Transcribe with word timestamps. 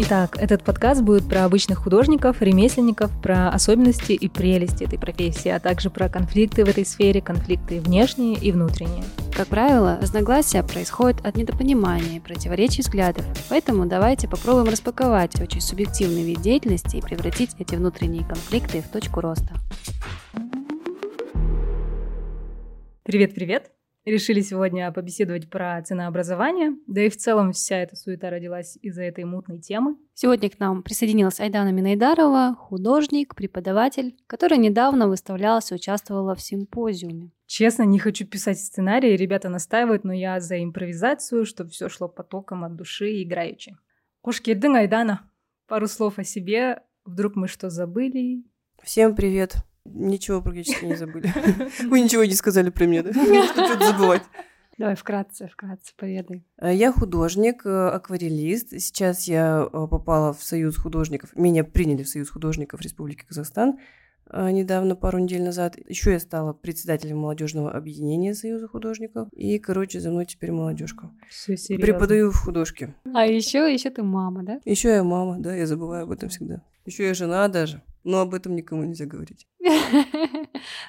Итак, 0.00 0.36
этот 0.40 0.62
подкаст 0.62 1.02
будет 1.02 1.28
про 1.28 1.44
обычных 1.44 1.78
художников, 1.78 2.40
ремесленников, 2.40 3.10
про 3.20 3.48
особенности 3.48 4.12
и 4.12 4.28
прелести 4.28 4.84
этой 4.84 4.96
профессии, 4.96 5.48
а 5.48 5.58
также 5.58 5.90
про 5.90 6.08
конфликты 6.08 6.64
в 6.64 6.68
этой 6.68 6.86
сфере, 6.86 7.20
конфликты 7.20 7.80
внешние 7.80 8.36
и 8.38 8.52
внутренние. 8.52 9.02
Как 9.34 9.48
правило, 9.48 9.98
разногласия 10.00 10.62
происходят 10.62 11.26
от 11.26 11.36
недопонимания 11.36 12.20
противоречий 12.20 12.82
взглядов, 12.82 13.24
поэтому 13.48 13.86
давайте 13.86 14.28
попробуем 14.28 14.68
распаковать 14.68 15.40
очень 15.40 15.60
субъективный 15.60 16.22
вид 16.22 16.42
деятельности 16.42 16.98
и 16.98 17.02
превратить 17.02 17.56
эти 17.58 17.74
внутренние 17.74 18.24
конфликты 18.24 18.82
в 18.82 18.88
точку 18.92 19.20
роста. 19.20 19.56
Привет-привет! 23.02 23.77
Решили 24.08 24.40
сегодня 24.40 24.90
побеседовать 24.90 25.50
про 25.50 25.82
ценообразование, 25.82 26.72
да 26.86 27.02
и 27.02 27.10
в 27.10 27.16
целом 27.18 27.52
вся 27.52 27.76
эта 27.76 27.94
суета 27.94 28.30
родилась 28.30 28.78
из-за 28.80 29.02
этой 29.02 29.24
мутной 29.24 29.58
темы. 29.58 29.98
Сегодня 30.14 30.48
к 30.48 30.58
нам 30.58 30.82
присоединилась 30.82 31.40
Айдана 31.40 31.72
Минайдарова, 31.72 32.56
художник, 32.58 33.34
преподаватель, 33.34 34.16
которая 34.26 34.58
недавно 34.58 35.08
выставлялась 35.08 35.70
и 35.70 35.74
участвовала 35.74 36.34
в 36.34 36.40
симпозиуме. 36.40 37.32
Честно, 37.44 37.82
не 37.82 37.98
хочу 37.98 38.26
писать 38.26 38.58
сценарии, 38.58 39.14
ребята 39.14 39.50
настаивают, 39.50 40.04
но 40.04 40.14
я 40.14 40.40
за 40.40 40.64
импровизацию, 40.64 41.44
чтобы 41.44 41.68
все 41.68 41.90
шло 41.90 42.08
потоком 42.08 42.64
от 42.64 42.76
души 42.76 43.10
и 43.10 43.24
играючи. 43.24 43.76
Кошкердың 44.22 44.74
Айдана, 44.74 45.30
пару 45.66 45.86
слов 45.86 46.18
о 46.18 46.24
себе, 46.24 46.80
вдруг 47.04 47.36
мы 47.36 47.46
что 47.46 47.68
забыли? 47.68 48.42
Всем 48.82 49.14
привет! 49.14 49.67
Ничего 49.94 50.40
практически 50.40 50.84
не 50.84 50.96
забыли. 50.96 51.32
Вы 51.88 52.00
ничего 52.00 52.24
не 52.24 52.34
сказали 52.34 52.70
про 52.70 52.86
меня, 52.86 53.02
да? 53.02 53.12
Что-то 53.52 53.86
забывать. 53.86 54.22
Давай 54.78 54.94
вкратце, 54.94 55.48
вкратце 55.48 55.92
поведай. 55.96 56.44
Э, 56.60 56.72
я 56.72 56.92
художник, 56.92 57.66
э, 57.66 57.88
акварелист. 57.88 58.70
Сейчас 58.80 59.26
я 59.26 59.66
э, 59.66 59.86
попала 59.90 60.32
в 60.32 60.44
Союз 60.44 60.76
художников. 60.76 61.34
Меня 61.34 61.64
приняли 61.64 62.04
в 62.04 62.08
Союз 62.08 62.30
художников 62.30 62.80
Республики 62.80 63.24
Казахстан 63.26 63.78
недавно, 64.30 64.94
пару 64.94 65.16
недель 65.16 65.42
назад. 65.42 65.78
Еще 65.88 66.12
я 66.12 66.20
стала 66.20 66.52
председателем 66.52 67.16
молодежного 67.16 67.72
объединения 67.72 68.34
Союза 68.34 68.68
художников. 68.68 69.30
И, 69.32 69.58
короче, 69.58 70.00
за 70.00 70.10
мной 70.10 70.26
теперь 70.26 70.52
молодежка. 70.52 71.10
Все 71.30 71.56
серьезно. 71.56 71.86
Преподаю 71.86 72.30
в 72.30 72.36
художке. 72.36 72.94
А 73.14 73.24
еще, 73.24 73.72
еще 73.72 73.88
ты 73.88 74.02
мама, 74.02 74.42
да? 74.42 74.60
Еще 74.66 74.90
я 74.90 75.02
мама, 75.02 75.38
да, 75.38 75.54
я 75.54 75.66
забываю 75.66 76.02
об 76.02 76.10
этом 76.10 76.28
всегда. 76.28 76.62
Еще 76.84 77.06
я 77.06 77.14
жена 77.14 77.48
даже. 77.48 77.82
Но 78.04 78.20
об 78.20 78.34
этом 78.34 78.56
никому 78.56 78.84
нельзя 78.84 79.06
говорить. 79.06 79.46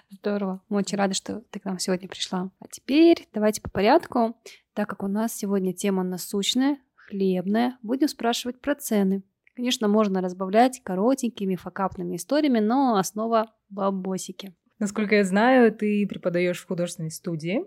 Здорово. 0.10 0.62
Мы 0.70 0.78
очень 0.78 0.98
рады, 0.98 1.14
что 1.14 1.42
ты 1.52 1.60
к 1.60 1.66
нам 1.66 1.80
сегодня 1.80 2.08
пришла. 2.08 2.52
А 2.60 2.68
теперь 2.70 3.28
давайте 3.34 3.62
по 3.62 3.70
порядку. 3.70 4.38
Так 4.74 4.90
как 4.90 5.04
у 5.04 5.08
нас 5.08 5.36
сегодня 5.36 5.74
тема 5.74 6.04
насущная, 6.04 6.78
хлебная, 6.96 7.78
будем 7.82 8.08
спрашивать 8.08 8.62
про 8.62 8.76
цены. 8.76 9.24
Конечно, 9.56 9.90
можно 9.90 10.22
разбавлять 10.22 10.82
коротенькими 10.84 11.58
факапными 11.58 12.16
историями, 12.16 12.60
но 12.60 12.96
основа 12.96 13.54
бабосики. 13.70 14.56
Насколько 14.78 15.16
я 15.16 15.26
знаю, 15.26 15.74
ты 15.74 16.08
преподаешь 16.08 16.62
в 16.62 16.68
художественной 16.68 17.12
студии. 17.12 17.66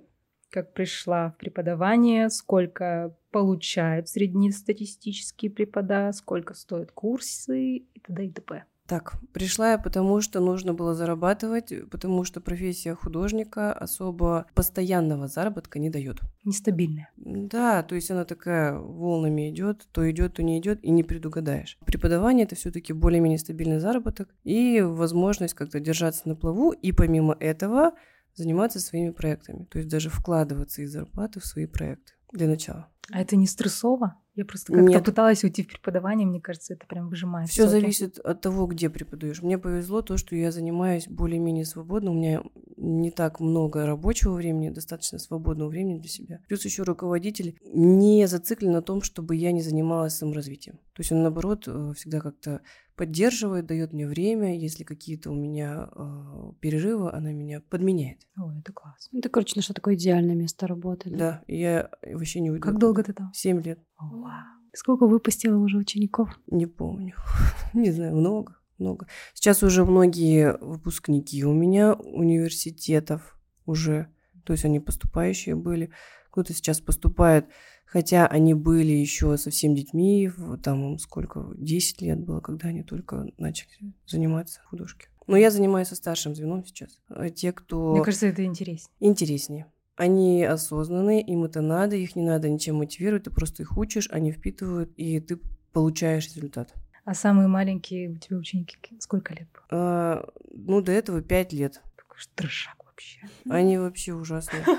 Как 0.49 0.73
пришла 0.73 1.31
в 1.31 1.37
преподавание, 1.37 2.31
сколько 2.31 3.15
получают 3.33 4.09
среднестатистические 4.09 5.51
препода, 5.51 6.13
сколько 6.13 6.55
стоят 6.55 6.93
курсы 6.93 7.79
и 7.79 8.01
т.д. 8.01 8.27
и 8.27 8.31
т.п. 8.31 8.65
Так, 8.87 9.15
пришла 9.33 9.73
я 9.73 9.79
потому, 9.79 10.21
что 10.21 10.41
нужно 10.41 10.75
было 10.75 10.93
зарабатывать, 10.93 11.73
потому 11.91 12.25
что 12.25 12.41
профессия 12.41 12.95
художника 12.95 13.73
особо 13.73 14.47
постоянного 14.55 15.29
заработка 15.29 15.79
не 15.79 15.89
дает. 15.89 16.21
Нестабильная. 16.45 17.09
Да, 17.17 17.83
то 17.85 17.95
есть 17.95 18.11
она 18.11 18.25
такая 18.25 18.75
волнами 18.75 19.51
идет, 19.51 19.87
то 19.93 20.11
идет, 20.11 20.35
то 20.35 20.43
не 20.43 20.59
идет, 20.59 20.85
и 20.85 20.91
не 20.91 21.05
предугадаешь. 21.05 21.79
Преподавание 21.87 22.45
это 22.45 22.57
все-таки 22.57 22.93
более-менее 22.93 23.39
стабильный 23.39 23.79
заработок 23.79 24.29
и 24.45 24.83
возможность 24.83 25.55
как-то 25.55 25.81
держаться 25.81 26.29
на 26.29 26.35
плаву, 26.35 26.73
и 26.73 26.93
помимо 26.93 27.35
этого 27.39 27.93
заниматься 28.35 28.81
своими 28.81 29.11
проектами, 29.11 29.65
то 29.71 29.79
есть 29.79 29.91
даже 29.91 30.11
вкладываться 30.11 30.83
из 30.83 30.93
зарплаты 30.93 31.41
в 31.41 31.47
свои 31.47 31.67
проекты 31.67 32.13
для 32.33 32.47
начала. 32.47 32.92
А 33.11 33.21
это 33.21 33.37
не 33.37 33.47
стрессово? 33.47 34.17
Я 34.35 34.47
просто 34.47 34.73
как-то 34.73 34.89
Нет. 34.89 35.05
пыталась 35.05 35.45
уйти 35.45 35.63
в 35.63 35.69
преподавание, 35.69 36.27
мне 36.27 36.41
кажется, 36.41 36.73
это 36.73 36.87
прям 36.87 37.11
выжимает. 37.11 37.51
Все 37.51 37.69
зависит 37.69 38.19
от 38.19 38.41
того, 38.41 38.67
где 38.67 38.89
преподаешь. 38.89 39.43
Мне 39.43 39.59
повезло 39.59 40.01
то, 40.01 40.17
что 40.17 40.35
я 40.35 40.51
занимаюсь 40.51 41.07
более-менее 41.07 41.67
свободно. 41.67 42.13
У 42.13 42.15
меня 42.15 42.43
не 42.79 43.11
так 43.11 43.41
много 43.41 43.85
рабочего 43.87 44.33
времени, 44.33 44.71
достаточно 44.71 45.19
свободного 45.19 45.69
времени 45.69 45.99
для 45.99 46.09
себя. 46.09 46.41
Плюс 46.49 46.65
еще 46.65 46.83
руководитель 46.83 47.59
не 47.63 48.27
зациклен 48.27 48.73
на 48.73 48.81
том, 48.83 49.03
чтобы 49.03 49.37
я 49.37 49.53
не 49.53 49.61
занималась 49.61 50.15
саморазвитием. 50.15 50.77
То 50.95 51.01
есть 51.01 51.13
он, 51.13 51.23
наоборот, 51.23 51.65
э, 51.67 51.93
всегда 51.97 52.21
как-то 52.21 52.61
поддерживает, 52.97 53.67
дает 53.67 53.93
мне 53.93 54.07
время. 54.07 54.59
Если 54.59 54.85
какие-то 54.85 55.31
у 55.31 55.35
меня 55.35 55.89
э, 55.95 56.53
перерывы, 56.61 57.11
она 57.11 57.33
меня 57.33 57.61
подменяет. 57.61 58.19
Ой, 58.37 58.59
это 58.59 58.73
классно. 58.73 59.19
Это, 59.19 59.29
короче, 59.31 59.61
что 59.61 59.73
такое 59.73 59.95
идеальное 59.95 60.35
место 60.35 60.67
работы. 60.67 61.11
Да, 61.11 61.17
да 61.17 61.43
я 61.47 61.91
вообще 62.03 62.41
не 62.41 62.51
уйду. 62.51 62.63
Как 62.63 62.79
долго 62.79 62.92
ты 63.01 63.13
там? 63.13 63.33
Семь 63.33 63.63
лет. 63.63 63.79
Вау. 63.99 64.45
Сколько 64.75 65.07
выпустила 65.07 65.59
уже 65.59 65.79
учеников? 65.79 66.31
Не 66.47 66.67
помню. 66.67 67.15
Не 67.75 67.91
знаю, 67.91 68.17
много, 68.17 68.57
много. 68.79 69.07
Сейчас 69.35 69.63
уже 69.63 69.85
многие 69.85 70.57
выпускники 70.59 71.45
у 71.45 71.53
меня 71.53 71.93
университетов 71.93 73.39
уже, 73.67 74.09
то 74.45 74.53
есть 74.53 74.65
они 74.65 74.81
поступающие 74.81 75.55
были. 75.55 75.91
Кто-то 76.31 76.55
сейчас 76.55 76.81
поступает, 76.81 77.49
хотя 77.85 78.27
они 78.27 78.55
были 78.55 78.93
еще 78.93 79.37
совсем 79.37 79.75
детьми, 79.75 80.31
там 80.63 80.99
сколько, 80.99 81.53
10 81.57 82.01
лет 82.01 82.21
было, 82.21 82.41
когда 82.41 82.69
они 82.69 82.83
только 82.83 83.27
начали 83.37 83.95
заниматься 84.07 84.61
художкой. 84.65 85.09
Но 85.27 85.37
я 85.37 85.51
занимаюсь 85.51 85.89
со 85.89 85.97
старшим 85.97 86.35
звеном 86.35 86.65
сейчас. 86.65 86.99
А 87.09 87.29
те, 87.31 87.53
кто... 87.53 87.93
Мне 87.93 88.03
кажется, 88.03 88.27
это 88.27 88.45
интереснее. 88.45 88.91
Интереснее. 89.01 89.67
Они 89.97 90.43
осознанные, 90.45 91.21
им 91.23 91.45
это 91.45 91.61
надо, 91.61 91.97
их 91.97 92.17
не 92.17 92.23
надо 92.23 92.49
ничем 92.49 92.77
мотивировать, 92.77 93.25
ты 93.25 93.31
просто 93.31 93.63
их 93.63 93.77
учишь, 93.77 94.09
они 94.11 94.33
впитывают, 94.33 94.91
и 94.97 95.21
ты 95.21 95.39
получаешь 95.73 96.35
результат. 96.35 96.75
А 97.05 97.15
самые 97.15 97.49
маленькие 97.49 98.11
у 98.11 98.17
тебя 98.17 98.37
ученики 98.37 98.77
сколько 99.01 99.35
лет 99.35 99.49
было? 99.53 99.65
А, 99.71 100.29
ну, 100.53 100.81
до 100.81 100.93
этого 100.93 101.21
пять 101.21 101.53
лет. 101.53 101.83
Такой 101.97 102.19
трешак 102.35 102.77
вообще. 102.85 103.21
Они 103.49 103.79
вообще 103.79 104.15
ужасные. 104.15 104.65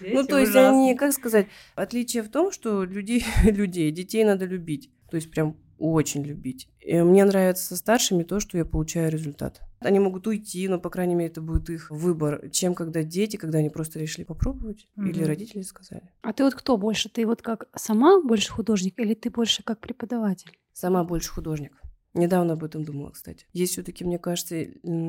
Ну, 0.00 0.24
то 0.24 0.38
есть 0.38 0.56
они, 0.56 0.96
как 0.96 1.12
сказать, 1.12 1.46
отличие 1.74 2.22
в 2.22 2.30
том, 2.30 2.50
что 2.50 2.82
людей, 2.82 3.24
людей, 3.44 3.90
детей 3.92 4.24
надо 4.24 4.46
любить. 4.46 4.90
То 5.10 5.16
есть 5.16 5.30
прям 5.30 5.56
очень 5.82 6.22
любить. 6.22 6.68
И 6.80 7.00
мне 7.02 7.24
нравится 7.24 7.66
со 7.66 7.76
старшими 7.76 8.22
то, 8.22 8.38
что 8.38 8.56
я 8.56 8.64
получаю 8.64 9.10
результат. 9.10 9.62
Они 9.80 9.98
могут 9.98 10.28
уйти, 10.28 10.68
но, 10.68 10.78
по 10.78 10.90
крайней 10.90 11.16
мере, 11.16 11.30
это 11.30 11.40
будет 11.40 11.68
их 11.70 11.90
выбор, 11.90 12.48
чем 12.50 12.74
когда 12.74 13.02
дети, 13.02 13.36
когда 13.36 13.58
они 13.58 13.68
просто 13.68 13.98
решили 13.98 14.24
попробовать, 14.24 14.86
mm-hmm. 14.96 15.08
или 15.08 15.24
родители 15.24 15.62
сказали. 15.62 16.08
А 16.22 16.32
ты 16.32 16.44
вот 16.44 16.54
кто 16.54 16.76
больше? 16.76 17.08
Ты 17.08 17.26
вот 17.26 17.42
как 17.42 17.68
сама 17.74 18.22
больше 18.22 18.52
художник, 18.52 18.98
или 19.00 19.14
ты 19.14 19.28
больше 19.30 19.64
как 19.64 19.80
преподаватель? 19.80 20.56
Сама 20.72 21.02
больше 21.02 21.30
художник. 21.30 21.72
Недавно 22.14 22.52
об 22.52 22.62
этом 22.62 22.84
думала, 22.84 23.10
кстати. 23.10 23.46
Есть 23.52 23.72
все-таки, 23.72 24.04
мне 24.04 24.20
кажется, 24.20 24.64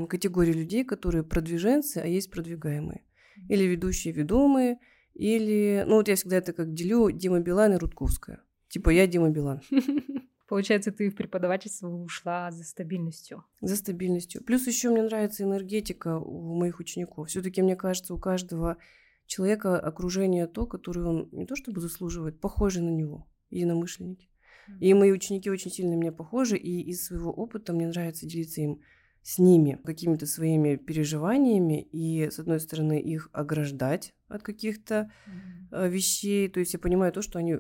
категория 0.10 0.54
людей, 0.54 0.84
которые 0.84 1.24
продвиженцы, 1.24 1.98
а 1.98 2.08
есть 2.08 2.32
продвигаемые. 2.32 3.04
Или 3.48 3.66
ведущие 3.66 4.12
ведомые, 4.14 4.80
или... 5.14 5.84
Ну, 5.86 5.98
вот 5.98 6.08
я 6.08 6.16
всегда 6.16 6.38
это 6.38 6.54
как 6.54 6.74
делю 6.74 7.12
Дима 7.12 7.42
Билан 7.42 7.74
и 7.74 7.78
Рудковская. 7.78 8.42
Типа 8.70 8.90
я 8.90 9.06
Дима 9.06 9.30
Билан. 9.30 9.62
Получается, 10.54 10.92
ты 10.92 11.10
в 11.10 11.16
преподавательство 11.16 11.88
ушла 11.88 12.52
за 12.52 12.64
стабильностью. 12.64 13.44
За 13.60 13.76
стабильностью. 13.76 14.44
Плюс 14.44 14.68
еще 14.68 14.92
мне 14.92 15.02
нравится 15.02 15.42
энергетика 15.42 16.20
у 16.20 16.54
моих 16.54 16.80
учеников. 16.80 17.30
Все-таки, 17.30 17.64
мне 17.64 17.76
кажется, 17.76 18.14
у 18.14 18.20
каждого 18.20 18.78
человека 19.26 19.80
окружение 19.80 20.46
то, 20.46 20.68
которое 20.68 21.08
он 21.08 21.30
не 21.32 21.48
то 21.48 21.56
чтобы 21.56 21.82
заслуживает, 21.82 22.40
похоже 22.40 22.84
на 22.84 22.92
него, 22.92 23.28
единомышленники. 23.50 24.30
И 24.80 24.94
мои 24.94 25.12
ученики 25.12 25.50
очень 25.50 25.72
сильно 25.72 25.96
мне 25.96 26.12
похожи, 26.12 26.56
и 26.56 26.82
из 26.82 27.04
своего 27.04 27.32
опыта 27.32 27.74
мне 27.74 27.88
нравится 27.88 28.28
делиться 28.28 28.62
им 28.62 28.80
с 29.24 29.40
ними 29.40 29.80
какими-то 29.84 30.28
своими 30.28 30.76
переживаниями 30.76 31.82
и, 31.82 32.30
с 32.30 32.38
одной 32.38 32.60
стороны, 32.60 33.02
их 33.02 33.28
ограждать 33.34 34.14
от 34.28 34.44
каких-то 34.44 35.12
mm-hmm. 35.26 35.90
вещей. 35.90 36.48
То 36.48 36.60
есть 36.60 36.74
я 36.74 36.80
понимаю 36.80 37.12
то, 37.12 37.24
что 37.24 37.40
они 37.40 37.58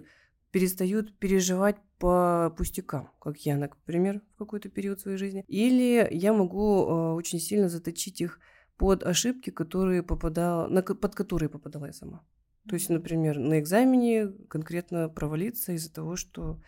перестают 0.53 1.17
переживать 1.17 1.77
по 1.97 2.53
пустякам, 2.55 3.09
как 3.19 3.39
я, 3.39 3.57
например, 3.57 4.21
в 4.35 4.37
какой-то 4.37 4.69
период 4.69 4.99
своей 4.99 5.17
жизни. 5.17 5.43
Или 5.47 6.07
я 6.11 6.31
могу 6.31 6.85
э, 6.85 7.13
очень 7.13 7.39
сильно 7.39 7.69
заточить 7.69 8.21
их 8.21 8.39
под 8.77 9.01
ошибки, 9.03 9.49
которые 9.49 10.03
попадала, 10.03 10.67
на, 10.67 10.83
под 10.83 11.15
которые 11.15 11.49
попадала 11.49 11.87
я 11.87 11.93
сама. 11.93 12.23
То 12.69 12.75
есть, 12.75 12.89
например, 12.89 13.39
на 13.39 13.59
экзамене 13.59 14.27
конкретно 14.47 15.09
провалиться 15.09 15.71
из-за 15.71 15.91
того, 15.91 16.15
что 16.15 16.61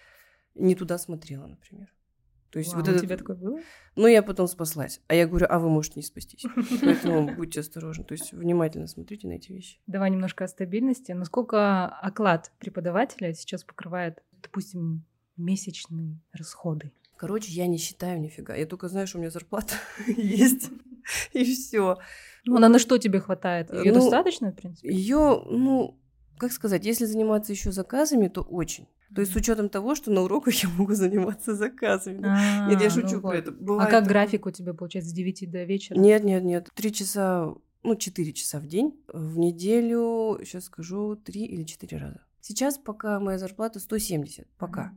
не 0.55 0.73
туда 0.73 0.97
смотрела, 0.97 1.45
например. 1.45 1.93
То 2.55 2.59
есть 2.59 2.71
Вау, 2.71 2.83
вот 2.83 2.87
это... 2.87 2.99
у 2.99 3.01
тебя 3.01 3.17
такое 3.17 3.35
было? 3.35 3.59
Ну, 3.97 4.07
я 4.07 4.23
потом 4.23 4.47
спаслась. 4.47 5.01
А 5.07 5.13
я 5.13 5.27
говорю, 5.27 5.45
а 5.49 5.59
вы 5.59 5.69
можете 5.69 5.99
не 5.99 6.03
спастись. 6.03 6.45
Поэтому 6.81 7.35
будьте 7.35 7.59
осторожны. 7.59 8.05
То 8.05 8.13
есть 8.13 8.31
внимательно 8.31 8.87
смотрите 8.87 9.27
на 9.27 9.33
эти 9.33 9.51
вещи. 9.51 9.77
Давай 9.87 10.09
немножко 10.09 10.45
о 10.45 10.47
стабильности. 10.47 11.11
Насколько 11.11 11.87
оклад 11.87 12.53
преподавателя 12.59 13.33
сейчас 13.33 13.65
покрывает, 13.65 14.23
допустим, 14.41 15.03
месячные 15.35 16.17
расходы? 16.31 16.93
Короче, 17.17 17.51
я 17.51 17.67
не 17.67 17.77
считаю 17.77 18.21
нифига. 18.21 18.55
Я 18.55 18.65
только 18.65 18.87
знаю, 18.87 19.05
что 19.05 19.17
у 19.17 19.19
меня 19.19 19.31
зарплата 19.31 19.73
есть. 20.07 20.69
И 21.33 21.43
все. 21.43 21.97
Ну, 22.45 22.55
она 22.55 22.69
на 22.69 22.79
что 22.79 22.97
тебе 22.97 23.19
хватает? 23.19 23.69
Ее 23.73 23.91
Ну, 23.91 23.99
достаточно, 23.99 24.53
в 24.53 24.55
принципе? 24.55 24.93
Ее, 24.93 25.43
ну, 25.45 25.99
как 26.37 26.51
сказать, 26.51 26.85
если 26.85 27.05
заниматься 27.05 27.51
еще 27.51 27.71
заказами, 27.71 28.27
то 28.27 28.41
очень. 28.41 28.87
То 29.13 29.21
есть 29.21 29.31
с 29.33 29.35
учетом 29.35 29.69
того, 29.69 29.95
что 29.95 30.11
на 30.11 30.21
уроках 30.21 30.53
я 30.63 30.69
могу 30.69 30.93
заниматься 30.93 31.55
заказами. 31.55 32.21
А, 32.25 32.69
Нет, 32.69 32.81
я 32.81 32.87
ну 32.87 32.93
шучу 32.93 33.19
вот. 33.19 33.21
про 33.21 33.37
это. 33.37 33.51
А 33.51 33.53
Бывает 33.53 33.89
как 33.89 34.03
такое. 34.03 34.09
график 34.09 34.45
у 34.45 34.51
тебя 34.51 34.73
получается 34.73 35.11
с 35.11 35.13
9 35.13 35.49
до 35.51 35.63
вечера? 35.63 35.97
Нет, 35.97 36.23
нет, 36.23 36.43
нет. 36.43 36.69
Три 36.75 36.91
часа, 36.91 37.53
ну, 37.83 37.95
четыре 37.95 38.33
часа 38.33 38.59
в 38.59 38.67
день. 38.67 38.99
В 39.11 39.37
неделю, 39.37 40.39
сейчас 40.43 40.65
скажу, 40.65 41.15
три 41.15 41.45
или 41.45 41.63
четыре 41.63 41.97
раза. 41.97 42.21
Сейчас 42.41 42.77
пока 42.77 43.19
моя 43.19 43.39
зарплата 43.39 43.79
170, 43.79 44.47
пока. 44.57 44.81
А 44.81 44.93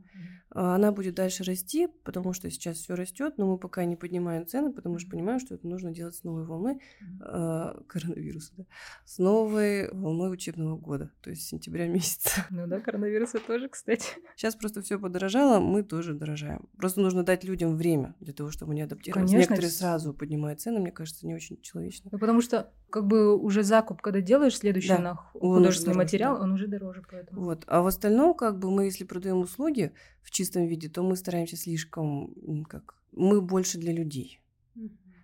Она 0.51 0.91
будет 0.91 1.15
дальше 1.15 1.43
расти, 1.43 1.87
потому 2.03 2.33
что 2.33 2.49
сейчас 2.49 2.77
все 2.77 2.95
растет, 2.95 3.35
но 3.37 3.45
мы 3.45 3.57
пока 3.57 3.85
не 3.85 3.95
поднимаем 3.95 4.47
цены, 4.47 4.73
потому 4.73 4.97
что 4.97 5.11
понимаем, 5.11 5.39
что 5.39 5.53
это 5.55 5.67
нужно 5.67 5.91
делать 5.91 6.15
с 6.15 6.23
новой 6.23 6.43
волной 6.43 6.79
а, 7.21 7.81
коронавируса, 7.87 8.53
да, 8.57 8.63
с 9.05 9.19
новой 9.19 9.91
волной 9.91 10.33
учебного 10.33 10.75
года, 10.75 11.11
то 11.21 11.29
есть 11.29 11.43
сентября 11.47 11.87
месяца. 11.89 12.45
Ну 12.49 12.65
да, 12.65 12.79
коронавируса 12.79 13.39
тоже, 13.39 13.69
кстати. 13.69 14.07
Сейчас 14.35 14.55
просто 14.55 14.81
все 14.81 14.97
подорожало, 14.99 15.59
мы 15.59 15.83
тоже 15.83 16.13
дорожаем. 16.13 16.67
Просто 16.77 17.01
нужно 17.01 17.23
дать 17.23 17.43
людям 17.43 17.77
время 17.77 18.15
для 18.19 18.33
того, 18.33 18.49
чтобы 18.49 18.71
они 18.71 18.81
адаптировались. 18.81 19.29
Конечно, 19.29 19.51
Некоторые 19.51 19.71
сразу 19.71 20.13
поднимают 20.13 20.61
цены, 20.61 20.79
мне 20.79 20.91
кажется, 20.91 21.27
не 21.27 21.35
очень 21.35 21.61
человечно. 21.61 22.09
Ну, 22.11 22.17
потому 22.17 22.41
что 22.41 22.71
как 22.89 23.05
бы 23.05 23.37
уже 23.37 23.63
закуп, 23.63 24.01
когда 24.01 24.21
делаешь 24.21 24.57
следующий 24.57 24.89
Да, 24.89 24.99
на 24.99 25.11
он 25.33 25.57
художественный 25.57 25.93
дороже, 25.93 26.05
материал, 26.05 26.35
да. 26.37 26.43
он 26.43 26.51
уже 26.53 26.67
дороже, 26.67 27.03
поэтому. 27.09 27.41
Вот. 27.41 27.63
А 27.67 27.81
в 27.81 27.87
остальном, 27.87 28.33
как 28.33 28.57
бы 28.57 28.71
мы, 28.71 28.85
если 28.85 29.03
продаем 29.03 29.39
услуги 29.39 29.93
в 30.21 30.31
чистом 30.39 30.65
виде, 30.67 30.89
то 30.89 31.03
мы 31.03 31.15
стараемся 31.15 31.57
слишком, 31.57 32.33
как, 32.69 32.95
мы 33.11 33.41
больше 33.41 33.77
для 33.77 33.91
людей. 33.93 34.39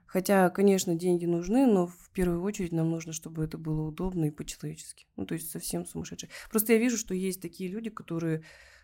Хотя, 0.06 0.50
конечно, 0.50 0.96
деньги 0.96 1.26
нужны, 1.26 1.66
но 1.66 1.88
в 1.88 2.10
первую 2.14 2.42
очередь 2.44 2.72
нам 2.72 2.90
нужно, 2.90 3.14
чтобы 3.14 3.44
это 3.44 3.58
было 3.58 3.82
удобно 3.88 4.26
и 4.26 4.32
по-человечески. 4.32 5.08
Ну, 5.16 5.26
то 5.26 5.34
есть 5.36 5.50
совсем 5.52 5.86
сумасшедшие. 5.86 6.30
Просто 6.50 6.74
я 6.74 6.80
вижу, 6.80 6.98
что 6.98 7.14
есть 7.14 7.42
такие 7.42 7.70
люди, 7.70 7.90
которые 7.90 8.42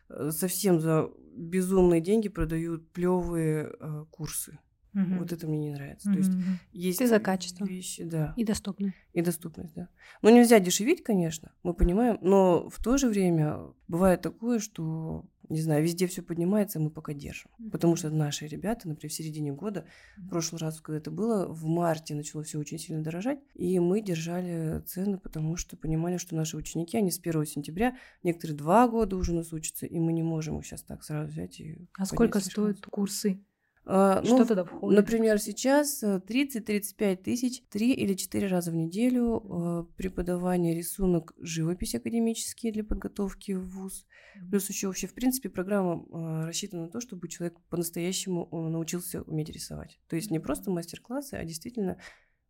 э, 0.10 0.32
совсем 0.32 0.80
за 0.80 1.10
безумные 1.36 2.02
деньги 2.02 2.30
продают 2.30 2.90
плевые 2.92 3.72
курсы. 4.10 4.58
Мгм. 4.94 5.20
Вот 5.20 5.32
это 5.32 5.48
мне 5.48 5.60
не 5.60 5.72
нравится. 5.72 6.12
То 6.12 6.18
есть 6.18 6.32
есть 6.74 7.00
Ты 7.00 7.08
за 7.08 7.20
качество. 7.20 7.64
вещи, 7.66 8.04
да, 8.04 8.34
И 8.36 8.44
доступны. 8.44 8.94
и 9.14 9.22
доступность, 9.22 9.74
да. 9.74 9.88
Ну, 10.22 10.30
нельзя 10.36 10.60
дешевить, 10.60 11.02
конечно, 11.02 11.54
мы 11.64 11.74
понимаем, 11.74 12.18
но 12.22 12.70
в 12.70 12.84
то 12.84 12.98
же 12.98 13.08
время 13.08 13.58
бывает 13.88 14.22
такое, 14.22 14.60
что, 14.60 15.26
не 15.52 15.62
знаю, 15.62 15.84
везде 15.84 16.08
все 16.08 16.22
поднимается, 16.22 16.80
мы 16.80 16.90
пока 16.90 17.14
держим. 17.14 17.52
Потому 17.72 17.96
что 17.96 18.10
наши 18.10 18.48
ребята, 18.48 18.88
например, 18.88 19.12
в 19.12 19.14
середине 19.14 19.52
года, 19.52 19.86
в 20.18 20.30
прошлый 20.30 20.60
раз, 20.60 20.82
когда 20.82 20.98
это 20.98 21.12
было, 21.12 21.48
в 21.48 21.66
марте 21.66 22.16
начало 22.16 22.44
все 22.44 22.60
очень 22.60 22.80
сильно 22.80 23.04
дорожать, 23.04 23.40
и 23.54 23.80
мы 23.80 24.02
держали 24.02 24.82
цены, 24.82 25.18
потому 25.18 25.56
что 25.58 25.78
понимали, 25.78 26.18
что 26.18 26.36
наши 26.36 26.58
ученики, 26.58 26.98
они 26.98 27.12
с 27.12 27.20
1 27.20 27.46
сентября, 27.46 27.96
некоторые 28.24 28.58
два 28.58 28.88
года 28.88 29.16
уже 29.16 29.34
у 29.34 29.36
нас 29.36 29.54
учатся, 29.54 29.86
и 29.86 30.00
мы 30.00 30.14
не 30.14 30.24
можем 30.24 30.60
их 30.60 30.66
сейчас 30.66 30.84
так 30.84 31.04
сразу 31.04 31.30
взять 31.30 31.60
и... 31.60 31.88
А 31.98 32.06
сколько 32.06 32.40
слишком 32.40 32.64
стоят 32.74 32.86
курсы? 32.88 33.44
А, 33.84 34.24
Что 34.24 34.38
ну, 34.38 34.46
туда 34.46 34.64
входит? 34.64 35.00
Например, 35.00 35.40
сейчас 35.40 36.04
э, 36.04 36.22
30-35 36.28 37.16
тысяч 37.18 37.64
три 37.70 37.94
или 37.94 38.14
четыре 38.14 38.48
раза 38.48 38.72
в 38.72 38.76
неделю 38.76 39.44
э, 39.44 39.96
преподавание 39.98 40.76
рисунок, 40.76 41.34
живопись 41.40 41.96
академические 41.96 42.72
для 42.72 42.84
подготовки 42.84 43.54
в 43.54 43.68
ВУЗ. 43.70 44.06
Плюс 44.50 44.70
еще 44.70 44.88
вообще, 44.88 45.08
в 45.08 45.14
принципе, 45.14 45.50
программа 45.50 46.04
э, 46.04 46.46
рассчитана 46.46 46.84
на 46.84 46.90
то, 46.90 47.02
чтобы 47.02 47.28
человек 47.28 47.60
по-настоящему 47.70 48.48
э, 48.52 48.56
научился 48.70 49.24
уметь 49.24 49.50
рисовать. 49.50 50.00
То 50.08 50.16
есть 50.16 50.30
не 50.30 50.40
просто 50.40 50.70
мастер-классы, 50.70 51.34
а 51.34 51.44
действительно 51.44 51.98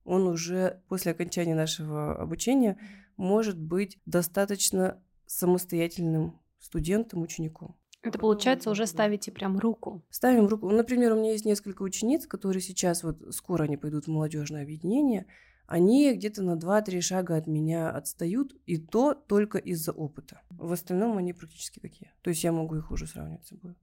он 0.03 0.27
уже 0.27 0.81
после 0.89 1.13
окончания 1.13 1.55
нашего 1.55 2.19
обучения 2.19 2.77
может 3.15 3.57
быть 3.57 3.99
достаточно 4.05 5.01
самостоятельным 5.25 6.41
студентом, 6.59 7.21
учеником. 7.21 7.77
Это 8.03 8.18
получается 8.18 8.71
уже 8.71 8.88
ставите 8.88 9.31
прям 9.31 9.59
руку. 9.59 10.01
Ставим 10.09 10.48
руку. 10.48 10.68
Ну, 10.68 10.75
Например, 10.75 11.13
у 11.13 11.18
меня 11.18 11.33
есть 11.33 11.45
несколько 11.45 11.83
учениц, 11.83 12.25
которые 12.25 12.62
сейчас, 12.62 13.03
вот 13.03 13.18
скоро 13.30 13.65
они 13.65 13.77
пойдут 13.77 14.06
в 14.06 14.07
молодежное 14.07 14.63
объединение, 14.63 15.27
они 15.68 16.12
где-то 16.15 16.42
на 16.42 16.57
2-3 16.57 17.00
шага 17.01 17.36
от 17.36 17.45
меня 17.45 17.92
отстают, 17.92 18.56
и 18.65 18.77
то 18.77 19.13
только 19.13 19.59
из-за 19.59 19.92
опыта. 19.92 20.42
В 20.50 20.71
остальном 20.74 21.15
они 21.18 21.33
практически 21.33 21.80
я. 22.00 22.12
То 22.24 22.31
есть 22.31 22.44
я 22.44 22.51
могу 22.51 22.75
их 22.75 22.89
уже 22.89 23.06
сравнивать 23.06 23.45
с 23.45 23.50
собой. 23.50 23.75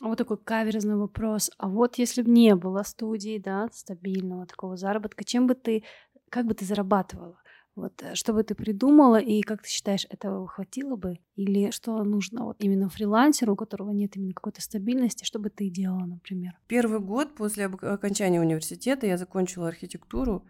А 0.00 0.06
вот 0.06 0.18
такой 0.18 0.36
каверзный 0.36 0.96
вопрос. 0.96 1.50
А 1.58 1.68
вот 1.68 1.98
если 1.98 2.22
бы 2.22 2.30
не 2.30 2.54
было 2.54 2.84
студии, 2.84 3.38
да, 3.38 3.68
стабильного 3.72 4.46
такого 4.46 4.76
заработка, 4.76 5.24
чем 5.24 5.48
бы 5.48 5.54
ты, 5.54 5.82
как 6.28 6.46
бы 6.46 6.54
ты 6.54 6.64
зарабатывала? 6.64 7.42
Вот 7.74 8.02
э, 8.02 8.14
что 8.14 8.32
бы 8.34 8.42
ты 8.42 8.54
придумала, 8.54 9.16
и 9.20 9.40
как 9.42 9.62
ты 9.62 9.68
считаешь, 9.68 10.06
этого 10.10 10.46
хватило 10.46 10.96
бы? 10.96 11.18
Или 11.36 11.70
что 11.70 12.02
нужно 12.04 12.44
вот 12.44 12.56
именно 12.60 12.88
фрилансеру, 12.88 13.54
у 13.54 13.56
которого 13.56 13.90
нет 13.92 14.16
именно 14.16 14.34
какой-то 14.34 14.60
стабильности, 14.60 15.24
что 15.24 15.38
бы 15.38 15.48
ты 15.50 15.70
делала, 15.70 16.04
например? 16.04 16.52
Первый 16.66 17.00
год 17.00 17.34
после 17.34 17.66
об- 17.66 17.82
окончания 17.84 18.40
университета 18.40 19.06
я 19.06 19.16
закончила 19.16 19.68
архитектуру. 19.68 20.44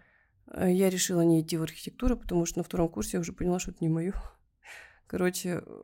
Э, 0.48 0.72
Я 0.72 0.90
решила 0.90 1.20
не 1.20 1.40
идти 1.42 1.56
в 1.56 1.62
архитектуру, 1.62 2.16
потому 2.16 2.44
что 2.46 2.58
на 2.58 2.64
втором 2.64 2.88
курсе 2.88 3.16
я 3.18 3.20
уже 3.20 3.32
поняла, 3.32 3.58
что 3.60 3.70
это 3.70 3.78
не 3.84 3.88
мое. 3.88 4.14
Короче, 5.06 5.62
э, 5.64 5.82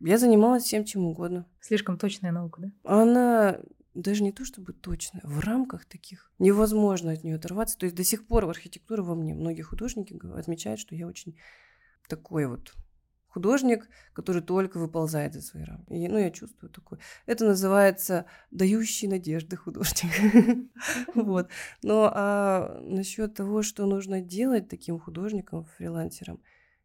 я 0.00 0.18
занималась 0.18 0.64
всем 0.64 0.84
чем 0.84 1.06
угодно. 1.06 1.46
Слишком 1.60 1.96
точная 1.98 2.32
наука, 2.32 2.60
да? 2.60 2.72
она 2.84 3.58
даже 3.94 4.22
не 4.22 4.32
то 4.32 4.44
чтобы 4.44 4.72
точная, 4.72 5.22
в 5.24 5.40
рамках 5.40 5.84
таких 5.84 6.32
невозможно 6.38 7.12
от 7.12 7.24
нее 7.24 7.36
оторваться. 7.36 7.78
То 7.78 7.84
есть 7.84 7.96
до 7.96 8.04
сих 8.04 8.26
пор 8.26 8.46
в 8.46 8.50
архитектуре 8.50 9.02
во 9.02 9.14
мне 9.14 9.34
многие 9.34 9.62
художники 9.62 10.18
отмечают, 10.36 10.80
что 10.80 10.94
я 10.94 11.06
очень 11.06 11.38
такой 12.08 12.46
вот 12.46 12.74
художник, 13.34 13.88
который 14.12 14.42
только 14.42 14.78
выползает 14.78 15.34
из 15.34 15.48
своей 15.48 15.66
рамки. 15.66 15.92
И, 15.92 16.06
ну, 16.06 16.18
я 16.18 16.30
чувствую 16.30 16.70
такое. 16.70 17.00
Это 17.26 17.44
называется 17.44 18.26
дающий 18.52 19.08
надежды 19.08 19.56
художник. 19.56 20.12
Вот. 21.14 21.48
Но 21.82 22.10
а 22.14 22.80
насчет 22.82 23.34
того, 23.34 23.62
что 23.62 23.86
нужно 23.86 24.20
делать 24.20 24.68
таким 24.68 25.00
художником, 25.00 25.64
фрилансером, 25.64 26.40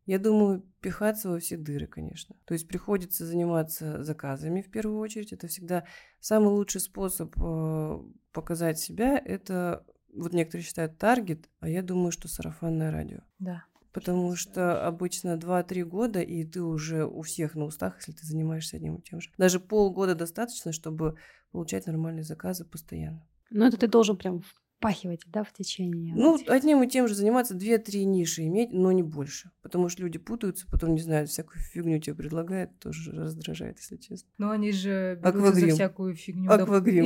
я 0.09 0.17
думаю, 0.17 0.65
пихаться 0.81 1.29
во 1.29 1.37
все 1.37 1.55
дыры, 1.55 1.85
конечно. 1.85 2.35
То 2.45 2.55
есть 2.55 2.67
приходится 2.67 3.27
заниматься 3.27 4.01
заказами 4.01 4.63
в 4.63 4.71
первую 4.71 4.97
очередь. 4.97 5.33
Это 5.33 5.47
всегда 5.47 5.85
самый 6.19 6.49
лучший 6.49 6.81
способ 6.81 7.35
э, 7.39 7.99
показать 8.31 8.79
себя. 8.79 9.21
Это 9.23 9.85
вот 10.11 10.33
некоторые 10.33 10.65
считают 10.65 10.97
таргет, 10.97 11.47
а 11.59 11.69
я 11.69 11.83
думаю, 11.83 12.11
что 12.11 12.27
сарафанное 12.27 12.91
радио. 12.91 13.19
Да. 13.37 13.65
Потому 13.93 14.35
что 14.35 14.83
обычно 14.83 15.37
2-3 15.37 15.83
года, 15.83 16.21
и 16.21 16.43
ты 16.43 16.63
уже 16.63 17.05
у 17.05 17.21
всех 17.21 17.53
на 17.53 17.65
устах, 17.65 17.97
если 17.97 18.13
ты 18.13 18.25
занимаешься 18.25 18.77
одним 18.77 18.95
и 18.95 19.03
тем 19.03 19.21
же. 19.21 19.29
Даже 19.37 19.59
полгода 19.59 20.15
достаточно, 20.15 20.71
чтобы 20.71 21.17
получать 21.51 21.85
нормальные 21.85 22.23
заказы 22.23 22.65
постоянно. 22.65 23.27
Ну, 23.51 23.63
это 23.63 23.77
ты 23.77 23.87
должен 23.87 24.17
прям 24.17 24.41
впахивать, 24.79 25.23
да, 25.27 25.43
в 25.43 25.51
течение. 25.51 26.15
Ну, 26.15 26.37
этих- 26.37 26.49
одним 26.49 26.81
и 26.83 26.87
тем 26.87 27.07
же 27.09 27.13
заниматься, 27.13 27.53
2-3 27.53 28.05
ниши 28.05 28.43
иметь, 28.47 28.71
но 28.71 28.91
не 28.93 29.03
больше. 29.03 29.51
Потому 29.61 29.89
что 29.89 30.03
люди 30.03 30.17
путаются, 30.17 30.65
потом, 30.71 30.95
не 30.95 31.01
знаю, 31.01 31.27
всякую 31.27 31.59
фигню 31.59 31.99
тебе 31.99 32.15
предлагают, 32.15 32.71
тоже 32.79 33.11
раздражает, 33.11 33.77
если 33.79 33.97
честно. 33.97 34.29
Но 34.37 34.51
они 34.51 34.71
же 34.71 35.19
берутся 35.21 35.51
за 35.59 35.67
всякую 35.67 36.15
фигню. 36.15 36.49
Аквагрим. 36.49 37.03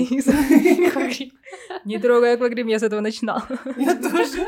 Не 1.86 1.98
трогай 2.00 2.36
аквагрим, 2.36 2.68
я 2.68 2.78
с 2.80 2.84
этого 2.84 3.02
начинала. 3.02 3.44
Я 3.78 3.96
тоже. 3.96 4.46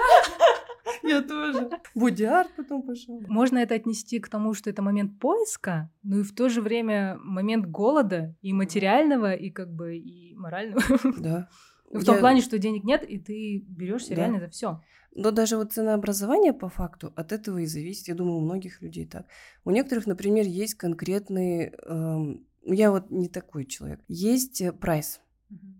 Я 1.03 1.21
тоже. 1.21 1.69
Бодиарт 1.95 2.51
потом 2.55 2.83
пошел. 2.83 3.21
Можно 3.27 3.57
это 3.59 3.75
отнести 3.75 4.19
к 4.19 4.29
тому, 4.29 4.53
что 4.53 4.69
это 4.69 4.81
момент 4.81 5.19
поиска, 5.19 5.89
но 6.03 6.19
и 6.19 6.23
в 6.23 6.33
то 6.33 6.47
же 6.49 6.61
время 6.61 7.17
момент 7.23 7.65
голода 7.65 8.35
и 8.41 8.53
материального, 8.53 9.33
и 9.33 9.49
как 9.49 9.71
бы 9.71 9.97
и 9.97 10.35
морального. 10.35 10.81
Да. 11.17 11.49
В 11.91 12.03
том 12.03 12.15
Я- 12.15 12.21
плане, 12.21 12.41
что 12.41 12.57
денег 12.59 12.83
нет, 12.83 13.03
и 13.09 13.17
ты 13.19 13.59
берешься 13.67 14.09
Да. 14.09 14.15
реально 14.15 14.39
за 14.39 14.49
все. 14.49 14.81
Но 15.13 15.31
даже 15.31 15.55
вот 15.55 15.71
ценообразование 15.71 16.51
по 16.53 16.67
факту 16.67 17.13
от 17.15 17.31
этого 17.31 17.59
и 17.59 17.65
зависит. 17.65 18.07
Я 18.09 18.15
думаю, 18.15 18.37
у 18.37 18.41
многих 18.41 18.81
людей 18.81 19.05
так. 19.05 19.27
У 19.63 19.71
некоторых, 19.71 20.07
например, 20.07 20.45
есть 20.45 20.73
конкретный... 20.75 21.71
эм, 21.85 22.45
я 22.63 22.91
вот 22.91 23.11
не 23.11 23.29
такой 23.29 23.65
человек. 23.65 24.01
Есть 24.09 24.59
э, 24.61 24.73
прайс. 24.73 25.21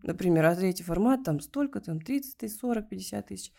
Например, 0.04 0.46
а 0.46 0.56
третий 0.56 0.84
формат 0.84 1.24
там 1.24 1.40
столько, 1.42 1.82
там 1.82 2.00
30 2.00 2.38
тысяч, 2.38 2.60
40, 2.60 2.88
50 2.88 3.28
тысяч. 3.28 3.52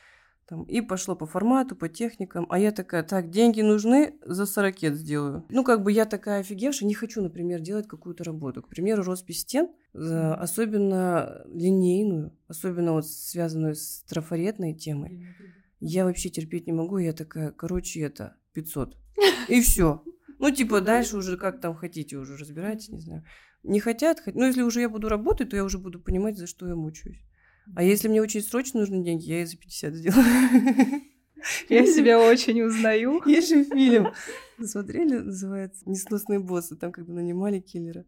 Там, 0.49 0.63
и 0.63 0.81
пошло 0.81 1.17
по 1.17 1.27
формату, 1.27 1.75
по 1.75 1.89
техникам. 1.89 2.47
А 2.51 2.59
я 2.59 2.71
такая, 2.71 3.03
так, 3.03 3.31
деньги 3.31 3.63
нужны, 3.63 4.15
за 4.25 4.47
40 4.47 4.95
сделаю. 4.95 5.45
Ну, 5.49 5.65
как 5.65 5.83
бы 5.83 5.91
я 5.91 6.05
такая 6.05 6.41
офигевшая, 6.41 6.87
не 6.87 6.95
хочу, 6.95 7.21
например, 7.21 7.61
делать 7.61 7.89
какую-то 7.89 8.23
работу. 8.23 8.63
К 8.63 8.69
примеру, 8.69 9.03
роспись 9.03 9.41
стен, 9.41 9.69
особенно 9.93 11.43
линейную, 11.53 12.33
особенно 12.47 12.93
вот 12.93 13.07
связанную 13.09 13.75
с 13.75 14.03
трафаретной 14.09 14.75
темой. 14.75 15.27
Я 15.81 16.05
вообще 16.05 16.31
терпеть 16.31 16.67
не 16.67 16.73
могу. 16.73 16.99
Я 16.99 17.13
такая, 17.13 17.51
короче, 17.51 18.01
это 18.01 18.37
500. 18.55 18.97
И 19.49 19.61
все. 19.61 20.03
Ну, 20.39 20.51
типа, 20.51 20.81
дальше 20.81 21.17
уже 21.17 21.37
как 21.37 21.61
там 21.61 21.75
хотите, 21.75 22.17
уже 22.17 22.37
разбирайтесь, 22.37 22.91
не 22.91 23.01
знаю. 23.01 23.25
Не 23.63 23.81
хотят, 23.81 24.21
хот- 24.25 24.35
ну, 24.35 24.45
если 24.45 24.63
уже 24.63 24.81
я 24.81 24.89
буду 24.89 25.09
работать, 25.09 25.51
то 25.51 25.57
я 25.57 25.65
уже 25.65 25.79
буду 25.79 25.99
понимать, 25.99 26.37
за 26.39 26.47
что 26.47 26.69
я 26.69 26.77
мучаюсь. 26.77 27.21
А 27.75 27.83
если 27.83 28.09
мне 28.09 28.23
очень 28.23 28.43
срочно 28.43 28.81
нужны 28.81 29.03
деньги, 29.03 29.25
я 29.25 29.43
и 29.43 29.45
за 29.45 29.57
50 29.57 29.95
сделаю. 29.95 30.25
Я 31.69 31.87
себя 31.87 32.19
очень 32.19 32.63
узнаю. 32.63 33.23
Есть 33.27 33.49
же 33.51 33.65
фильм. 33.65 34.13
Смотрели, 34.61 35.19
называется 35.19 35.89
«Несносные 35.89 36.39
боссы», 36.39 36.77
там, 36.77 36.93
когда 36.93 37.13
нанимали 37.13 37.61
киллера. 37.61 38.05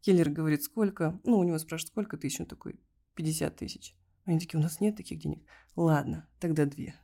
Киллер 0.00 0.30
говорит, 0.30 0.62
сколько? 0.62 1.20
Ну, 1.24 1.38
у 1.38 1.44
него 1.44 1.58
спрашивают, 1.58 1.90
сколько 1.90 2.16
тысяч? 2.16 2.40
Он 2.40 2.46
такой, 2.46 2.80
50 3.14 3.56
тысяч. 3.56 3.94
Они 4.24 4.38
такие, 4.38 4.58
у 4.58 4.62
нас 4.62 4.80
нет 4.80 4.96
таких 4.96 5.18
денег. 5.18 5.42
Ладно, 5.74 6.28
тогда 6.38 6.66
две. 6.66 6.94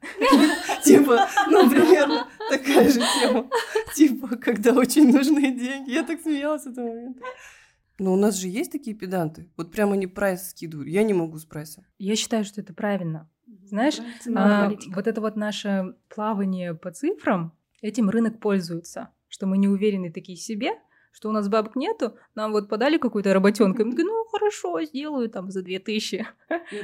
Типа, 0.84 1.28
ну, 1.48 1.68
примерно 1.70 2.28
такая 2.50 2.90
же 2.90 3.00
тема. 3.00 3.48
Типа, 3.94 4.36
когда 4.36 4.72
очень 4.72 5.10
нужны 5.10 5.58
деньги. 5.58 5.90
Я 5.90 6.04
так 6.04 6.20
смеялась 6.20 6.64
в 6.64 6.66
этот 6.66 6.84
момент. 6.84 7.18
Но 7.98 8.12
у 8.12 8.16
нас 8.16 8.36
же 8.36 8.48
есть 8.48 8.72
такие 8.72 8.96
педанты. 8.96 9.48
Вот 9.56 9.70
прямо 9.70 9.92
они 9.92 10.06
прайс 10.06 10.50
скидывают. 10.50 10.88
Я 10.88 11.02
не 11.04 11.14
могу 11.14 11.38
с 11.38 11.44
прайсом. 11.44 11.84
Я 11.98 12.16
считаю, 12.16 12.44
что 12.44 12.60
это 12.60 12.74
правильно. 12.74 13.30
Знаешь, 13.64 13.98
А, 14.34 14.72
вот 14.94 15.06
это 15.06 15.20
вот 15.20 15.36
наше 15.36 15.94
плавание 16.14 16.74
по 16.74 16.90
цифрам, 16.90 17.52
этим 17.82 18.10
рынок 18.10 18.40
пользуется, 18.40 19.10
что 19.28 19.46
мы 19.46 19.58
не 19.58 19.68
уверены 19.68 20.10
такие 20.12 20.36
себе, 20.36 20.72
что 21.12 21.28
у 21.28 21.32
нас 21.32 21.48
бабок 21.48 21.76
нету, 21.76 22.16
нам 22.34 22.50
вот 22.52 22.68
подали 22.68 22.98
какую-то 22.98 23.32
работенку, 23.32 23.80
и 23.82 23.84
мы 23.84 23.92
такие, 23.92 24.06
ну 24.06 24.24
хорошо, 24.24 24.82
сделаю 24.82 25.30
там 25.30 25.50
за 25.50 25.62
2000. 25.62 26.26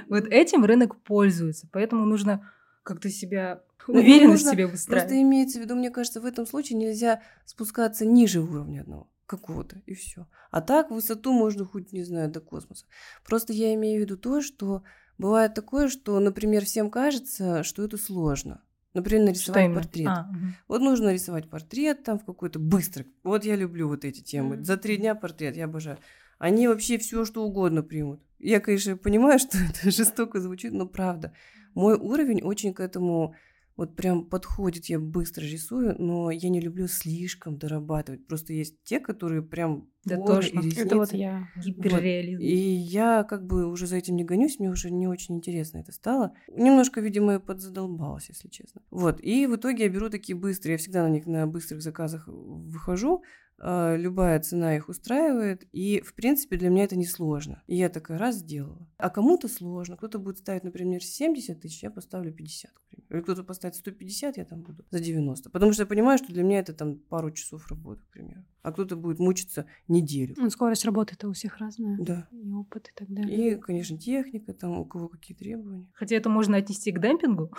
Вот 0.09 0.25
этим 0.27 0.65
рынок 0.65 0.97
пользуется, 1.03 1.69
поэтому 1.73 2.05
нужно 2.07 2.51
как-то 2.85 3.11
себя, 3.11 3.63
Ну, 3.89 3.95
уверенность 3.99 4.49
себе 4.49 4.69
Просто 4.69 4.93
выстраивать. 4.93 5.13
имеется 5.13 5.59
в 5.59 5.63
виду, 5.63 5.75
мне 5.75 5.91
кажется, 5.91 6.21
в 6.21 6.25
этом 6.25 6.47
случае 6.47 6.79
нельзя 6.79 7.23
спускаться 7.45 8.07
ниже 8.07 8.41
уровня 8.41 8.83
одного 8.83 9.09
какого-то, 9.31 9.81
и 9.87 9.95
все. 9.95 10.27
А 10.51 10.61
так 10.61 10.91
высоту 10.91 11.33
можно 11.33 11.65
хоть, 11.65 11.93
не 11.93 12.03
знаю, 12.05 12.31
до 12.31 12.41
космоса. 12.41 12.87
Просто 13.25 13.53
я 13.53 13.73
имею 13.75 13.99
в 13.99 14.05
виду 14.05 14.17
то, 14.17 14.43
что 14.43 14.83
бывает 15.19 15.55
такое, 15.55 15.89
что, 15.89 16.19
например, 16.19 16.65
всем 16.65 16.91
кажется, 16.91 17.63
что 17.63 17.85
это 17.85 17.97
сложно. 17.97 18.63
Например, 18.93 19.21
Что 19.21 19.27
нарисовать 19.27 19.65
именно? 19.65 19.81
портрет. 19.81 20.09
А, 20.09 20.23
мгм. 20.25 20.55
Вот 20.67 20.81
нужно 20.81 21.07
нарисовать 21.07 21.49
портрет 21.49 22.03
там 22.03 22.19
в 22.19 22.25
какой-то 22.25 22.59
быстро. 22.59 23.05
Вот 23.23 23.45
я 23.45 23.55
люблю 23.55 23.87
вот 23.87 24.05
эти 24.05 24.21
темы. 24.21 24.57
Мгм. 24.57 24.65
За 24.65 24.77
три 24.77 24.97
дня 24.97 25.15
портрет, 25.15 25.57
я 25.57 25.67
обожаю. 25.67 25.99
Они 26.39 26.67
вообще 26.67 26.99
все 26.99 27.25
что 27.25 27.45
угодно 27.45 27.83
примут. 27.85 28.21
Я, 28.41 28.59
конечно, 28.59 28.97
понимаю, 28.97 29.39
что 29.45 29.59
это 29.59 29.91
жестоко 29.91 30.41
звучит, 30.41 30.73
но 30.73 30.87
правда. 30.87 31.33
Мой 31.75 31.95
уровень 31.95 32.43
очень 32.43 32.75
к 32.75 32.81
этому 32.81 33.37
вот 33.77 33.97
прям 33.97 34.25
подходит. 34.25 34.87
Я 34.87 34.99
быстро 34.99 35.43
рисую, 35.43 35.97
но 35.99 36.31
я 36.31 36.49
не 36.49 36.61
люблю 36.61 36.87
слишком 36.87 37.57
дорабатывать. 37.57 38.27
Просто 38.27 38.53
есть 38.53 38.77
те, 38.85 39.01
которые 39.01 39.43
прям 39.43 39.89
Да 40.05 40.17
и 40.17 40.75
Это 40.77 40.97
вот 40.97 41.13
я. 41.13 41.49
Гиперреализм. 41.57 42.43
И 42.43 42.55
я 42.55 43.25
как 43.25 43.47
бы 43.47 43.67
уже 43.67 43.87
за 43.87 43.97
этим 43.97 44.17
не 44.17 44.25
гонюсь, 44.25 44.59
мне 44.59 44.71
уже 44.71 44.91
не 44.91 45.07
очень 45.07 45.37
интересно 45.37 45.79
это 45.79 45.93
стало. 45.93 46.35
Немножко, 46.49 47.01
видимо, 47.01 47.33
я 47.33 47.41
подзадолбалась, 47.41 48.29
если 48.29 48.49
честно. 48.49 48.83
Вот, 48.91 49.21
и 49.23 49.47
в 49.47 49.57
итоге 49.57 49.85
я 49.85 49.91
беру 49.91 50.11
такие 50.11 50.37
быстрые, 50.37 50.73
я 50.73 50.79
всегда 50.79 51.03
на 51.03 51.11
них 51.11 51.27
на 51.27 51.47
быстрых 51.47 51.83
заказах 51.83 52.25
выхожу, 52.27 53.23
любая 53.63 54.41
цена 54.41 54.77
их 54.77 54.89
устраивает, 54.89 55.67
и, 55.73 56.01
в 56.01 56.15
принципе, 56.15 56.57
для 56.57 56.71
меня 56.71 56.85
это 56.85 56.97
несложно. 56.97 57.63
И 57.67 57.77
я 57.77 57.89
такая 57.89 58.19
раз 58.19 58.37
сделала. 58.37 58.89
А 58.97 59.11
кому-то 59.11 59.49
сложно, 59.49 59.97
кто-то 59.97 60.19
будет 60.19 60.39
ставить, 60.39 60.65
например, 60.65 61.03
70 61.03 61.61
тысяч, 61.61 61.83
я 61.83 61.91
поставлю 61.91 62.33
50, 62.33 62.71
к 62.71 62.83
примеру. 62.89 63.07
Или 63.11 63.21
кто-то 63.23 63.45
поставит 63.45 63.77
150, 63.77 64.37
я 64.39 64.45
там 64.45 64.63
буду 64.63 64.85
за 64.91 65.01
90. 65.01 65.51
Потому 65.51 65.73
что 65.73 65.83
я 65.83 65.87
понимаю, 65.87 66.19
что 66.19 66.33
для 66.33 66.43
меня 66.43 66.61
это 66.61 66.73
там 66.73 66.97
пару 66.97 67.31
часов 67.31 67.69
работы, 67.69 68.03
к 68.03 68.11
примеру. 68.11 68.45
А 68.63 68.73
кто-то 68.73 68.97
будет 68.97 69.19
мучиться 69.19 69.67
неделю. 69.89 70.35
Ну, 70.37 70.51
скорость 70.51 70.85
работы-то 70.85 71.29
у 71.29 71.33
всех 71.33 71.59
разная. 71.59 71.99
Да. 71.99 72.29
И 72.31 72.51
опыт 72.51 72.89
и 72.89 72.93
так 72.95 73.09
далее. 73.09 73.55
И, 73.55 73.57
конечно, 73.57 73.97
техника, 73.99 74.53
там 74.53 74.79
у 74.81 74.85
кого 74.85 75.09
какие 75.09 75.37
требования. 75.37 75.89
Хотя 75.95 76.17
это 76.17 76.29
можно 76.29 76.57
отнести 76.57 76.93
к 76.93 77.01
демпингу. 77.01 77.51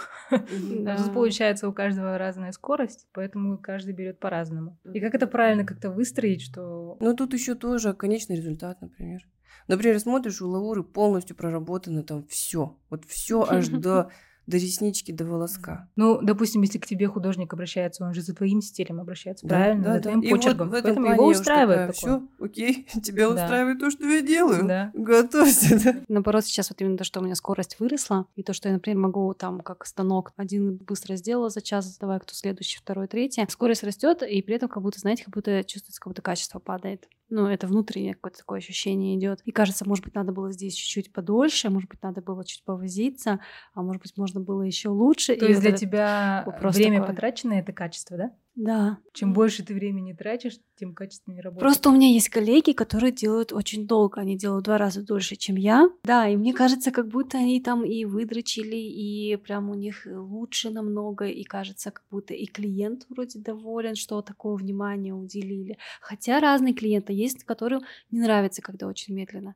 Получается 1.14 1.68
у 1.68 1.74
каждого 1.74 2.18
разная 2.18 2.52
скорость, 2.52 3.08
поэтому 3.14 3.58
каждый 3.58 3.94
берет 3.94 4.20
по-разному. 4.20 4.80
И 4.94 5.00
как 5.00 5.16
это 5.16 5.28
правильно 5.28 5.66
как-то 5.66 5.90
выстроить, 5.90 6.42
что 6.42 6.98
Но 7.00 7.14
тут 7.14 7.34
еще 7.34 7.56
тоже 7.56 7.94
конечный 7.94 8.36
результат, 8.36 8.82
например. 8.82 9.28
Например, 9.68 10.00
смотришь, 10.00 10.42
у 10.42 10.50
Лауры 10.50 10.84
полностью 10.84 11.36
проработано 11.36 12.04
там 12.04 12.26
все. 12.28 12.78
Вот 12.90 13.06
все 13.06 13.46
аж 13.48 13.68
до, 13.70 14.12
до 14.48 14.58
реснички, 14.58 15.12
до 15.12 15.26
волоска. 15.26 15.88
Ну, 15.96 16.20
допустим, 16.22 16.62
если 16.64 16.78
к 16.80 16.86
тебе 16.86 17.08
художник 17.08 17.54
обращается, 17.54 18.04
он 18.04 18.14
же 18.14 18.22
за 18.22 18.36
твоим 18.36 18.62
стилем 18.62 19.00
обращается, 19.00 19.46
Да, 19.48 19.56
правильно? 19.56 19.84
да, 19.84 19.90
за 19.94 19.96
да. 19.98 20.02
твоим 20.04 20.20
И 20.22 20.30
вот 20.32 20.36
почерком. 20.38 20.70
в 20.70 20.74
этом 20.74 20.96
Поэтому 20.96 21.14
его 21.14 21.26
устраивает 21.28 21.80
такое. 21.80 21.94
Все, 21.94 22.28
окей, 22.40 22.88
тебя 23.04 23.30
Да. 23.30 23.34
устраивает 23.36 23.80
то, 23.80 23.92
что 23.92 24.06
я 24.06 24.22
делаю. 24.22 24.68
Да. 24.68 24.92
Готовься, 24.96 25.80
да. 25.84 25.96
Наоборот, 26.08 26.46
сейчас 26.46 26.70
вот 26.70 26.82
именно 26.82 26.98
то, 26.98 27.04
что 27.04 27.20
у 27.20 27.24
меня 27.24 27.36
скорость 27.36 27.80
выросла, 27.80 28.26
и 28.36 28.44
то, 28.44 28.54
что 28.54 28.68
я, 28.70 28.74
например, 28.74 28.98
могу 29.00 29.34
там 29.34 29.62
как 29.62 29.86
станок 29.86 30.34
один 30.36 30.78
быстро 30.78 31.16
сделала 31.16 31.50
за 31.50 31.62
час, 31.62 31.98
давай 31.98 32.20
кто 32.20 32.34
следующий, 32.34 32.80
второй, 32.80 33.08
третий. 33.08 33.46
Скорость 33.50 33.84
растет, 33.84 34.24
и 34.24 34.42
при 34.42 34.56
этом 34.56 34.70
как 34.70 34.82
будто, 34.84 35.00
знаете, 35.00 35.24
как 35.24 35.34
будто 35.34 35.64
чувствуется, 35.64 36.02
как 36.02 36.12
будто 36.12 36.22
качество 36.22 36.60
падает. 36.60 37.08
Ну, 37.32 37.48
это 37.48 37.66
внутреннее 37.66 38.14
какое-то 38.14 38.40
такое 38.40 38.60
ощущение 38.60 39.18
идет. 39.18 39.40
И 39.46 39.52
кажется, 39.52 39.88
может 39.88 40.04
быть, 40.04 40.14
надо 40.16 40.34
было 40.34 40.52
здесь 40.52 40.76
чуть-чуть 40.76 41.14
подольше, 41.14 41.70
может 41.70 41.90
быть, 41.90 42.04
надо 42.04 42.22
было 42.22 42.44
чуть 42.46 42.64
повозиться, 42.66 43.40
а 43.74 43.82
может 43.82 44.02
быть, 44.02 44.18
можно 44.18 44.42
было 44.42 44.64
еще 44.64 44.90
лучше. 44.90 45.36
То 45.38 45.46
И 45.46 45.48
есть 45.48 45.62
вот 45.62 45.62
для 45.62 45.72
тебя 45.72 46.44
вопрос 46.46 46.76
время 46.76 46.98
такой. 46.98 47.08
потраченное 47.08 47.62
это 47.62 47.74
качество, 47.74 48.18
да? 48.18 48.36
Да. 48.56 49.00
Чем 49.14 49.34
больше 49.34 49.64
ты 49.64 49.74
времени 49.74 50.14
тратишь, 50.14 50.60
тем 50.76 50.94
качественнее 50.94 51.42
работаешь. 51.42 51.62
Просто 51.62 51.90
у 51.90 51.94
меня 51.94 52.10
есть 52.10 52.30
коллеги, 52.30 52.74
которые 52.74 53.12
делают 53.12 53.54
очень 53.54 53.88
долго. 53.88 54.20
Они 54.20 54.38
делают 54.38 54.64
в 54.64 54.66
два 54.66 54.78
раза 54.78 55.04
дольше, 55.04 55.36
чем 55.36 55.56
я. 55.56 55.90
Да, 56.04 56.28
и 56.28 56.36
мне 56.36 56.54
кажется, 56.54 56.92
как 56.92 57.08
будто 57.08 57.38
они 57.38 57.62
там 57.62 57.86
и 57.86 58.04
выдрочили, 58.04 58.76
и 58.76 59.38
прям 59.38 59.70
у 59.70 59.76
них 59.76 60.06
лучше 60.06 60.70
намного, 60.70 61.26
и 61.26 61.44
кажется, 61.44 61.92
как 61.92 62.04
будто 62.12 62.34
и 62.34 62.46
клиент 62.46 63.06
вроде 63.10 63.40
доволен, 63.40 63.96
что 63.96 64.22
такое 64.22 64.56
внимание 64.56 65.14
уделили. 65.14 65.78
Хотя 66.02 66.40
разные 66.40 66.74
клиенты 66.74 67.14
есть, 67.14 67.46
которым 67.46 67.84
не 68.12 68.20
нравится, 68.20 68.62
когда 68.62 68.88
очень 68.88 69.16
медленно. 69.16 69.56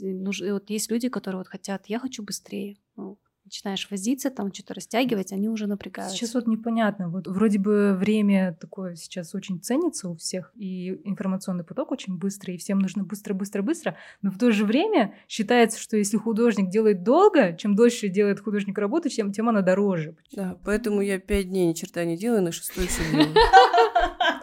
И 0.00 0.12
Вот 0.50 0.68
есть 0.68 0.90
люди, 0.90 1.08
которые 1.08 1.38
вот 1.38 1.48
хотят, 1.48 1.86
я 1.86 1.98
хочу 1.98 2.22
быстрее. 2.22 2.76
Ну, 2.96 3.18
начинаешь 3.46 3.88
возиться, 3.90 4.30
там 4.30 4.52
что-то 4.52 4.74
растягивать, 4.74 5.32
они 5.32 5.48
уже 5.48 5.66
напрягаются. 5.66 6.16
Сейчас 6.16 6.34
вот 6.34 6.46
непонятно. 6.46 7.08
Вот 7.08 7.28
вроде 7.28 7.58
бы 7.58 7.94
время 7.94 8.56
такое 8.60 8.96
сейчас 8.96 9.34
очень 9.34 9.60
ценится 9.60 10.08
у 10.08 10.16
всех, 10.16 10.52
и 10.56 11.00
информационный 11.04 11.64
поток 11.64 11.92
очень 11.92 12.18
быстрый, 12.18 12.56
и 12.56 12.58
всем 12.58 12.80
нужно 12.80 13.04
быстро-быстро-быстро. 13.04 13.96
Но 14.20 14.30
в 14.30 14.38
то 14.38 14.50
же 14.50 14.64
время 14.64 15.14
считается, 15.28 15.80
что 15.80 15.96
если 15.96 16.16
художник 16.16 16.70
делает 16.70 17.04
долго, 17.04 17.56
чем 17.56 17.76
дольше 17.76 18.08
делает 18.08 18.40
художник 18.40 18.76
работу, 18.78 19.08
тем, 19.08 19.32
тем 19.32 19.48
она 19.48 19.62
дороже. 19.62 20.16
Да, 20.32 20.58
поэтому 20.64 21.00
я 21.00 21.18
пять 21.18 21.48
дней 21.48 21.68
ни 21.68 21.72
черта 21.72 22.04
не 22.04 22.16
делаю, 22.16 22.42
на 22.42 22.52
шестой 22.52 22.88
все 22.88 23.02
делаю. 23.10 23.34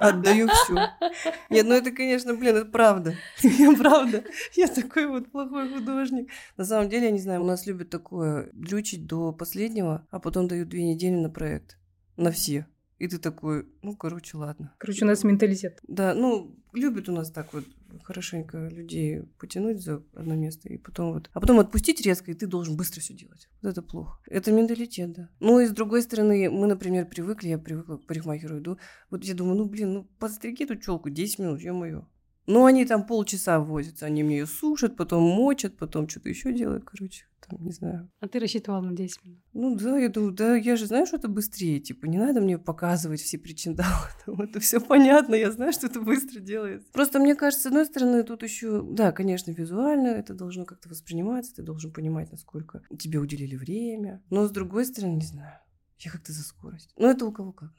Отдаю 0.03 0.47
все. 0.49 0.73
Нет, 1.49 1.65
ну 1.65 1.75
это, 1.75 1.91
конечно, 1.91 2.33
блин, 2.33 2.57
это 2.57 2.65
правда. 2.65 3.15
Я 3.41 3.71
правда. 3.77 4.23
Я 4.55 4.67
такой 4.67 5.07
вот 5.07 5.31
плохой 5.31 5.69
художник. 5.73 6.29
На 6.57 6.65
самом 6.65 6.89
деле, 6.89 7.05
я 7.05 7.11
не 7.11 7.19
знаю, 7.19 7.41
у 7.41 7.45
нас 7.45 7.65
любят 7.65 7.89
такое 7.89 8.49
дрючить 8.53 9.05
до 9.05 9.31
последнего, 9.31 10.05
а 10.11 10.19
потом 10.19 10.47
дают 10.47 10.69
две 10.69 10.83
недели 10.83 11.15
на 11.15 11.29
проект. 11.29 11.77
На 12.17 12.31
все. 12.31 12.67
И 13.03 13.07
ты 13.09 13.17
такой, 13.17 13.65
ну, 13.81 13.97
короче, 13.97 14.37
ладно. 14.37 14.73
Короче, 14.77 15.03
у 15.03 15.07
нас 15.09 15.25
менталитет. 15.25 15.81
Да, 15.85 16.13
ну, 16.13 16.55
любят 16.71 17.09
у 17.09 17.11
нас 17.11 17.29
так 17.31 17.53
вот 17.53 17.65
хорошенько 18.01 18.69
людей 18.69 19.23
потянуть 19.39 19.83
за 19.83 20.01
одно 20.15 20.35
место, 20.35 20.69
и 20.69 20.77
потом 20.77 21.11
вот... 21.11 21.29
А 21.33 21.41
потом 21.41 21.59
отпустить 21.59 21.99
резко, 21.99 22.31
и 22.31 22.33
ты 22.33 22.47
должен 22.47 22.77
быстро 22.77 23.01
все 23.01 23.13
делать. 23.13 23.49
Вот 23.61 23.71
это 23.71 23.81
плохо. 23.81 24.21
Это 24.27 24.53
менталитет, 24.53 25.11
да. 25.11 25.29
Ну, 25.41 25.59
и 25.59 25.65
с 25.65 25.71
другой 25.71 26.01
стороны, 26.01 26.49
мы, 26.49 26.65
например, 26.65 27.05
привыкли, 27.05 27.49
я 27.49 27.57
привыкла 27.57 27.97
к 27.97 28.05
парикмахеру 28.05 28.59
иду, 28.59 28.77
вот 29.09 29.25
я 29.25 29.33
думаю, 29.33 29.57
ну, 29.57 29.65
блин, 29.65 29.93
ну, 29.93 30.03
подстриги 30.17 30.63
эту 30.63 30.77
челку 30.77 31.09
10 31.09 31.39
минут, 31.39 31.59
ё-моё. 31.59 32.07
Ну, 32.45 32.65
они 32.65 32.85
там 32.85 33.05
полчаса 33.05 33.59
возятся, 33.59 34.05
они 34.05 34.23
мне 34.23 34.39
ее 34.39 34.45
сушат, 34.45 34.95
потом 34.97 35.23
мочат, 35.23 35.77
потом 35.77 36.09
что-то 36.09 36.29
еще 36.29 36.51
делают, 36.53 36.83
короче, 36.83 37.25
там, 37.47 37.63
не 37.63 37.71
знаю. 37.71 38.09
А 38.19 38.27
ты 38.27 38.39
рассчитывал 38.39 38.81
на 38.81 38.93
10 38.93 39.23
минут. 39.23 39.39
Ну 39.53 39.75
да, 39.77 39.97
я 39.97 40.09
думаю, 40.09 40.33
да, 40.33 40.55
я 40.55 40.75
же 40.75 40.85
знаю, 40.85 41.05
что 41.05 41.15
это 41.15 41.29
быстрее, 41.29 41.79
типа, 41.79 42.05
не 42.05 42.17
надо 42.17 42.41
мне 42.41 42.57
показывать 42.57 43.21
все 43.21 43.37
причиндалы, 43.37 44.07
там, 44.25 44.41
это 44.41 44.59
все 44.59 44.81
понятно, 44.81 45.35
я 45.35 45.51
знаю, 45.51 45.71
что 45.71 45.87
это 45.87 46.01
быстро 46.01 46.41
делается. 46.41 46.91
Просто 46.91 47.19
мне 47.19 47.35
кажется, 47.35 47.63
с 47.63 47.65
одной 47.67 47.85
стороны, 47.85 48.23
тут 48.23 48.43
еще, 48.43 48.81
да, 48.91 49.13
конечно, 49.13 49.51
визуально 49.51 50.07
это 50.07 50.33
должно 50.33 50.65
как-то 50.65 50.89
восприниматься, 50.89 51.55
ты 51.55 51.61
должен 51.63 51.93
понимать, 51.93 52.29
насколько 52.31 52.81
тебе 52.99 53.19
уделили 53.19 53.55
время, 53.55 54.21
но 54.29 54.45
с 54.47 54.51
другой 54.51 54.85
стороны, 54.85 55.13
не 55.15 55.25
знаю, 55.25 55.53
я 55.99 56.11
как-то 56.11 56.33
за 56.33 56.43
скорость. 56.43 56.91
Ну 56.97 57.07
это 57.07 57.25
у 57.25 57.31
кого 57.31 57.53
как. 57.53 57.71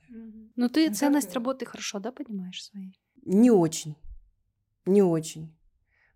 Ну, 0.57 0.69
ты 0.71 0.89
Ну, 0.89 0.95
ценность 0.95 1.27
как- 1.29 1.35
работы 1.35 1.67
хорошо, 1.67 1.99
да, 1.99 2.13
понимаешь 2.13 2.63
своей? 2.65 2.99
Не 3.27 3.51
очень, 3.51 3.97
не 4.87 5.03
очень. 5.03 5.55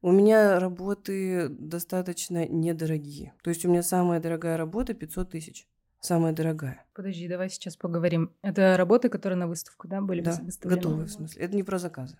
У 0.02 0.12
меня 0.12 0.60
работы 0.60 1.48
достаточно 1.48 2.46
недорогие. 2.46 3.32
То 3.42 3.50
есть 3.50 3.64
у 3.64 3.68
меня 3.70 3.82
самая 3.82 4.20
дорогая 4.20 4.56
работа 4.56 4.94
500 4.94 5.30
тысяч. 5.30 5.66
самая 6.00 6.32
дорогая. 6.32 6.84
Подожди, 6.94 7.26
давай 7.26 7.50
сейчас 7.50 7.76
поговорим. 7.76 8.30
Это 8.42 8.76
работы, 8.76 9.08
которые 9.08 9.37
на 9.37 9.48
выставку, 9.48 9.88
да, 9.88 10.00
были 10.00 10.20
Да, 10.20 10.38
выставлены? 10.40 10.76
готовые 10.80 11.06
в 11.06 11.10
смысле. 11.10 11.42
Это 11.42 11.56
не 11.56 11.64
про 11.64 11.78
заказы. 11.78 12.16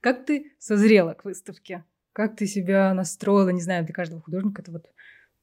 Как 0.00 0.24
ты 0.26 0.52
созрела 0.58 1.14
к 1.14 1.24
выставке? 1.24 1.84
Как 2.12 2.36
ты 2.36 2.46
себя 2.46 2.92
настроила? 2.94 3.48
Не 3.50 3.60
знаю, 3.62 3.84
для 3.84 3.94
каждого 3.94 4.20
художника 4.22 4.62
это 4.62 4.70
вот 4.72 4.86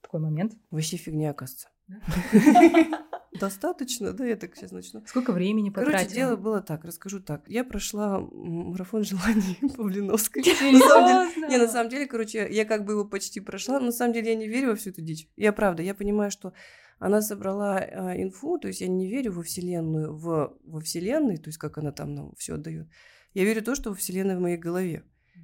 такой 0.02 0.20
момент. 0.20 0.54
Вообще 0.70 0.98
фигня, 0.98 1.32
оказывается. 1.32 1.70
Достаточно, 3.40 4.12
да, 4.12 4.26
я 4.26 4.36
так 4.36 4.56
сейчас 4.56 4.72
начну. 4.72 5.04
Сколько 5.06 5.32
времени 5.32 5.70
потратила? 5.70 5.98
Короче, 5.98 6.16
дело 6.16 6.36
было 6.36 6.62
так, 6.62 6.84
расскажу 6.84 7.22
так. 7.22 7.44
Я 7.48 7.64
прошла 7.64 8.20
марафон 8.20 9.04
желаний 9.06 9.58
Серьезно? 10.44 11.48
Не, 11.48 11.58
на 11.58 11.68
самом 11.68 11.90
деле, 11.90 12.08
короче, 12.08 12.48
я 12.52 12.66
как 12.66 12.84
бы 12.84 12.94
его 12.94 13.06
почти 13.06 13.40
прошла, 13.40 13.80
но 13.80 13.88
на 13.88 13.92
самом 13.94 14.14
деле 14.14 14.32
я 14.32 14.36
не 14.36 14.48
верю 14.48 14.70
во 14.70 14.76
всю 14.76 14.90
эту 14.90 15.02
дичь. 15.02 15.30
Я 15.38 15.54
правда, 15.54 15.82
я 15.82 15.96
понимаю, 15.96 16.30
что 16.30 16.54
она 17.00 17.22
собрала 17.22 17.78
а, 17.78 18.22
инфу, 18.22 18.60
то 18.60 18.68
есть 18.68 18.82
я 18.82 18.88
не 18.88 19.10
верю 19.10 19.32
во 19.32 19.44
Вселенную, 19.44 20.14
в, 20.16 20.58
во 20.64 20.80
Вселенной, 20.82 21.38
то 21.38 21.48
есть 21.48 21.58
как 21.58 21.78
она 21.78 21.92
там 21.92 22.14
нам 22.14 22.36
все 22.38 22.56
отдает. 22.56 22.88
Я 23.34 23.46
верю 23.46 23.62
в 23.62 23.66
то, 23.66 23.76
что 23.76 23.94
Вселенная 23.94 24.38
в 24.38 24.42
моей 24.42 24.58
голове. 24.58 25.04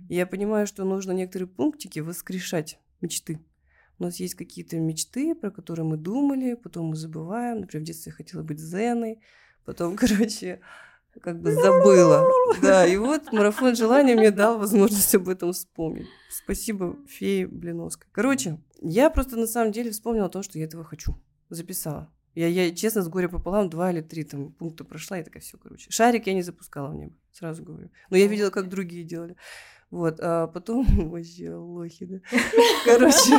И 0.09 0.15
я 0.15 0.27
понимаю, 0.27 0.67
что 0.67 0.83
нужно 0.83 1.13
некоторые 1.13 1.47
пунктики 1.47 1.99
воскрешать, 1.99 2.79
мечты. 3.01 3.39
У 3.99 4.03
нас 4.03 4.19
есть 4.19 4.35
какие-то 4.35 4.77
мечты, 4.77 5.33
про 5.33 5.49
которые 5.49 5.85
мы 5.85 5.97
думали, 5.97 6.53
потом 6.53 6.87
мы 6.87 6.95
забываем. 6.95 7.61
Например, 7.61 7.83
в 7.83 7.87
детстве 7.87 8.11
я 8.11 8.15
хотела 8.15 8.43
быть 8.43 8.59
Зеной, 8.59 9.19
потом, 9.65 9.95
короче, 9.97 10.61
как 11.21 11.41
бы 11.41 11.51
забыла. 11.51 12.25
Да, 12.61 12.85
и 12.85 12.97
вот 12.97 13.31
марафон 13.31 13.75
желаний 13.75 14.15
мне 14.15 14.31
дал 14.31 14.59
возможность 14.59 15.15
об 15.15 15.29
этом 15.29 15.51
вспомнить. 15.51 16.07
Спасибо 16.29 16.95
фее 17.07 17.47
Блиновской. 17.47 18.07
Короче, 18.11 18.59
я 18.81 19.09
просто 19.09 19.35
на 19.35 19.47
самом 19.47 19.71
деле 19.71 19.91
вспомнила 19.91 20.29
то, 20.29 20.43
что 20.43 20.59
я 20.59 20.65
этого 20.65 20.83
хочу. 20.83 21.17
Записала. 21.49 22.11
Я, 22.35 22.47
я 22.47 22.75
честно, 22.75 23.01
с 23.01 23.07
горя 23.07 23.29
пополам 23.29 23.67
два 23.67 23.91
или 23.91 24.01
три 24.01 24.23
там 24.23 24.51
пункта 24.51 24.83
прошла, 24.83 25.17
и 25.17 25.23
такая 25.23 25.41
все, 25.41 25.57
короче. 25.57 25.89
Шарик 25.89 26.27
я 26.27 26.33
не 26.33 26.43
запускала 26.43 26.89
в 26.89 26.95
небо, 26.95 27.15
сразу 27.31 27.63
говорю. 27.63 27.89
Но 28.11 28.17
я 28.17 28.27
видела, 28.27 28.51
как 28.51 28.69
другие 28.69 29.03
делали. 29.03 29.35
Вот, 29.89 30.19
а 30.19 30.47
потом 30.47 30.85
вообще 31.09 31.53
лохи, 31.53 32.05
да. 32.05 32.17
Короче, 32.85 33.37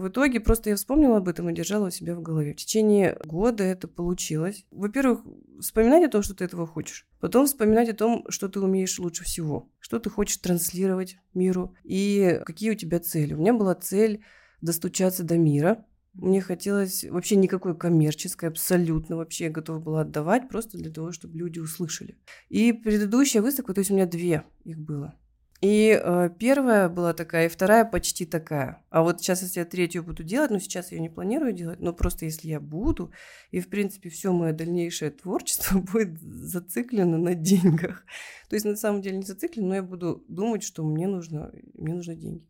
в 0.00 0.08
итоге 0.08 0.40
просто 0.40 0.70
я 0.70 0.76
вспомнила 0.76 1.18
об 1.18 1.28
этом 1.28 1.48
и 1.48 1.54
держала 1.54 1.86
у 1.86 1.90
себя 1.90 2.14
в 2.14 2.22
голове. 2.22 2.52
В 2.52 2.56
течение 2.56 3.18
года 3.24 3.64
это 3.64 3.88
получилось. 3.88 4.66
Во-первых, 4.70 5.20
вспоминать 5.60 6.04
о 6.04 6.10
том, 6.10 6.22
что 6.22 6.34
ты 6.34 6.44
этого 6.44 6.66
хочешь. 6.66 7.06
Потом 7.20 7.46
вспоминать 7.46 7.88
о 7.88 7.94
том, 7.94 8.24
что 8.28 8.48
ты 8.48 8.60
умеешь 8.60 8.98
лучше 8.98 9.24
всего. 9.24 9.70
Что 9.78 9.98
ты 9.98 10.10
хочешь 10.10 10.36
транслировать 10.38 11.16
миру. 11.32 11.74
И 11.84 12.40
какие 12.44 12.72
у 12.72 12.76
тебя 12.76 13.00
цели. 13.00 13.34
У 13.34 13.38
меня 13.38 13.54
была 13.54 13.74
цель 13.74 14.22
достучаться 14.60 15.22
до 15.22 15.38
мира. 15.38 15.86
Мне 16.14 16.40
хотелось 16.40 17.04
вообще 17.04 17.36
никакой 17.36 17.76
коммерческой, 17.76 18.48
абсолютно 18.48 19.16
вообще 19.16 19.44
я 19.44 19.50
готова 19.50 19.80
была 19.80 20.00
отдавать 20.02 20.48
просто 20.48 20.78
для 20.78 20.92
того, 20.92 21.10
чтобы 21.10 21.36
люди 21.36 21.58
услышали. 21.58 22.16
И 22.48 22.72
предыдущая 22.72 23.42
выставка, 23.42 23.74
то 23.74 23.80
есть 23.80 23.90
у 23.90 23.94
меня 23.94 24.06
две 24.06 24.44
их 24.64 24.78
было. 24.78 25.14
И 25.60 25.98
э, 25.98 26.30
первая 26.38 26.88
была 26.88 27.14
такая, 27.14 27.46
и 27.46 27.48
вторая 27.48 27.84
почти 27.84 28.26
такая. 28.26 28.84
А 28.90 29.02
вот 29.02 29.20
сейчас, 29.20 29.42
если 29.42 29.60
я 29.60 29.64
третью 29.64 30.04
буду 30.04 30.22
делать, 30.22 30.50
но 30.50 30.58
сейчас 30.58 30.92
я 30.92 30.98
ее 30.98 31.02
не 31.02 31.08
планирую 31.08 31.54
делать, 31.54 31.80
но 31.80 31.94
просто 31.94 32.26
если 32.26 32.48
я 32.48 32.60
буду, 32.60 33.12
и 33.50 33.60
в 33.60 33.68
принципе 33.68 34.10
все 34.10 34.32
мое 34.32 34.52
дальнейшее 34.52 35.10
творчество 35.10 35.78
будет 35.92 36.20
зациклено 36.20 37.16
на 37.16 37.34
деньгах. 37.34 38.04
То 38.50 38.56
есть 38.56 38.66
на 38.66 38.76
самом 38.76 39.00
деле 39.00 39.16
не 39.16 39.24
зациклено, 39.24 39.68
но 39.68 39.74
я 39.76 39.82
буду 39.82 40.22
думать, 40.28 40.62
что 40.62 40.84
мне 40.84 41.06
нужно, 41.06 41.50
мне 41.72 41.94
нужны 41.94 42.14
деньги. 42.14 42.46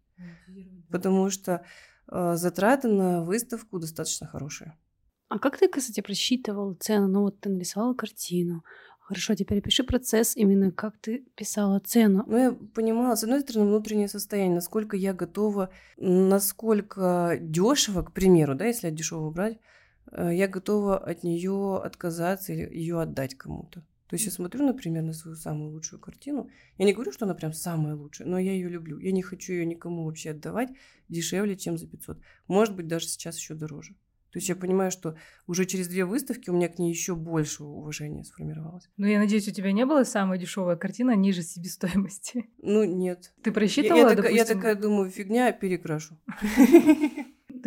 Потому 0.90 1.30
что 1.30 1.64
затраты 2.08 2.88
на 2.88 3.22
выставку 3.22 3.78
достаточно 3.78 4.26
хорошие. 4.26 4.76
А 5.28 5.38
как 5.38 5.58
ты, 5.58 5.68
кстати, 5.68 6.00
просчитывал 6.00 6.74
цену? 6.74 7.08
Ну 7.08 7.20
вот 7.22 7.40
ты 7.40 7.48
нарисовала 7.48 7.94
картину. 7.94 8.62
Хорошо, 9.00 9.34
теперь 9.34 9.58
опиши 9.58 9.84
процесс 9.84 10.34
именно, 10.34 10.70
как 10.70 10.96
ты 10.96 11.26
писала 11.34 11.78
цену. 11.78 12.24
Ну, 12.26 12.36
я 12.38 12.52
понимала, 12.52 13.16
с 13.16 13.22
одной 13.22 13.40
стороны, 13.40 13.66
внутреннее 13.66 14.08
состояние, 14.08 14.54
насколько 14.54 14.96
я 14.96 15.12
готова, 15.12 15.68
насколько 15.98 17.36
дешево, 17.38 18.02
к 18.02 18.12
примеру, 18.12 18.54
да, 18.54 18.64
если 18.64 18.88
от 18.88 18.94
дешевого 18.94 19.30
брать, 19.30 19.58
э, 20.10 20.30
я 20.34 20.48
готова 20.48 20.96
от 20.96 21.22
нее 21.22 21.82
отказаться 21.84 22.54
или 22.54 22.62
ее 22.74 23.02
отдать 23.02 23.34
кому-то. 23.34 23.84
То 24.14 24.16
есть 24.16 24.26
я 24.26 24.30
смотрю, 24.30 24.64
например, 24.64 25.02
на 25.02 25.12
свою 25.12 25.36
самую 25.36 25.72
лучшую 25.72 25.98
картину. 25.98 26.48
Я 26.78 26.84
не 26.84 26.92
говорю, 26.92 27.10
что 27.10 27.24
она 27.24 27.34
прям 27.34 27.52
самая 27.52 27.96
лучшая, 27.96 28.28
но 28.28 28.38
я 28.38 28.52
ее 28.52 28.68
люблю. 28.68 29.00
Я 29.00 29.10
не 29.10 29.22
хочу 29.22 29.52
ее 29.52 29.66
никому 29.66 30.04
вообще 30.04 30.30
отдавать 30.30 30.68
дешевле, 31.08 31.56
чем 31.56 31.76
за 31.76 31.88
500. 31.88 32.20
Может 32.46 32.76
быть, 32.76 32.86
даже 32.86 33.08
сейчас 33.08 33.36
еще 33.36 33.54
дороже. 33.54 33.94
То 34.30 34.38
есть 34.38 34.48
я 34.48 34.54
понимаю, 34.54 34.92
что 34.92 35.16
уже 35.48 35.64
через 35.64 35.88
две 35.88 36.04
выставки 36.04 36.48
у 36.48 36.52
меня 36.52 36.68
к 36.68 36.78
ней 36.78 36.90
еще 36.90 37.16
больше 37.16 37.64
уважения 37.64 38.22
сформировалось. 38.22 38.88
Ну, 38.96 39.08
я 39.08 39.18
надеюсь, 39.18 39.48
у 39.48 39.52
тебя 39.52 39.72
не 39.72 39.84
была 39.84 40.04
самая 40.04 40.38
дешевая 40.38 40.76
картина 40.76 41.16
ниже 41.16 41.42
себестоимости. 41.42 42.48
Ну, 42.62 42.84
нет. 42.84 43.32
Ты 43.42 43.50
Я- 43.50 43.54
просчитывала, 43.54 43.98
я, 43.98 44.10
я 44.10 44.14
допустим, 44.14 44.46
такая 44.46 44.76
думаю, 44.76 45.10
фигня, 45.10 45.50
перекрашу. 45.50 46.16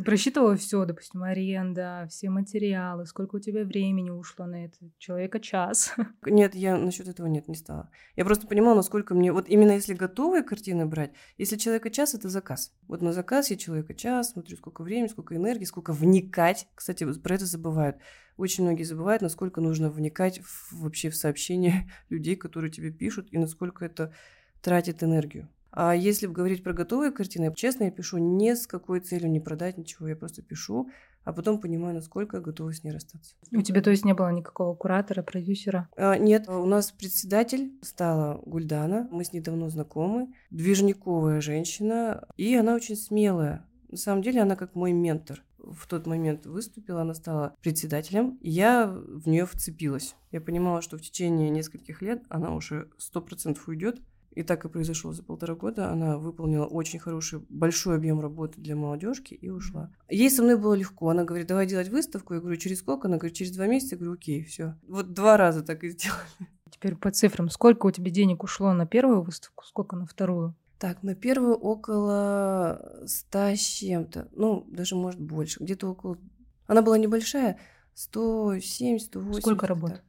ты 0.07 0.11
просчитывала 0.11 0.55
все, 0.55 0.85
допустим, 0.85 1.23
аренда, 1.23 2.07
все 2.09 2.29
материалы, 2.29 3.05
сколько 3.05 3.35
у 3.35 3.39
тебя 3.39 3.65
времени 3.65 4.09
ушло 4.09 4.45
на 4.45 4.63
это? 4.63 4.77
Человека 4.97 5.41
час. 5.41 5.93
Нет, 6.25 6.55
я 6.55 6.77
насчет 6.77 7.09
этого 7.09 7.27
нет, 7.27 7.49
не 7.49 7.55
стала. 7.55 7.89
Я 8.15 8.23
просто 8.23 8.47
понимала, 8.47 8.75
насколько 8.75 9.13
мне... 9.13 9.33
Вот 9.33 9.49
именно 9.49 9.73
если 9.73 9.93
готовые 9.93 10.43
картины 10.43 10.85
брать, 10.85 11.11
если 11.37 11.57
человека 11.57 11.89
час, 11.89 12.13
это 12.13 12.29
заказ. 12.29 12.73
Вот 12.87 13.01
на 13.01 13.11
заказ 13.11 13.51
я 13.51 13.57
человека 13.57 13.93
час, 13.93 14.31
смотрю, 14.31 14.55
сколько 14.55 14.81
времени, 14.81 15.07
сколько 15.07 15.35
энергии, 15.35 15.65
сколько 15.65 15.91
вникать. 15.91 16.69
Кстати, 16.73 17.05
про 17.19 17.35
это 17.35 17.45
забывают. 17.45 17.97
Очень 18.37 18.63
многие 18.63 18.83
забывают, 18.83 19.21
насколько 19.21 19.59
нужно 19.59 19.89
вникать 19.89 20.39
в- 20.39 20.83
вообще 20.83 21.09
в 21.09 21.17
сообщения 21.17 21.91
людей, 22.09 22.37
которые 22.37 22.71
тебе 22.71 22.91
пишут, 22.91 23.27
и 23.31 23.37
насколько 23.37 23.83
это 23.83 24.13
тратит 24.61 25.03
энергию. 25.03 25.49
А 25.79 25.93
если 25.93 26.25
говорить 26.25 26.63
про 26.63 26.73
готовые 26.73 27.11
картины, 27.11 27.53
честно, 27.55 27.83
я 27.83 27.91
пишу 27.91 28.17
не 28.17 28.55
с 28.55 28.65
какой 28.65 28.99
целью 28.99 29.29
не 29.29 29.39
продать 29.39 29.77
ничего, 29.77 30.07
я 30.07 30.15
просто 30.15 30.41
пишу, 30.41 30.89
а 31.23 31.33
потом 31.33 31.61
понимаю, 31.61 31.93
насколько 31.93 32.37
я 32.37 32.41
готова 32.41 32.73
с 32.73 32.83
ней 32.83 32.89
расстаться. 32.89 33.35
У 33.51 33.61
тебя, 33.61 33.83
то 33.83 33.91
есть, 33.91 34.03
не 34.03 34.15
было 34.15 34.31
никакого 34.31 34.73
куратора, 34.73 35.21
продюсера? 35.21 35.87
А, 35.95 36.17
Нет, 36.17 36.49
у 36.49 36.65
нас 36.65 36.91
председатель 36.91 37.73
стала 37.83 38.41
Гульдана. 38.43 39.07
Мы 39.11 39.23
с 39.23 39.33
ней 39.33 39.39
давно 39.39 39.69
знакомы. 39.69 40.33
Движниковая 40.49 41.41
женщина. 41.41 42.27
И 42.37 42.55
она 42.55 42.73
очень 42.73 42.95
смелая. 42.95 43.63
На 43.89 43.97
самом 43.97 44.23
деле 44.23 44.41
она 44.41 44.55
как 44.55 44.73
мой 44.73 44.93
ментор. 44.93 45.43
В 45.59 45.85
тот 45.85 46.07
момент 46.07 46.47
выступила, 46.47 47.01
она 47.01 47.13
стала 47.13 47.55
председателем. 47.61 48.39
и 48.41 48.49
Я 48.49 48.87
в 48.87 49.27
нее 49.27 49.45
вцепилась. 49.45 50.15
Я 50.31 50.41
понимала, 50.41 50.81
что 50.81 50.97
в 50.97 51.01
течение 51.01 51.51
нескольких 51.51 52.01
лет 52.01 52.23
она 52.29 52.55
уже 52.55 52.89
сто 52.97 53.21
процентов 53.21 53.67
уйдет. 53.67 54.01
И 54.37 54.43
так 54.43 54.65
и 54.65 54.69
произошло 54.69 55.13
за 55.13 55.23
полтора 55.23 55.55
года. 55.55 55.89
Она 55.89 56.19
выполнила 56.19 56.67
очень 56.67 56.99
хороший, 56.99 57.39
большой 57.49 57.95
объем 57.95 58.21
работы 58.21 58.61
для 58.61 58.75
молодежки 58.75 59.33
и 59.33 59.49
ушла. 59.49 59.89
Ей 60.09 60.29
со 60.29 60.43
мной 60.43 60.59
было 60.59 60.75
легко. 60.75 61.09
Она 61.09 61.23
говорит, 61.23 61.47
давай 61.47 61.65
делать 61.65 61.89
выставку. 61.89 62.35
Я 62.35 62.39
говорю, 62.39 62.55
через 62.57 62.77
сколько? 62.77 63.07
Она 63.07 63.17
говорит, 63.17 63.35
через 63.35 63.51
два 63.53 63.65
месяца. 63.65 63.95
Я 63.95 63.97
говорю, 63.97 64.13
окей, 64.13 64.43
все. 64.43 64.75
Вот 64.87 65.13
два 65.13 65.37
раза 65.37 65.63
так 65.63 65.83
и 65.83 65.89
сделала. 65.89 66.21
Теперь 66.69 66.93
по 66.95 67.09
цифрам. 67.09 67.49
Сколько 67.49 67.87
у 67.87 67.91
тебя 67.91 68.11
денег 68.11 68.43
ушло 68.43 68.73
на 68.73 68.85
первую 68.85 69.23
выставку, 69.23 69.65
сколько 69.65 69.95
на 69.95 70.05
вторую? 70.05 70.55
Так, 70.77 71.01
на 71.01 71.15
первую 71.15 71.55
около 71.55 73.01
ста 73.07 73.55
с 73.55 73.59
чем-то. 73.59 74.27
Ну, 74.33 74.67
даже 74.69 74.95
может 74.95 75.19
больше. 75.19 75.63
Где-то 75.63 75.89
около... 75.89 76.19
Она 76.67 76.83
была 76.83 76.99
небольшая. 76.99 77.57
107, 77.95 78.99
108. 78.99 79.41
Сколько 79.41 79.65
работ? 79.65 80.03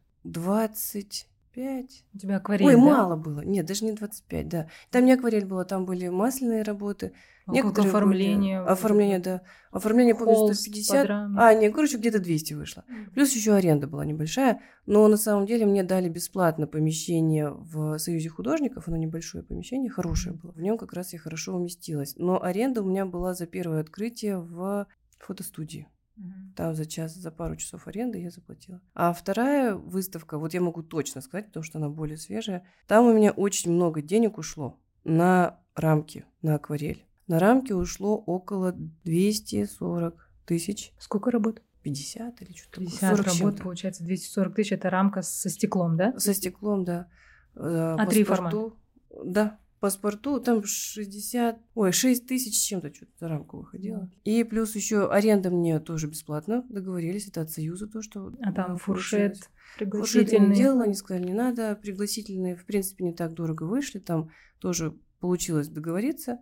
25. 1.58 2.04
У 2.14 2.18
тебя 2.18 2.36
акварель, 2.36 2.66
Ой, 2.68 2.74
да? 2.74 2.80
мало 2.80 3.16
было. 3.16 3.40
Нет, 3.40 3.66
даже 3.66 3.84
не 3.84 3.92
25, 3.92 4.48
да. 4.48 4.68
Там 4.90 5.04
не 5.04 5.12
акварель 5.12 5.44
было, 5.44 5.64
там 5.64 5.84
были 5.86 6.08
масляные 6.08 6.62
работы. 6.62 7.12
А 7.46 7.52
некоторые 7.52 7.82
были- 7.84 7.88
оформление. 7.96 8.60
вот 8.62 8.70
Оформление, 8.70 9.18
да. 9.18 9.42
Оформление, 9.72 10.14
помню, 10.14 10.34
холст, 10.34 10.60
150. 10.60 10.96
подрами. 11.02 11.34
А, 11.38 11.54
нет, 11.54 11.74
короче, 11.74 11.96
где-то 11.96 12.18
200 12.20 12.54
вышло. 12.54 12.84
Плюс 13.14 13.32
еще 13.34 13.54
аренда 13.54 13.86
была 13.86 14.04
небольшая, 14.04 14.60
но 14.86 15.06
на 15.08 15.16
самом 15.16 15.46
деле 15.46 15.66
мне 15.66 15.82
дали 15.82 16.08
бесплатно 16.08 16.66
помещение 16.66 17.50
в 17.50 17.98
Союзе 17.98 18.28
художников, 18.28 18.86
оно 18.86 18.96
небольшое 18.96 19.42
помещение, 19.44 19.90
хорошее 19.90 20.34
было. 20.36 20.52
В 20.52 20.60
нем 20.60 20.78
как 20.78 20.92
раз 20.92 21.12
я 21.12 21.18
хорошо 21.18 21.54
уместилась. 21.56 22.14
Но 22.16 22.42
аренда 22.42 22.82
у 22.82 22.86
меня 22.86 23.06
была 23.06 23.34
за 23.34 23.46
первое 23.46 23.80
открытие 23.80 24.38
в 24.38 24.86
фотостудии. 25.18 25.88
Мгм. 26.18 26.52
Там 26.56 26.74
за 26.74 26.84
час, 26.86 27.14
за 27.14 27.30
пару 27.30 27.56
часов 27.56 27.86
аренды 27.86 28.18
я 28.18 28.30
заплатила. 28.30 28.80
А 28.94 29.12
вторая 29.12 29.74
выставка, 29.74 30.38
вот 30.38 30.54
я 30.54 30.60
могу 30.60 30.82
точно 30.82 31.20
сказать, 31.20 31.46
потому 31.46 31.62
что 31.62 31.78
она 31.78 31.88
более 31.88 32.16
свежая, 32.16 32.64
там 32.86 33.06
у 33.06 33.12
меня 33.12 33.30
очень 33.30 33.72
много 33.72 34.02
денег 34.02 34.38
ушло 34.38 34.80
на 35.04 35.60
рамки, 35.74 36.24
на 36.42 36.56
акварель. 36.56 37.04
На 37.28 37.38
рамки 37.38 37.72
ушло 37.72 38.16
около 38.16 38.72
240 38.72 40.30
тысяч, 40.46 40.92
Сколько 40.98 41.30
работ? 41.30 41.62
50 41.82 42.42
или 42.42 42.52
что-то. 42.52 42.80
50 42.80 43.16
40 43.16 43.28
с 43.28 43.40
работ, 43.40 43.62
получается, 43.62 44.04
240 44.04 44.54
тысяч. 44.54 44.72
Это 44.72 44.90
рамка 44.90 45.22
со 45.22 45.48
стеклом, 45.48 45.96
да? 45.96 46.18
Со 46.18 46.34
стеклом, 46.34 46.84
да. 46.84 47.08
А 47.54 48.06
три 48.06 48.24
формата? 48.24 48.72
Да, 49.24 49.58
паспорту 49.80 50.40
там 50.40 50.64
60, 50.64 51.58
ой, 51.74 51.92
6 51.92 52.26
тысяч 52.26 52.58
с 52.58 52.62
чем-то 52.62 52.92
что-то 52.92 53.12
за 53.20 53.28
рамку 53.28 53.58
выходило. 53.58 54.10
И 54.24 54.44
плюс 54.44 54.74
еще 54.74 55.10
аренда 55.10 55.50
мне 55.50 55.80
тоже 55.80 56.08
бесплатно 56.08 56.64
договорились, 56.68 57.28
это 57.28 57.42
от 57.42 57.50
Союза 57.50 57.86
то, 57.86 58.02
что... 58.02 58.32
А 58.42 58.52
там 58.52 58.72
да, 58.72 58.76
фуршет, 58.76 59.48
получилось. 59.78 60.00
Фуршет 60.00 60.32
я 60.32 60.38
не 60.38 60.46
пригласительный. 60.46 60.56
делала, 60.56 60.84
они 60.84 60.94
сказали, 60.94 61.26
не 61.26 61.34
надо, 61.34 61.78
пригласительные, 61.80 62.56
в 62.56 62.64
принципе, 62.64 63.04
не 63.04 63.12
так 63.12 63.34
дорого 63.34 63.64
вышли, 63.64 63.98
там 63.98 64.30
тоже 64.58 64.96
получилось 65.20 65.68
договориться, 65.68 66.40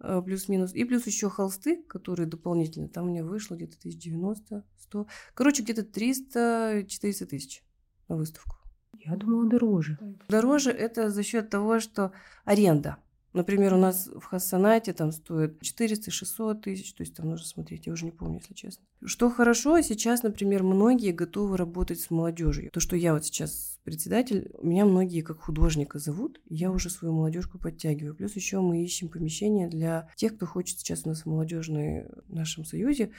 э, 0.00 0.22
плюс-минус. 0.24 0.74
И 0.74 0.84
плюс 0.84 1.06
еще 1.06 1.30
холсты, 1.30 1.82
которые 1.84 2.26
дополнительно, 2.26 2.88
там 2.88 3.06
у 3.06 3.10
меня 3.10 3.24
вышло 3.24 3.54
где-то 3.54 3.76
1090, 3.78 4.64
100, 4.78 5.06
короче, 5.34 5.62
где-то 5.62 5.82
300-400 5.82 7.26
тысяч 7.26 7.62
на 8.08 8.16
выставку. 8.16 8.61
Я 9.04 9.16
думала, 9.16 9.48
дороже. 9.48 9.98
Дороже 10.28 10.70
это 10.70 11.10
за 11.10 11.22
счет 11.22 11.50
того, 11.50 11.80
что 11.80 12.12
аренда. 12.44 12.98
Например, 13.32 13.72
у 13.72 13.78
нас 13.78 14.08
в 14.08 14.24
Хассанате 14.24 14.92
там 14.92 15.10
стоит 15.10 15.62
400-600 15.62 16.60
тысяч, 16.60 16.92
то 16.92 17.02
есть 17.02 17.16
там 17.16 17.30
нужно 17.30 17.46
смотреть, 17.46 17.86
я 17.86 17.92
уже 17.94 18.04
не 18.04 18.10
помню, 18.10 18.40
если 18.40 18.52
честно. 18.52 18.84
Что 19.04 19.30
хорошо, 19.30 19.80
сейчас, 19.80 20.22
например, 20.22 20.62
многие 20.62 21.12
готовы 21.12 21.56
работать 21.56 21.98
с 22.00 22.10
молодежью. 22.10 22.70
То, 22.70 22.80
что 22.80 22.94
я 22.94 23.14
вот 23.14 23.24
сейчас 23.24 23.80
председатель, 23.84 24.52
меня 24.62 24.84
многие 24.84 25.22
как 25.22 25.40
художника 25.40 25.98
зовут, 25.98 26.40
и 26.44 26.56
я 26.56 26.70
уже 26.70 26.90
свою 26.90 27.14
молодежку 27.14 27.58
подтягиваю. 27.58 28.14
Плюс 28.14 28.36
еще 28.36 28.60
мы 28.60 28.84
ищем 28.84 29.08
помещение 29.08 29.66
для 29.66 30.10
тех, 30.16 30.36
кто 30.36 30.44
хочет 30.44 30.78
сейчас 30.78 31.06
у 31.06 31.08
нас 31.08 31.22
в 31.22 31.26
молодежной 31.26 32.08
нашем 32.28 32.66
союзе 32.66 33.12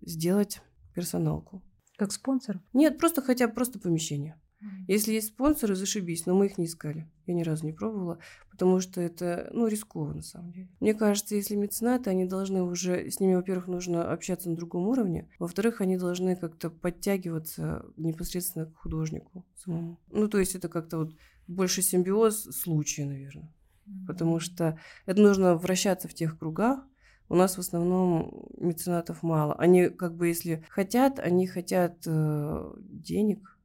сделать 0.00 0.62
персоналку. 0.94 1.62
Как 1.96 2.12
спонсор. 2.12 2.60
Нет, 2.72 2.96
просто 2.98 3.22
хотя 3.22 3.48
бы 3.48 3.54
просто 3.54 3.80
помещение. 3.80 4.40
Если 4.88 5.12
есть 5.12 5.28
спонсоры, 5.28 5.76
зашибись, 5.76 6.26
но 6.26 6.34
мы 6.34 6.46
их 6.46 6.58
не 6.58 6.66
искали. 6.66 7.08
Я 7.26 7.34
ни 7.34 7.42
разу 7.42 7.64
не 7.64 7.72
пробовала, 7.72 8.18
потому 8.50 8.80
что 8.80 9.00
это, 9.00 9.48
ну, 9.52 9.66
рисково 9.66 10.12
на 10.14 10.22
самом 10.22 10.52
деле. 10.52 10.68
Мне 10.80 10.94
кажется, 10.94 11.36
если 11.36 11.54
меценаты, 11.54 12.10
они 12.10 12.24
должны 12.24 12.62
уже, 12.62 13.10
с 13.10 13.20
ними, 13.20 13.34
во-первых, 13.34 13.68
нужно 13.68 14.10
общаться 14.10 14.50
на 14.50 14.56
другом 14.56 14.88
уровне, 14.88 15.28
во-вторых, 15.38 15.80
они 15.80 15.96
должны 15.96 16.36
как-то 16.36 16.70
подтягиваться 16.70 17.84
непосредственно 17.96 18.66
к 18.66 18.76
художнику 18.76 19.44
самому. 19.56 19.98
Ну, 20.10 20.28
то 20.28 20.38
есть 20.38 20.54
это 20.54 20.68
как-то 20.68 20.98
вот 20.98 21.16
больше 21.46 21.82
симбиоз 21.82 22.44
случая, 22.44 23.06
наверное. 23.06 23.52
Потому 24.06 24.38
что 24.38 24.78
это 25.06 25.20
нужно 25.20 25.54
вращаться 25.54 26.08
в 26.08 26.14
тех 26.14 26.38
кругах, 26.38 26.84
у 27.30 27.34
нас 27.34 27.56
в 27.56 27.60
основном 27.60 28.48
меценатов 28.56 29.22
мало. 29.22 29.54
Они 29.54 29.90
как 29.90 30.16
бы, 30.16 30.28
если 30.28 30.64
хотят, 30.70 31.18
они 31.18 31.46
хотят 31.46 31.98
э, 32.06 32.72
денег, 32.78 33.57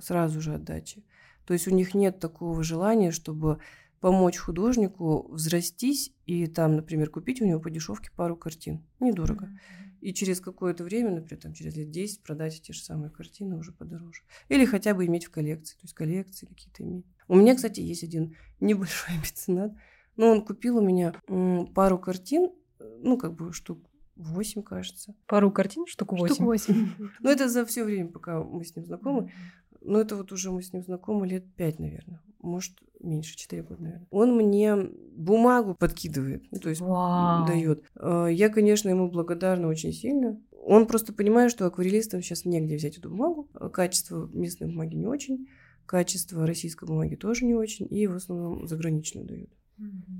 сразу 0.00 0.40
же 0.40 0.54
отдачи. 0.54 1.04
То 1.46 1.52
есть 1.52 1.66
у 1.68 1.70
них 1.70 1.94
нет 1.94 2.20
такого 2.20 2.62
желания, 2.62 3.10
чтобы 3.10 3.58
помочь 4.00 4.38
художнику 4.38 5.28
взрастись 5.30 6.12
и 6.26 6.46
там, 6.46 6.76
например, 6.76 7.10
купить 7.10 7.40
у 7.42 7.46
него 7.46 7.60
по 7.60 7.70
дешевке 7.70 8.10
пару 8.14 8.36
картин. 8.36 8.82
Недорого. 8.98 9.50
И 10.00 10.14
через 10.14 10.40
какое-то 10.40 10.82
время, 10.82 11.10
например, 11.10 11.42
там, 11.42 11.52
через 11.52 11.76
лет 11.76 11.90
10 11.90 12.22
продать 12.22 12.62
те 12.62 12.72
же 12.72 12.80
самые 12.82 13.10
картины 13.10 13.56
уже 13.56 13.72
подороже. 13.72 14.22
Или 14.48 14.64
хотя 14.64 14.94
бы 14.94 15.04
иметь 15.06 15.26
в 15.26 15.30
коллекции. 15.30 15.74
То 15.74 15.82
есть 15.82 15.94
коллекции 15.94 16.46
какие-то 16.46 16.82
иметь. 16.82 17.04
У 17.28 17.36
меня, 17.36 17.54
кстати, 17.54 17.80
есть 17.80 18.02
один 18.02 18.36
небольшой 18.60 19.16
меценат. 19.18 19.72
Но 20.16 20.30
он 20.30 20.44
купил 20.44 20.78
у 20.78 20.80
меня 20.80 21.14
пару 21.74 21.98
картин, 21.98 22.50
э, 22.78 22.98
ну, 23.02 23.18
как 23.18 23.34
бы 23.34 23.52
штук 23.52 23.78
8, 24.16 24.62
кажется. 24.62 25.14
Пару 25.26 25.50
картин, 25.50 25.86
штук 25.86 26.14
Штук 26.16 26.28
8. 26.28 26.44
восемь. 26.44 26.88
Но 27.20 27.30
это 27.30 27.48
за 27.48 27.64
все 27.64 27.84
время, 27.84 28.08
пока 28.10 28.42
мы 28.42 28.64
с 28.64 28.74
ним 28.76 28.84
знакомы. 28.84 29.32
Ну, 29.82 29.98
это 29.98 30.16
вот 30.16 30.32
уже 30.32 30.50
мы 30.50 30.62
с 30.62 30.72
ним 30.72 30.82
знакомы 30.82 31.26
лет 31.26 31.44
пять, 31.54 31.78
наверное. 31.78 32.20
Может, 32.40 32.72
меньше, 33.00 33.36
четыре 33.36 33.62
года, 33.62 33.82
наверное. 33.82 34.06
Он 34.10 34.36
мне 34.36 34.76
бумагу 34.76 35.74
подкидывает, 35.74 36.44
ну, 36.50 36.58
то 36.58 36.68
есть 36.68 36.80
Вау. 36.80 37.46
дает. 37.46 37.84
Э, 37.96 38.28
Я, 38.30 38.48
конечно, 38.48 38.88
ему 38.88 39.10
благодарна 39.10 39.68
очень 39.68 39.92
сильно. 39.92 40.40
Он 40.64 40.86
просто 40.86 41.12
понимает, 41.12 41.50
что 41.50 41.66
акварелистам 41.66 42.22
сейчас 42.22 42.44
негде 42.44 42.76
взять 42.76 42.98
эту 42.98 43.10
бумагу. 43.10 43.48
Э, 43.54 43.68
Качество 43.68 44.28
местной 44.32 44.68
бумаги 44.68 44.94
не 44.94 45.06
очень, 45.06 45.48
качество 45.86 46.46
российской 46.46 46.86
бумаги 46.86 47.16
тоже 47.16 47.44
не 47.44 47.54
очень, 47.54 47.86
и 47.90 48.06
в 48.06 48.14
основном 48.14 48.66
заграничную 48.66 49.26
дают. 49.26 49.50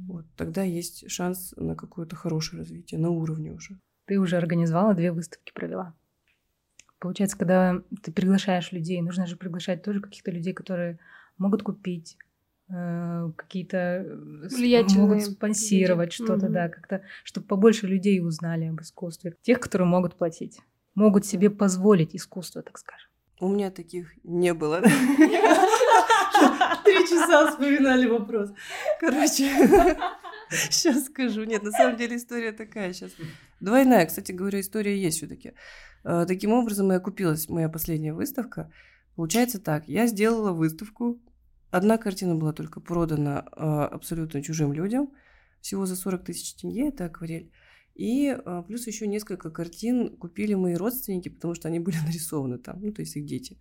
Вот. 0.09 0.25
Тогда 0.37 0.63
есть 0.63 1.09
шанс 1.11 1.53
на 1.57 1.75
какое-то 1.75 2.17
хорошее 2.17 2.61
развитие, 2.61 2.99
на 2.99 3.11
уровне 3.11 3.53
уже. 3.53 3.79
Ты 4.07 4.19
уже 4.19 4.37
организовала, 4.37 4.95
две 4.95 5.13
выставки 5.13 5.53
провела. 5.53 5.95
Получается, 7.01 7.37
когда 7.39 7.83
ты 8.03 8.13
приглашаешь 8.13 8.73
людей, 8.73 9.01
нужно 9.01 9.27
же 9.27 9.37
приглашать 9.37 9.83
тоже 9.83 10.01
каких-то 10.01 10.31
людей, 10.31 10.53
которые 10.53 10.99
могут 11.39 11.63
купить 11.63 12.17
э, 12.69 13.31
какие-то 13.37 13.77
э, 13.77 14.83
могут 14.97 15.23
спонсировать 15.25 16.13
что-то, 16.13 16.45
Мгм. 16.47 16.53
да, 16.53 16.69
как-то, 16.69 17.03
чтобы 17.25 17.47
побольше 17.47 17.87
людей 17.87 18.21
узнали 18.21 18.67
об 18.67 18.81
искусстве. 18.83 19.35
Тех, 19.43 19.59
которые 19.61 19.89
могут 19.89 20.15
платить, 20.17 20.61
могут 20.95 21.25
себе 21.25 21.49
позволить 21.51 22.15
искусство, 22.15 22.63
так 22.63 22.79
скажем. 22.79 23.09
У 23.41 23.49
меня 23.49 23.71
таких 23.71 24.13
не 24.23 24.53
было. 24.53 24.83
Три 26.85 26.99
часа 27.09 27.51
вспоминали 27.51 28.07
вопрос. 28.07 28.51
Короче, 29.01 29.51
сейчас 30.51 31.07
скажу. 31.07 31.45
Нет, 31.45 31.63
на 31.63 31.71
самом 31.71 31.97
деле 31.97 32.17
история 32.17 32.53
такая 32.53 32.93
сейчас. 32.93 33.13
Двойная, 33.61 34.07
кстати 34.07 34.33
говоря, 34.33 34.61
история 34.61 34.97
есть 35.01 35.19
все-таки. 35.19 35.53
Таким 36.03 36.53
образом, 36.53 36.91
и 36.93 36.97
окупилась 36.97 37.49
моя 37.49 37.69
последняя 37.69 38.15
выставка. 38.15 38.73
Получается 39.17 39.61
так, 39.61 39.89
я 39.89 40.07
сделала 40.07 40.53
выставку. 40.53 41.21
Одна 41.71 41.99
картина 41.99 42.35
была 42.35 42.53
только 42.53 42.81
продана 42.81 43.45
э, 43.55 43.61
абсолютно 43.61 44.43
чужим 44.43 44.73
людям. 44.73 45.11
Всего 45.61 45.87
за 45.87 45.95
40 45.95 46.25
тысяч 46.25 46.55
тенге, 46.55 46.89
это 46.89 47.05
акварель. 47.05 47.53
И 47.95 48.29
э, 48.29 48.63
плюс 48.67 48.87
еще 48.87 49.07
несколько 49.07 49.51
картин 49.51 50.17
купили 50.17 50.55
мои 50.55 50.75
родственники, 50.75 51.29
потому 51.29 51.55
что 51.55 51.69
они 51.69 51.81
были 51.81 51.97
нарисованы 52.07 52.59
там, 52.59 52.81
ну, 52.81 52.93
то 52.93 53.03
есть 53.03 53.15
их 53.17 53.27
дети. 53.27 53.59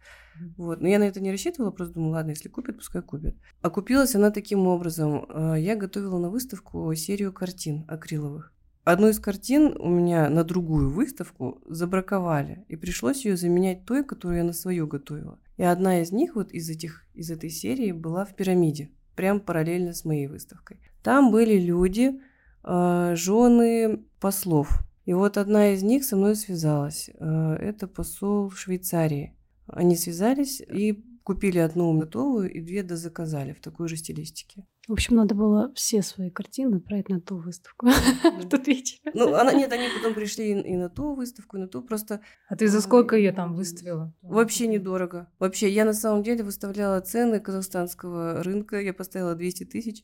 Вот. 0.58 0.82
Но 0.82 0.88
я 0.88 0.97
на 0.97 1.04
это 1.04 1.19
не 1.19 1.30
рассчитывала, 1.30 1.71
просто 1.71 1.95
думала, 1.95 2.13
ладно, 2.13 2.30
если 2.32 2.47
купят, 2.47 2.78
пускай 2.78 3.02
купят. 3.02 3.36
А 3.62 3.69
купилась 3.69 4.15
она 4.15 4.32
таким 4.32 4.65
образом. 4.65 5.25
Э, 5.30 5.56
Я 5.60 5.75
готовила 5.75 6.17
на 6.19 6.30
выставку 6.30 6.93
серию 6.95 7.34
картин 7.34 7.86
акриловых. 7.88 8.54
Одну 8.89 9.10
из 9.10 9.19
картин 9.19 9.75
у 9.78 9.88
меня 9.88 10.32
на 10.32 10.43
другую 10.43 10.89
выставку 10.89 11.62
забраковали, 11.67 12.65
и 12.69 12.75
пришлось 12.75 13.23
ее 13.23 13.38
заменять 13.38 13.86
той, 13.86 14.04
которую 14.04 14.39
я 14.39 14.43
на 14.43 14.52
свою 14.52 14.88
готовила. 14.88 15.38
И 15.58 15.63
одна 15.63 16.02
из 16.02 16.12
них 16.12 16.34
вот 16.34 16.52
из, 16.52 16.71
этих, 16.71 17.06
из 17.13 17.30
этой 17.30 17.52
серии 17.52 17.91
была 17.91 18.25
в 18.25 18.36
пирамиде, 18.36 18.89
прям 19.15 19.41
параллельно 19.41 19.93
с 19.93 20.06
моей 20.06 20.25
выставкой. 20.25 20.80
Там 21.04 21.30
были 21.30 21.60
люди, 21.60 22.19
э, 22.63 23.13
жены 23.15 24.06
послов. 24.19 24.82
И 25.06 25.13
вот 25.13 25.38
одна 25.38 25.71
из 25.71 25.84
них 25.84 26.04
со 26.04 26.15
мной 26.15 26.36
связалась. 26.36 27.12
Э, 27.13 27.58
Это 27.62 27.88
посол 27.88 28.49
Швейцарии. 28.49 29.38
Они 29.67 29.95
связались 29.97 30.62
и 30.62 31.06
купили 31.21 31.60
одну 31.60 31.95
готовую 31.95 32.52
и 32.52 32.60
две 32.60 32.82
дозаказали 32.82 33.54
в 33.54 33.62
такой 33.62 33.88
же 33.88 33.97
стилистике. 33.97 34.65
В 34.89 34.93
общем, 34.93 35.17
надо 35.17 35.36
было 35.36 35.71
все 35.75 36.02
свои 36.02 36.32
картины 36.32 36.78
отправить 36.78 37.10
на 37.10 37.21
ту 37.21 37.38
выставку 37.38 37.86
в 37.86 38.45
тот 38.49 38.65
вечер. 38.65 38.97
Ну, 39.13 39.36
она, 39.36 39.54
нет, 39.54 39.71
они 39.71 39.86
потом 39.95 40.15
пришли 40.15 40.52
и, 40.52 40.71
и 40.73 40.75
на 40.75 40.89
ту 40.89 41.13
выставку, 41.13 41.58
и 41.58 41.60
на 41.60 41.67
ту. 41.67 41.84
Просто 41.84 42.21
А 42.47 42.56
ты 42.56 42.67
за 42.67 42.82
сколько 42.82 43.15
ее 43.15 43.32
там 43.32 43.54
выставила? 43.54 44.12
вообще 44.23 44.65
недорого. 44.65 45.32
Вообще, 45.38 45.69
я 45.69 45.86
на 45.86 45.93
самом 45.93 46.23
деле 46.23 46.43
выставляла 46.43 47.02
цены 47.02 47.39
казахстанского 47.39 48.41
рынка. 48.41 48.82
Я 48.82 48.95
поставила 48.95 49.36
200 49.36 49.65
тысяч, 49.65 50.04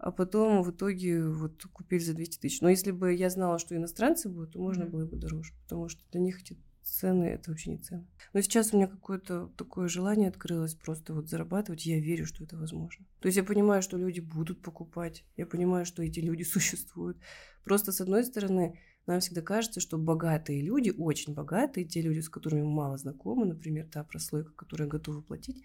а 0.00 0.10
потом 0.10 0.64
в 0.64 0.72
итоге 0.72 1.24
вот 1.24 1.62
купили 1.72 2.00
за 2.02 2.14
200 2.14 2.40
тысяч. 2.40 2.60
Но 2.60 2.68
если 2.68 2.90
бы 2.90 3.14
я 3.14 3.30
знала, 3.30 3.60
что 3.60 3.76
иностранцы 3.76 4.28
будут, 4.28 4.54
то 4.54 4.58
можно 4.58 4.84
было 4.84 5.06
бы 5.06 5.16
дороже. 5.16 5.52
Потому 5.62 5.88
что 5.88 6.02
для 6.10 6.20
них 6.20 6.40
эти 6.42 6.58
цены 6.84 7.24
это 7.24 7.50
вообще 7.50 7.70
не 7.70 7.78
цены. 7.78 8.06
Но 8.32 8.40
сейчас 8.40 8.72
у 8.72 8.76
меня 8.76 8.86
какое-то 8.86 9.50
такое 9.56 9.88
желание 9.88 10.28
открылось 10.28 10.74
просто 10.74 11.14
вот 11.14 11.28
зарабатывать. 11.28 11.86
Я 11.86 11.98
верю, 11.98 12.26
что 12.26 12.44
это 12.44 12.56
возможно. 12.56 13.06
То 13.20 13.26
есть 13.26 13.36
я 13.36 13.44
понимаю, 13.44 13.82
что 13.82 13.96
люди 13.96 14.20
будут 14.20 14.62
покупать. 14.62 15.24
Я 15.36 15.46
понимаю, 15.46 15.86
что 15.86 16.02
эти 16.02 16.20
люди 16.20 16.42
существуют. 16.44 17.18
Просто 17.64 17.92
с 17.92 18.00
одной 18.00 18.24
стороны, 18.24 18.78
нам 19.06 19.20
всегда 19.20 19.42
кажется, 19.42 19.80
что 19.80 19.98
богатые 19.98 20.62
люди, 20.62 20.90
очень 20.96 21.34
богатые, 21.34 21.86
те 21.86 22.00
люди, 22.00 22.20
с 22.20 22.28
которыми 22.28 22.62
мало 22.62 22.96
знакомы, 22.96 23.46
например, 23.46 23.86
та 23.86 24.04
прослойка, 24.04 24.52
которая 24.52 24.88
готова 24.88 25.20
платить, 25.20 25.62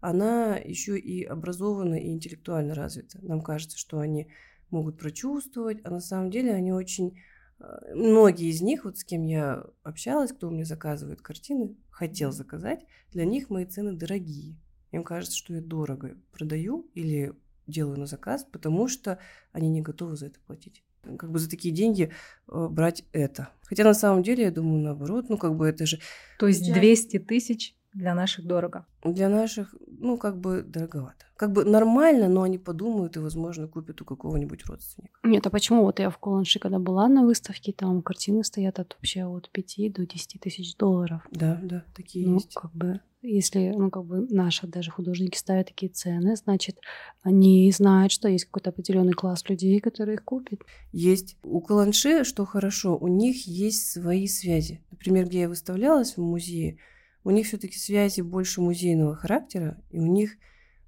она 0.00 0.56
еще 0.56 0.98
и 0.98 1.24
образована 1.24 1.96
и 1.96 2.10
интеллектуально 2.10 2.74
развита. 2.74 3.18
Нам 3.22 3.42
кажется, 3.42 3.78
что 3.78 3.98
они 3.98 4.30
могут 4.70 4.98
прочувствовать, 4.98 5.80
а 5.84 5.90
на 5.90 6.00
самом 6.00 6.30
деле 6.30 6.52
они 6.52 6.72
очень... 6.72 7.18
э, 7.60 7.94
Многие 7.94 8.50
из 8.50 8.60
них, 8.60 8.84
вот 8.84 8.98
с 8.98 9.04
кем 9.04 9.24
я 9.24 9.64
общалась, 9.82 10.32
кто 10.32 10.48
у 10.48 10.50
меня 10.50 10.64
заказывает 10.64 11.20
картины, 11.20 11.76
хотел 11.90 12.32
заказать, 12.32 12.84
для 13.12 13.24
них 13.24 13.50
мои 13.50 13.64
цены 13.64 13.92
дорогие. 13.92 14.56
Им 14.92 15.04
кажется, 15.04 15.36
что 15.36 15.54
я 15.54 15.60
дорого 15.60 16.16
продаю 16.32 16.90
или 16.94 17.34
делаю 17.66 17.98
на 17.98 18.06
заказ, 18.06 18.46
потому 18.50 18.88
что 18.88 19.18
они 19.52 19.68
не 19.68 19.82
готовы 19.82 20.16
за 20.16 20.26
это 20.26 20.40
платить. 20.40 20.82
Как 21.02 21.30
бы 21.30 21.38
за 21.38 21.48
такие 21.48 21.72
деньги 21.74 22.10
э, 22.50 22.68
брать 22.68 23.04
это. 23.12 23.50
Хотя 23.62 23.84
на 23.84 23.94
самом 23.94 24.22
деле 24.22 24.44
я 24.44 24.50
думаю 24.50 24.82
наоборот, 24.82 25.28
ну 25.28 25.38
как 25.38 25.56
бы 25.56 25.68
это 25.68 25.86
же 25.86 26.00
То 26.38 26.48
есть 26.48 26.66
Часть. 26.66 26.78
200 26.78 27.18
тысяч 27.20 27.77
для 27.98 28.14
наших 28.14 28.46
дорого? 28.46 28.86
Для 29.04 29.28
наших, 29.28 29.74
ну, 29.86 30.16
как 30.16 30.38
бы 30.38 30.62
дороговато. 30.62 31.26
Как 31.36 31.52
бы 31.52 31.64
нормально, 31.64 32.28
но 32.28 32.42
они 32.42 32.58
подумают 32.58 33.16
и, 33.16 33.20
возможно, 33.20 33.68
купят 33.68 34.00
у 34.00 34.04
какого-нибудь 34.04 34.64
родственника. 34.66 35.18
Нет, 35.24 35.46
а 35.46 35.50
почему? 35.50 35.82
Вот 35.82 35.98
я 35.98 36.10
в 36.10 36.18
Куланши, 36.18 36.58
когда 36.58 36.78
была 36.78 37.08
на 37.08 37.24
выставке, 37.24 37.72
там 37.72 38.02
картины 38.02 38.44
стоят 38.44 38.78
от 38.78 38.94
вообще 38.94 39.24
от 39.24 39.50
5 39.50 39.92
до 39.92 40.06
10 40.06 40.40
тысяч 40.40 40.76
долларов. 40.76 41.22
Да, 41.30 41.58
да, 41.62 41.84
такие 41.94 42.26
ну, 42.26 42.34
есть. 42.34 42.54
как 42.54 42.72
бы, 42.72 43.00
если, 43.22 43.72
ну, 43.76 43.90
как 43.90 44.04
бы 44.04 44.26
наши 44.30 44.66
даже 44.66 44.90
художники 44.90 45.36
ставят 45.36 45.66
такие 45.66 45.90
цены, 45.90 46.36
значит, 46.36 46.78
они 47.22 47.70
знают, 47.72 48.12
что 48.12 48.28
есть 48.28 48.44
какой-то 48.44 48.70
определенный 48.70 49.12
класс 49.12 49.48
людей, 49.48 49.80
которые 49.80 50.14
их 50.14 50.24
купят. 50.24 50.60
Есть. 50.92 51.36
У 51.42 51.60
Каланши, 51.60 52.24
что 52.24 52.44
хорошо, 52.46 52.96
у 52.96 53.08
них 53.08 53.46
есть 53.46 53.90
свои 53.90 54.28
связи. 54.28 54.84
Например, 54.92 55.26
где 55.26 55.40
я 55.42 55.48
выставлялась 55.48 56.16
в 56.16 56.20
музее, 56.20 56.78
у 57.24 57.30
них 57.30 57.46
все-таки 57.46 57.78
связи 57.78 58.20
больше 58.20 58.60
музейного 58.60 59.14
характера, 59.14 59.82
и 59.90 59.98
у 59.98 60.06
них 60.06 60.36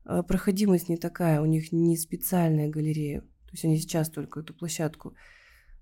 э, 0.05 0.23
проходимость 0.27 0.89
не 0.89 0.97
такая, 0.97 1.41
у 1.41 1.47
них 1.47 1.73
не 1.73 1.97
специальная 1.97 2.69
галерея. 2.69 3.21
То 3.21 3.53
есть 3.53 3.65
они 3.65 3.77
сейчас 3.79 4.11
только 4.11 4.41
эту 4.41 4.55
площадку 4.55 5.15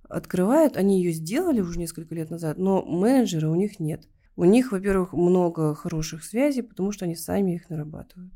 открывают, 0.08 0.76
они 0.76 1.02
ее 1.02 1.12
сделали 1.12 1.60
уже 1.60 1.78
несколько 1.78 2.14
лет 2.14 2.30
назад, 2.30 2.58
но 2.58 2.82
менеджера 2.82 3.48
у 3.50 3.54
них 3.54 3.78
нет. 3.78 4.08
У 4.36 4.44
них, 4.44 4.72
во-первых, 4.72 5.12
много 5.12 5.74
хороших 5.74 6.24
связей, 6.24 6.62
потому 6.62 6.92
что 6.92 7.04
они 7.04 7.16
сами 7.16 7.56
их 7.56 7.68
нарабатывают. 7.70 8.32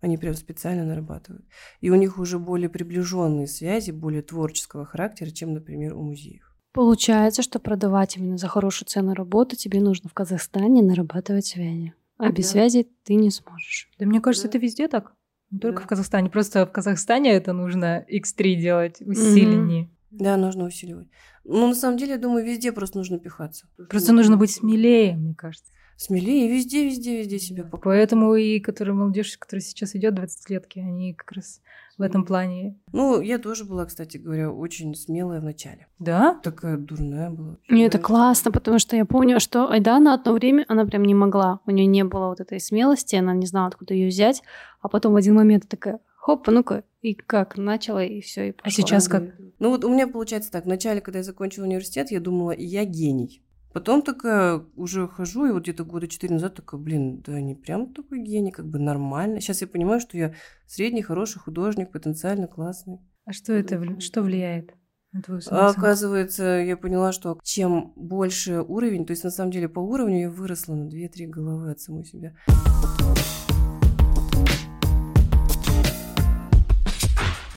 Они 0.00 0.18
прям 0.18 0.34
специально 0.34 0.84
нарабатывают. 0.84 1.46
И 1.80 1.90
у 1.90 1.94
них 1.94 2.18
уже 2.18 2.38
более 2.38 2.68
приближенные 2.68 3.46
связи, 3.46 3.90
более 3.90 4.22
творческого 4.22 4.84
характера, 4.84 5.30
чем, 5.30 5.54
например, 5.54 5.94
у 5.94 6.02
музеев. 6.02 6.45
Получается, 6.76 7.40
что 7.42 7.58
продавать 7.58 8.16
именно 8.18 8.36
за 8.36 8.48
хорошую 8.48 8.86
цену 8.86 9.14
работу 9.14 9.56
тебе 9.56 9.80
нужно 9.80 10.10
в 10.10 10.12
Казахстане 10.12 10.82
нарабатывать 10.82 11.46
связи. 11.46 11.94
А 12.18 12.30
без 12.30 12.44
Да. 12.46 12.50
связи 12.52 12.86
ты 13.04 13.14
не 13.14 13.30
сможешь. 13.30 13.88
Да 13.98 14.04
мне 14.06 14.20
кажется, 14.20 14.46
Да. 14.46 14.50
это 14.50 14.58
везде 14.58 14.86
так. 14.86 15.14
Не 15.50 15.58
только 15.58 15.78
Да. 15.80 15.84
в 15.84 15.88
Казахстане. 15.88 16.28
Просто 16.28 16.66
в 16.66 16.72
Казахстане 16.72 17.32
это 17.32 17.54
нужно 17.54 18.04
X3 18.12 18.56
делать 18.56 19.00
усиленнее. 19.00 19.90
Да, 20.10 20.36
нужно 20.36 20.64
усиливать. 20.64 21.08
Но 21.44 21.66
на 21.68 21.74
самом 21.74 21.96
деле, 21.96 22.12
я 22.12 22.18
думаю, 22.18 22.44
везде 22.44 22.72
просто 22.72 22.98
нужно 22.98 23.18
пихаться. 23.18 23.66
Просто 23.88 24.12
нужно 24.12 24.36
быть 24.36 24.50
смелее, 24.50 25.16
мне 25.16 25.34
кажется. 25.34 25.72
Смелее, 25.96 26.48
везде, 26.52 26.84
везде, 26.84 27.18
везде 27.18 27.38
себя 27.38 27.62
Да. 27.62 27.70
показывать. 27.70 27.98
Поэтому 28.10 28.34
и 28.34 28.60
которая 28.60 28.94
молодежь, 28.94 29.36
которая 29.38 29.62
сейчас 29.62 29.94
идет 29.96 30.14
20-летки, 30.14 30.78
они 30.78 31.14
как 31.14 31.32
раз 31.32 31.60
в 31.96 32.02
этом 32.02 32.26
плане. 32.26 32.76
Ну, 32.92 33.22
я 33.22 33.38
тоже 33.38 33.64
была, 33.64 33.86
кстати 33.86 34.18
говоря, 34.18 34.50
очень 34.50 34.94
смелая 34.94 35.40
в 35.40 35.44
начале. 35.44 35.86
Да? 35.98 36.38
Такая 36.42 36.76
дурная 36.76 37.30
была. 37.30 37.56
И 37.68 37.78
это 37.80 37.96
Знаешь, 37.96 38.06
классно, 38.06 38.52
потому 38.52 38.78
что 38.78 38.94
я 38.96 39.06
помню, 39.06 39.40
что 39.40 39.70
Айдана 39.70 40.12
одно 40.12 40.32
время, 40.34 40.66
она 40.68 40.84
прям 40.84 41.04
не 41.04 41.14
могла. 41.14 41.60
У 41.64 41.70
нее 41.70 41.86
не 41.86 42.04
было 42.04 42.26
вот 42.28 42.40
этой 42.40 42.60
смелости, 42.60 43.16
она 43.16 43.32
не 43.32 43.46
знала, 43.46 43.68
откуда 43.68 43.94
ее 43.94 44.08
взять. 44.08 44.42
А 44.82 44.88
потом 44.90 45.14
в 45.14 45.16
один 45.16 45.34
момент 45.34 45.66
такая, 45.66 46.00
хоп, 46.16 46.46
а 46.46 46.50
ну-ка, 46.52 46.84
и 47.00 47.14
как 47.14 47.56
начала, 47.56 48.04
и 48.04 48.20
все, 48.20 48.48
и 48.48 48.50
А 48.50 48.64
пошло. 48.64 48.70
сейчас 48.70 49.08
как? 49.08 49.22
Ну 49.58 49.70
вот 49.70 49.82
у 49.84 49.88
меня 49.88 50.06
получается 50.06 50.50
так. 50.52 50.66
Вначале, 50.66 51.00
когда 51.00 51.20
я 51.20 51.24
закончила 51.24 51.64
университет, 51.64 52.10
я 52.10 52.20
думала, 52.20 52.54
я 52.54 52.84
гений. 52.84 53.42
Потом 53.76 54.00
такая 54.00 54.64
уже 54.74 55.06
хожу, 55.06 55.44
и 55.44 55.52
вот 55.52 55.64
где-то 55.64 55.84
года 55.84 56.08
четыре 56.08 56.32
назад 56.32 56.54
такая, 56.54 56.80
блин, 56.80 57.20
да 57.20 57.38
не 57.42 57.54
прям 57.54 57.92
такой 57.92 58.22
гений, 58.22 58.50
как 58.50 58.66
бы 58.66 58.78
нормально. 58.78 59.38
Сейчас 59.42 59.60
я 59.60 59.66
понимаю, 59.66 60.00
что 60.00 60.16
я 60.16 60.32
средний, 60.66 61.02
хороший 61.02 61.40
художник, 61.40 61.92
потенциально 61.92 62.46
классный. 62.46 63.00
А 63.26 63.34
что 63.34 63.52
это, 63.52 63.74
вли- 63.76 64.00
что 64.00 64.22
влияет 64.22 64.72
на 65.12 65.20
твою 65.20 65.40
А 65.40 65.42
самооценку? 65.42 65.80
оказывается, 65.82 66.42
я 66.44 66.78
поняла, 66.78 67.12
что 67.12 67.38
чем 67.42 67.92
больше 67.96 68.62
уровень, 68.62 69.04
то 69.04 69.10
есть 69.10 69.24
на 69.24 69.30
самом 69.30 69.50
деле 69.50 69.68
по 69.68 69.80
уровню 69.80 70.20
я 70.20 70.30
выросла 70.30 70.74
на 70.74 70.88
2-3 70.88 71.26
головы 71.26 71.70
от 71.72 71.78
самой 71.78 72.06
себя. 72.06 72.34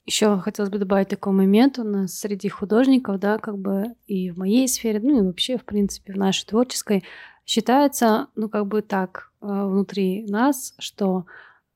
Еще 0.09 0.39
хотелось 0.39 0.71
бы 0.71 0.79
добавить 0.79 1.09
такой 1.09 1.33
момент. 1.33 1.77
У 1.77 1.83
нас 1.83 2.15
среди 2.15 2.49
художников, 2.49 3.19
да, 3.19 3.37
как 3.37 3.59
бы 3.59 3.93
и 4.07 4.31
в 4.31 4.39
моей 4.39 4.67
сфере, 4.67 4.99
ну 4.99 5.19
и 5.19 5.21
вообще, 5.21 5.55
в 5.59 5.65
принципе, 5.65 6.13
в 6.13 6.17
нашей 6.17 6.47
творческой, 6.47 7.03
считается, 7.45 8.25
ну, 8.33 8.49
как 8.49 8.65
бы 8.65 8.81
так, 8.81 9.31
э, 9.39 9.45
внутри 9.45 10.25
нас, 10.27 10.73
что 10.79 11.27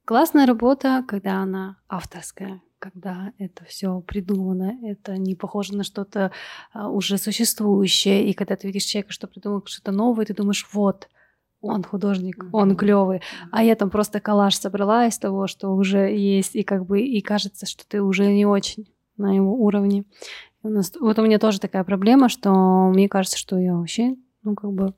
классная 0.03 0.47
работа, 0.47 1.05
когда 1.07 1.43
она 1.43 1.77
авторская, 1.87 2.59
когда 2.79 3.33
это 3.37 3.65
все 3.65 4.01
придумано, 4.01 4.79
это 4.81 5.15
не 5.15 5.35
похоже 5.35 5.77
на 5.77 5.83
что-то 5.83 6.31
а, 6.73 6.89
уже 6.89 7.19
существующее, 7.19 8.27
и 8.27 8.33
когда 8.33 8.55
ты 8.55 8.65
видишь 8.65 8.85
человека, 8.85 9.13
что 9.13 9.27
придумал 9.27 9.61
что-то 9.67 9.91
новое, 9.91 10.25
ты 10.25 10.33
думаешь, 10.33 10.67
вот, 10.73 11.07
он 11.63 11.83
художник, 11.83 12.45
он 12.51 12.75
клевый, 12.75 13.21
а 13.51 13.63
я 13.63 13.75
там 13.75 13.89
просто 13.89 14.19
коллаж 14.19 14.55
собрала 14.55 15.07
из 15.07 15.17
того, 15.17 15.47
что 15.47 15.69
уже 15.69 16.15
есть, 16.15 16.55
и 16.55 16.63
как 16.63 16.85
бы 16.85 17.01
и 17.01 17.21
кажется, 17.21 17.65
что 17.65 17.87
ты 17.87 18.01
уже 18.01 18.27
не 18.27 18.45
очень 18.45 18.93
на 19.17 19.35
его 19.35 19.55
уровне. 19.55 20.03
У 20.61 20.69
нас, 20.69 20.93
вот 20.99 21.17
у 21.19 21.23
меня 21.23 21.39
тоже 21.39 21.59
такая 21.59 21.83
проблема, 21.83 22.29
что 22.29 22.51
мне 22.89 23.09
кажется, 23.09 23.37
что 23.37 23.57
я 23.57 23.75
вообще, 23.75 24.15
ну 24.43 24.55
как 24.55 24.71
бы 24.71 24.93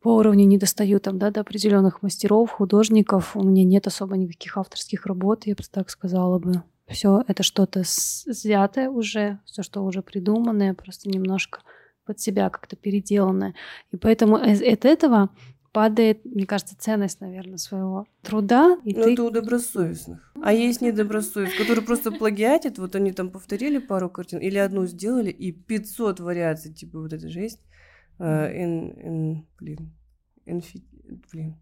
по 0.00 0.16
уровню 0.16 0.44
не 0.46 0.58
достаю 0.58 1.00
там, 1.00 1.18
да, 1.18 1.30
до 1.30 1.40
определенных 1.40 2.02
мастеров, 2.02 2.52
художников. 2.52 3.34
У 3.34 3.42
меня 3.42 3.64
нет 3.64 3.86
особо 3.86 4.16
никаких 4.16 4.56
авторских 4.56 5.06
работ, 5.06 5.46
я 5.46 5.54
бы 5.54 5.62
так 5.70 5.90
сказала 5.90 6.38
бы. 6.38 6.62
Все 6.86 7.22
это 7.26 7.42
что-то 7.42 7.80
взятое 7.80 8.88
уже, 8.88 9.40
все, 9.44 9.62
что 9.62 9.84
уже 9.84 10.02
придуманное, 10.02 10.72
просто 10.72 11.10
немножко 11.10 11.60
под 12.06 12.20
себя 12.20 12.48
как-то 12.48 12.76
переделанное. 12.76 13.54
И 13.92 13.96
поэтому 13.98 14.38
из- 14.38 14.62
от 14.62 14.84
этого 14.86 15.28
падает, 15.72 16.24
мне 16.24 16.46
кажется, 16.46 16.76
ценность, 16.78 17.20
наверное, 17.20 17.58
своего 17.58 18.06
труда. 18.22 18.78
И 18.84 18.94
Ну, 18.94 19.02
ты 19.04 19.12
это 19.12 19.24
у 19.24 19.30
добросовестных. 19.30 20.32
А 20.42 20.52
есть 20.52 20.80
недобросовестные, 20.80 21.58
которые 21.58 21.84
просто 21.84 22.10
плагиатят, 22.10 22.78
вот 22.78 22.94
они 22.94 23.12
там 23.12 23.30
повторили 23.30 23.78
пару 23.78 24.08
картин, 24.10 24.38
или 24.38 24.58
одну 24.58 24.86
сделали, 24.86 25.30
и 25.30 25.52
500 25.52 26.20
вариаций, 26.20 26.72
типа 26.72 27.00
вот 27.00 27.12
эта 27.12 27.28
жесть. 27.28 27.60
Ин- 28.18 29.46
блин, 29.60 29.92
инфи, 30.44 30.82
блин, 31.32 31.56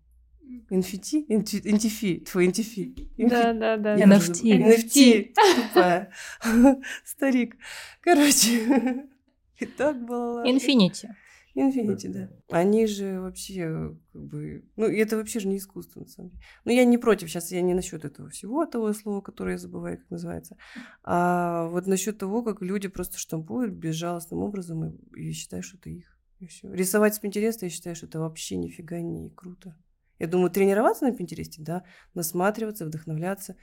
инфити, 0.70 1.24
инти- 1.28 1.60
интифи, 1.64 2.20
твой 2.20 2.46
интифи. 2.46 2.94
Да, 3.18 3.52
да, 3.52 3.76
да. 3.76 3.96
NFT. 3.96 4.42
NFT, 4.58 5.34
тупая. 5.56 6.10
Старик. 7.04 7.56
Короче, 8.00 9.06
и 9.60 9.66
так 9.66 10.04
было. 10.06 10.48
Инфинити. 10.50 11.10
Инфинити, 11.58 12.08
да. 12.08 12.28
Они 12.50 12.86
же 12.86 13.18
вообще, 13.18 13.96
как 14.12 14.22
бы, 14.22 14.68
ну, 14.76 14.88
и 14.88 14.98
это 14.98 15.16
вообще 15.16 15.40
же 15.40 15.48
не 15.48 15.56
искусство, 15.56 16.00
на 16.00 16.06
самом 16.06 16.30
деле. 16.30 16.42
Ну, 16.66 16.72
я 16.72 16.84
не 16.84 16.98
против, 16.98 17.30
сейчас 17.30 17.50
я 17.50 17.62
не 17.62 17.72
насчет 17.72 18.04
этого 18.04 18.28
всего, 18.28 18.66
того 18.66 18.92
слова, 18.92 19.22
которое 19.22 19.52
я 19.52 19.58
забываю, 19.58 19.96
как 19.96 20.10
называется, 20.10 20.58
а 21.02 21.66
вот 21.68 21.86
насчет 21.86 22.18
того, 22.18 22.42
как 22.42 22.60
люди 22.60 22.88
просто 22.88 23.16
штампуют 23.16 23.72
безжалостным 23.72 24.40
образом 24.40 24.84
и, 24.84 25.28
и 25.28 25.32
считаю, 25.32 25.62
что 25.62 25.78
это 25.78 25.88
их. 25.88 26.18
И 26.40 26.46
все. 26.46 26.70
Рисовать 26.70 27.14
с 27.14 27.18
Пинтереста, 27.20 27.64
я 27.64 27.70
считаю, 27.70 27.96
что 27.96 28.04
это 28.04 28.20
вообще 28.20 28.56
нифига 28.56 29.00
не 29.00 29.30
круто. 29.30 29.74
Я 30.18 30.26
думаю, 30.26 30.50
тренироваться 30.50 31.06
на 31.06 31.12
Пинтересте, 31.12 31.62
да, 31.62 31.84
насматриваться, 32.12 32.84
вдохновляться. 32.84 33.56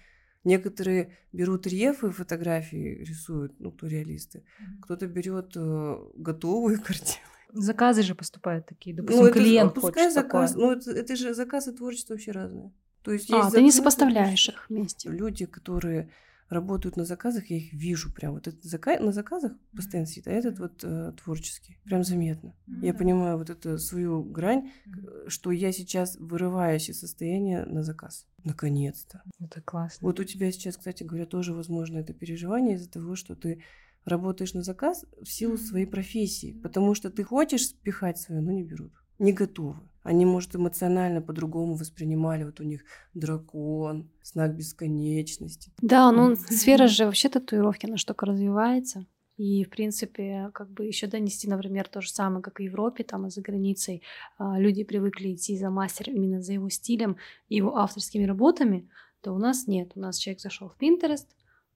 Некоторые 0.43 1.15
берут 1.31 1.67
рефы, 1.67 2.09
фотографии 2.09 3.03
рисуют, 3.03 3.59
ну, 3.59 3.71
кто 3.71 3.85
реалисты. 3.85 4.43
Кто-то 4.81 5.05
берет 5.05 5.53
э, 5.55 5.95
готовые 6.15 6.77
картины. 6.83 7.21
Заказы 7.53 8.01
же 8.03 8.15
поступают 8.15 8.65
такие. 8.65 8.95
Допустим, 8.95 9.21
Ну, 9.21 9.27
это 9.27 9.39
клиент 9.39 9.73
пускай 9.73 10.05
хочет 10.05 10.13
заказ. 10.13 10.51
такое. 10.51 10.65
Ну, 10.67 10.71
это, 10.73 10.91
это 10.91 11.15
же 11.15 11.33
заказ 11.33 11.67
и 11.67 11.71
творчество 11.71 12.13
вообще 12.13 12.31
разные. 12.31 12.71
То 13.03 13.11
есть 13.11 13.31
А, 13.31 13.37
есть 13.37 13.51
ты 13.51 13.61
не 13.61 13.71
заказы, 13.71 13.77
сопоставляешь 13.77 14.49
их 14.49 14.69
вместе. 14.69 15.09
Люди, 15.09 15.45
которые 15.45 16.09
работают 16.49 16.97
на 16.97 17.05
заказах, 17.05 17.49
я 17.49 17.57
их 17.57 17.73
вижу 17.73 18.13
прям. 18.13 18.33
Вот 18.33 18.47
этот 18.47 18.63
зака... 18.63 18.99
на 18.99 19.11
заказах 19.11 19.53
постоянно 19.75 20.07
сидит, 20.07 20.27
а 20.27 20.31
этот 20.31 20.59
вот 20.59 20.83
э, 20.83 21.13
творческий. 21.23 21.79
Прям 21.83 22.03
заметно. 22.03 22.53
Я 22.81 22.93
понимаю 22.93 23.37
вот 23.37 23.49
эту 23.49 23.77
свою 23.77 24.23
грань, 24.23 24.71
э, 24.85 25.25
что 25.27 25.51
я 25.51 25.71
сейчас 25.71 26.15
вырываюсь 26.17 26.89
из 26.89 26.99
состояния 26.99 27.65
на 27.65 27.83
заказ. 27.83 28.27
Наконец-то. 28.43 29.23
Это 29.39 29.61
классно. 29.61 30.05
Вот 30.07 30.19
у 30.19 30.23
тебя 30.23 30.51
сейчас, 30.51 30.77
кстати 30.77 31.03
говоря, 31.03 31.25
тоже 31.25 31.53
возможно 31.53 31.97
это 31.97 32.13
переживание 32.13 32.75
из-за 32.75 32.89
того, 32.89 33.15
что 33.15 33.35
ты 33.35 33.63
работаешь 34.05 34.53
на 34.53 34.61
заказ 34.61 35.05
в 35.21 35.27
силу 35.29 35.57
своей 35.57 35.85
профессии, 35.85 36.59
потому 36.63 36.95
что 36.95 37.09
ты 37.09 37.23
хочешь 37.23 37.67
спихать 37.67 38.17
свое, 38.17 38.41
но 38.41 38.51
не 38.51 38.63
берут, 38.63 38.93
не 39.19 39.33
готовы. 39.33 39.79
Они, 40.03 40.25
может, 40.25 40.55
эмоционально 40.55 41.21
по-другому 41.21 41.75
воспринимали, 41.75 42.43
вот 42.43 42.59
у 42.59 42.63
них 42.63 42.81
дракон, 43.13 44.11
знак 44.21 44.55
бесконечности. 44.55 45.71
Да, 45.81 46.11
ну 46.11 46.35
сфера 46.35 46.87
же 46.87 47.05
вообще 47.05 47.29
татуировки, 47.29 47.85
она 47.85 47.97
штука 47.97 48.25
развивается. 48.25 49.05
И, 49.37 49.63
в 49.63 49.69
принципе, 49.69 50.51
как 50.53 50.69
бы 50.69 50.85
еще 50.85 51.07
донести, 51.07 51.49
например, 51.49 51.87
то 51.87 52.01
же 52.01 52.11
самое, 52.11 52.43
как 52.43 52.59
и 52.59 52.63
в 52.63 52.65
Европе, 52.67 53.03
там 53.03 53.25
и 53.25 53.29
за 53.31 53.41
границей, 53.41 54.03
а, 54.37 54.59
люди 54.59 54.83
привыкли 54.83 55.33
идти 55.33 55.57
за 55.57 55.71
мастером 55.71 56.15
именно 56.15 56.41
за 56.41 56.53
его 56.53 56.69
стилем 56.69 57.17
его 57.49 57.77
авторскими 57.77 58.25
работами, 58.25 58.89
то 59.21 59.33
у 59.33 59.39
нас 59.39 59.65
нет. 59.65 59.93
У 59.95 59.99
нас 59.99 60.17
человек 60.17 60.39
зашел 60.39 60.69
в 60.69 60.77
Pinterest, 60.79 61.25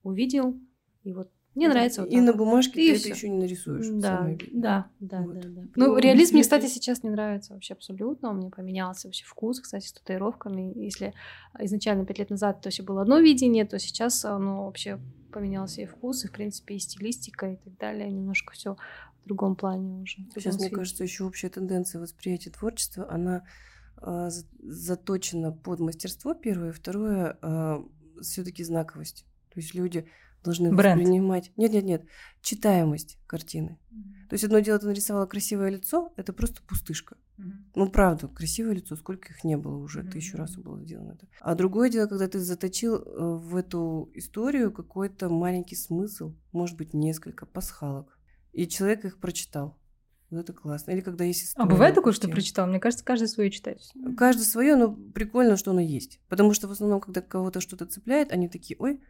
увидел, 0.04 0.56
и 1.02 1.12
вот 1.12 1.32
Мне 1.58 1.68
нравится 1.68 2.02
вот 2.02 2.10
И 2.10 2.16
так 2.16 2.24
на 2.24 2.32
бумажке 2.32 2.80
И 2.80 2.92
ты 2.92 2.98
всё. 2.98 3.08
это 3.08 3.16
еще 3.16 3.28
не 3.28 3.38
нарисуешь. 3.38 3.86
Да, 4.00 4.28
да, 4.52 4.90
да, 5.00 5.20
Вот. 5.22 5.34
да, 5.34 5.48
да. 5.48 5.62
Ну, 5.76 5.86
Ну, 5.88 5.96
реализм 5.98 6.34
мне, 6.34 6.42
кстати, 6.42 6.66
сейчас 6.66 7.02
не 7.02 7.10
нравится 7.10 7.52
вообще 7.54 7.74
абсолютно. 7.74 8.30
У 8.30 8.34
меня 8.34 8.50
поменялся 8.50 9.08
вообще 9.08 9.24
вкус, 9.26 9.60
кстати, 9.60 9.86
с 9.86 9.92
татуировками. 9.92 10.72
Если 10.76 11.14
изначально 11.58 12.06
пять 12.06 12.18
лет 12.18 12.30
назад 12.30 12.60
то 12.60 12.68
есть 12.68 12.80
было 12.82 13.02
одно 13.02 13.18
видение, 13.18 13.64
то 13.64 13.78
сейчас 13.78 14.24
оно 14.24 14.64
вообще 14.66 14.98
поменялся 15.32 15.82
и 15.82 15.86
вкус, 15.86 16.24
и, 16.24 16.28
в 16.28 16.32
принципе, 16.32 16.76
и 16.76 16.78
стилистика, 16.78 17.52
и 17.52 17.56
так 17.56 17.76
далее. 17.76 18.10
Немножко 18.10 18.54
все 18.54 18.76
в 19.24 19.28
другом 19.28 19.56
плане 19.56 20.02
уже. 20.02 20.16
Сейчас, 20.34 20.54
мне 20.54 20.64
свете. 20.68 20.76
кажется, 20.76 21.02
еще 21.04 21.24
общая 21.24 21.48
тенденция 21.50 22.00
восприятия 22.00 22.50
творчества, 22.50 23.06
она 23.10 23.42
а, 24.00 24.30
за- 24.30 24.46
заточена 24.62 25.50
под 25.52 25.80
мастерство, 25.80 26.32
первое, 26.32 26.72
второе, 26.72 27.36
все-таки 28.22 28.62
знаковость. 28.64 29.24
То 29.52 29.60
есть 29.60 29.74
люди 29.74 30.06
должны 30.44 30.72
Бренд. 30.74 31.00
воспринимать... 31.00 31.52
Нет-нет-нет, 31.56 32.04
читаемость 32.42 33.18
картины. 33.26 33.78
То 34.28 34.34
есть 34.34 34.44
одно 34.44 34.58
дело, 34.60 34.78
ты 34.78 34.86
нарисовала 34.86 35.26
красивое 35.26 35.70
лицо, 35.70 36.12
это 36.16 36.32
просто 36.32 36.62
пустышка. 36.62 37.16
Ну, 37.74 37.88
правда, 37.88 38.26
красивое 38.28 38.74
лицо, 38.74 38.96
сколько 38.96 39.28
их 39.32 39.44
не 39.44 39.56
было 39.56 39.76
уже, 39.76 40.02
Мгм. 40.02 40.10
тысячу 40.10 40.36
раз 40.36 40.56
было 40.56 40.80
сделано 40.82 41.12
это. 41.12 41.26
А 41.40 41.54
другое 41.54 41.88
дело, 41.88 42.06
когда 42.08 42.26
ты 42.28 42.40
заточил 42.40 42.96
э, 42.96 43.00
в 43.38 43.54
эту 43.56 44.10
историю 44.14 44.72
какой-то 44.72 45.28
маленький 45.28 45.76
смысл, 45.76 46.34
может 46.52 46.76
быть, 46.76 46.94
несколько 46.94 47.46
пасхалок, 47.46 48.18
и 48.52 48.66
человек 48.66 49.04
их 49.04 49.18
прочитал. 49.20 49.78
Вот 50.30 50.40
это 50.40 50.52
классно. 50.52 50.90
Или 50.90 51.00
когда 51.00 51.24
есть 51.24 51.42
А 51.42 51.44
история. 51.46 51.68
бывает 51.70 51.94
такое, 51.94 52.12
что 52.12 52.28
прочитал? 52.28 52.66
Мне 52.66 52.80
кажется, 52.80 53.04
каждый 53.04 53.28
свое 53.28 53.50
читает. 53.50 53.80
Каждый 54.16 54.42
свое, 54.42 54.76
но 54.76 54.92
прикольно, 54.94 55.56
что 55.56 55.70
оно 55.70 55.80
есть. 55.80 56.20
Потому 56.28 56.52
что 56.52 56.68
в 56.68 56.72
основном, 56.72 57.00
когда 57.00 57.22
кого-то 57.22 57.60
что-то 57.62 57.86
цепляет, 57.86 58.30
они 58.32 58.48
такие, 58.48 58.76
ой, 58.78 59.00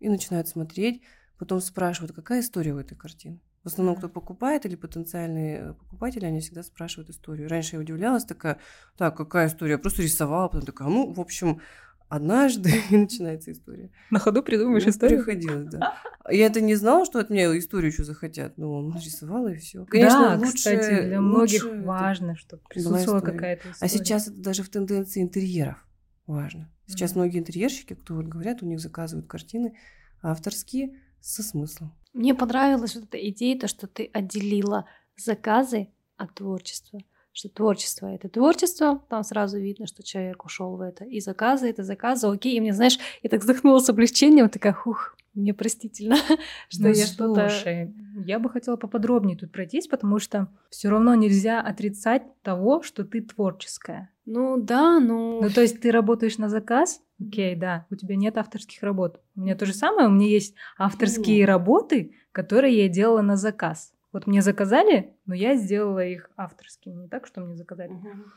и 0.00 0.08
начинают 0.08 0.48
смотреть, 0.48 1.02
потом 1.38 1.60
спрашивают, 1.60 2.14
какая 2.14 2.40
история 2.40 2.74
у 2.74 2.78
этой 2.78 2.96
картины. 2.96 3.40
В 3.62 3.68
основном, 3.68 3.96
кто 3.96 4.08
покупает 4.08 4.64
или 4.64 4.76
потенциальные 4.76 5.58
э, 5.58 5.74
покупатели, 5.74 6.24
они 6.24 6.40
всегда 6.40 6.62
спрашивают 6.62 7.10
историю. 7.10 7.48
Раньше 7.48 7.74
я 7.74 7.80
удивлялась, 7.80 8.24
такая, 8.24 8.58
так, 8.96 9.16
какая 9.16 9.48
история? 9.48 9.72
Я 9.72 9.78
просто 9.78 10.02
рисовала, 10.02 10.46
потом 10.46 10.66
такая, 10.66 10.88
ну, 10.88 11.12
в 11.12 11.20
общем, 11.20 11.60
однажды 12.08 12.70
и 12.90 12.96
начинается 12.96 13.50
история. 13.50 13.90
На 14.10 14.20
ходу 14.20 14.44
придумаешь 14.44 14.84
Ну, 14.84 14.90
историю? 14.90 15.24
Приходилось, 15.24 15.66
да. 15.66 15.96
Я 16.30 16.46
это 16.46 16.60
не 16.60 16.76
знала, 16.76 17.04
что 17.04 17.18
от 17.18 17.28
меня 17.30 17.56
историю 17.58 17.90
еще 17.90 18.04
захотят, 18.04 18.56
но 18.56 18.72
он 18.72 18.90
нарисовал 18.90 19.48
и 19.48 19.56
все. 19.56 19.84
да, 19.90 20.38
кстати, 20.40 21.06
для 21.06 21.20
многих 21.20 21.64
лучше 21.64 21.82
важно, 21.82 22.36
чтобы 22.36 22.62
присутствовала 22.68 23.20
какая-то 23.20 23.70
история. 23.70 23.78
а 23.80 23.88
сейчас 23.88 24.28
это 24.28 24.40
даже 24.40 24.62
в 24.62 24.68
тенденции 24.68 25.22
интерьеров 25.22 25.84
важно. 26.26 26.70
Сейчас 26.86 27.14
Мгм. 27.14 27.16
многие 27.16 27.38
интерьерщики, 27.38 27.94
кто 27.94 28.14
вот 28.14 28.26
говорят, 28.26 28.62
у 28.62 28.66
них 28.66 28.80
заказывают 28.80 29.26
картины 29.28 29.76
авторские 30.22 31.00
со 31.20 31.42
смыслом. 31.42 31.94
Мне 32.12 32.34
понравилась 32.34 32.94
вот 32.94 33.04
эта 33.04 33.28
идея, 33.30 33.58
то, 33.58 33.68
что 33.68 33.86
ты 33.86 34.10
отделила 34.12 34.88
заказы 35.16 35.88
от 36.16 36.34
творчества. 36.34 37.00
Что 37.36 37.50
творчество 37.50 38.06
это 38.06 38.30
творчество, 38.30 39.02
там 39.10 39.22
сразу 39.22 39.58
видно, 39.58 39.86
что 39.86 40.02
человек 40.02 40.46
ушел 40.46 40.74
в 40.74 40.80
это. 40.80 41.04
И 41.04 41.20
заказы 41.20 41.68
это 41.68 41.82
заказы, 41.82 42.28
окей. 42.28 42.56
И 42.56 42.60
мне, 42.60 42.72
знаешь, 42.72 42.98
я 43.22 43.28
так 43.28 43.40
вздохнула 43.42 43.78
с 43.78 43.90
облегчением, 43.90 44.48
такая, 44.48 44.72
хух, 44.72 45.14
мне 45.34 45.52
простительно, 45.52 46.16
что 46.70 46.84
Ну, 46.84 46.88
я 46.88 47.04
что-то... 47.06 47.50
слушай, 47.50 47.94
я 48.24 48.38
бы 48.38 48.48
хотела 48.48 48.76
поподробнее 48.76 49.36
тут 49.36 49.52
пройтись, 49.52 49.86
потому 49.86 50.18
что 50.18 50.48
все 50.70 50.88
равно 50.88 51.14
нельзя 51.14 51.60
отрицать 51.60 52.22
того, 52.40 52.80
что 52.82 53.04
ты 53.04 53.20
творческая. 53.20 54.08
Ну 54.24 54.56
да, 54.56 54.98
ну... 54.98 55.42
Ну, 55.42 55.50
то 55.50 55.60
есть 55.60 55.78
ты 55.82 55.90
работаешь 55.90 56.38
на 56.38 56.48
заказ, 56.48 57.02
окей, 57.20 57.54
да, 57.54 57.84
у 57.90 57.96
тебя 57.96 58.16
нет 58.16 58.38
авторских 58.38 58.82
работ. 58.82 59.20
У 59.36 59.42
меня 59.42 59.56
то 59.56 59.66
же 59.66 59.74
самое, 59.74 60.08
у 60.08 60.10
меня 60.10 60.26
есть 60.26 60.54
авторские 60.78 61.42
Ну. 61.42 61.48
работы, 61.48 62.14
которые 62.32 62.82
я 62.82 62.88
делала 62.88 63.20
на 63.20 63.36
заказ. 63.36 63.92
Вот 64.12 64.26
мне 64.26 64.40
заказали, 64.42 65.14
но 65.26 65.34
я 65.34 65.56
сделала 65.56 66.04
их 66.04 66.30
авторскими, 66.36 66.94
не 67.02 67.08
так, 67.08 67.26
что 67.26 67.40
мне 67.42 67.54
заказали. 67.56 67.92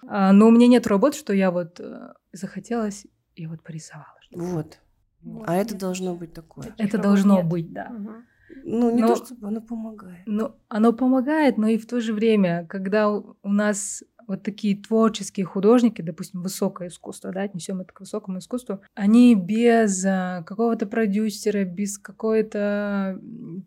А, 0.08 0.34
но 0.34 0.48
у 0.48 0.52
меня 0.52 0.68
нет 0.68 0.88
работ, 0.88 1.16
что 1.16 1.32
я 1.34 1.52
вот 1.52 1.80
э, 1.80 2.14
захотелось, 2.34 3.08
и 3.36 3.46
вот 3.48 3.64
порисовала. 3.64 4.18
что-то. 4.22 4.44
Вот. 4.44 4.80
Вот, 5.22 5.44
А 5.50 5.56
это 5.56 5.74
нет. 5.74 5.82
должно 5.82 6.16
быть 6.16 6.34
такое. 6.34 6.66
Таких 6.66 6.86
Это 6.88 6.98
должно 6.98 7.38
нет. 7.38 7.46
быть, 7.48 7.72
да. 7.74 7.90
Мгм. 7.90 8.26
Ну, 8.66 8.92
не 8.96 9.02
Но- 9.02 9.16
то, 9.16 9.26
чтобы 9.26 9.48
оно 9.48 9.62
помогает. 9.62 10.24
Ну, 10.26 10.56
оно 10.70 10.92
помогает, 10.94 11.58
но 11.58 11.68
и 11.68 11.78
в 11.78 11.86
то 11.88 12.00
же 12.02 12.14
время, 12.14 12.66
когда 12.68 13.10
у 13.10 13.36
нас 13.44 14.04
вот 14.30 14.44
такие 14.44 14.78
творческие 14.78 15.46
художники, 15.46 16.04
допустим, 16.04 16.44
высокое 16.44 16.90
искусство, 16.90 17.32
да, 17.32 17.42
отнесем 17.42 17.82
это 17.82 17.92
к 17.92 18.00
высокому 18.00 18.38
искусству, 18.38 18.80
они 18.94 19.34
без 19.34 20.06
а, 20.06 20.44
какого-то 20.44 20.86
продюсера, 20.86 21.66
без 21.66 21.98
какой-то 21.98 23.20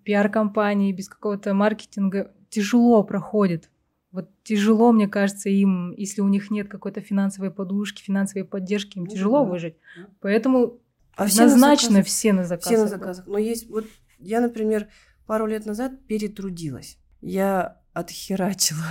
пиар-компании, 0.05 0.93
без 0.93 1.09
какого-то 1.09 1.53
маркетинга 1.53 2.31
тяжело 2.49 3.03
проходят. 3.03 3.71
Вот 4.13 4.31
тяжело, 4.45 4.93
мне 4.93 5.09
кажется, 5.09 5.49
им, 5.49 5.95
если 5.97 6.21
у 6.21 6.29
них 6.29 6.51
нет 6.51 6.69
какой-то 6.69 7.01
финансовой 7.01 7.51
подушки, 7.51 8.03
финансовой 8.03 8.45
поддержки, 8.45 8.99
им 8.99 9.05
Ну 9.05 9.11
тяжело 9.11 9.45
да. 9.45 9.51
выжить. 9.51 9.75
Да. 9.97 10.07
Поэтому 10.21 10.79
А 11.17 11.25
однозначно 11.25 12.05
все 12.05 12.33
на 12.33 12.45
заказах. 12.45 12.73
Все 12.73 12.83
на 12.83 12.89
заказах. 12.89 13.27
Но 13.27 13.37
есть 13.37 13.69
вот 13.69 13.87
я, 14.21 14.41
например, 14.41 14.87
пару 15.27 15.47
лет 15.47 15.67
назад 15.67 16.07
перетрудилась. 16.07 16.99
Я 17.21 17.81
отхерачила 17.95 18.87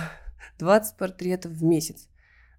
20 0.58 0.96
портретов 0.96 1.52
в 1.52 1.62
месяц. 1.62 2.08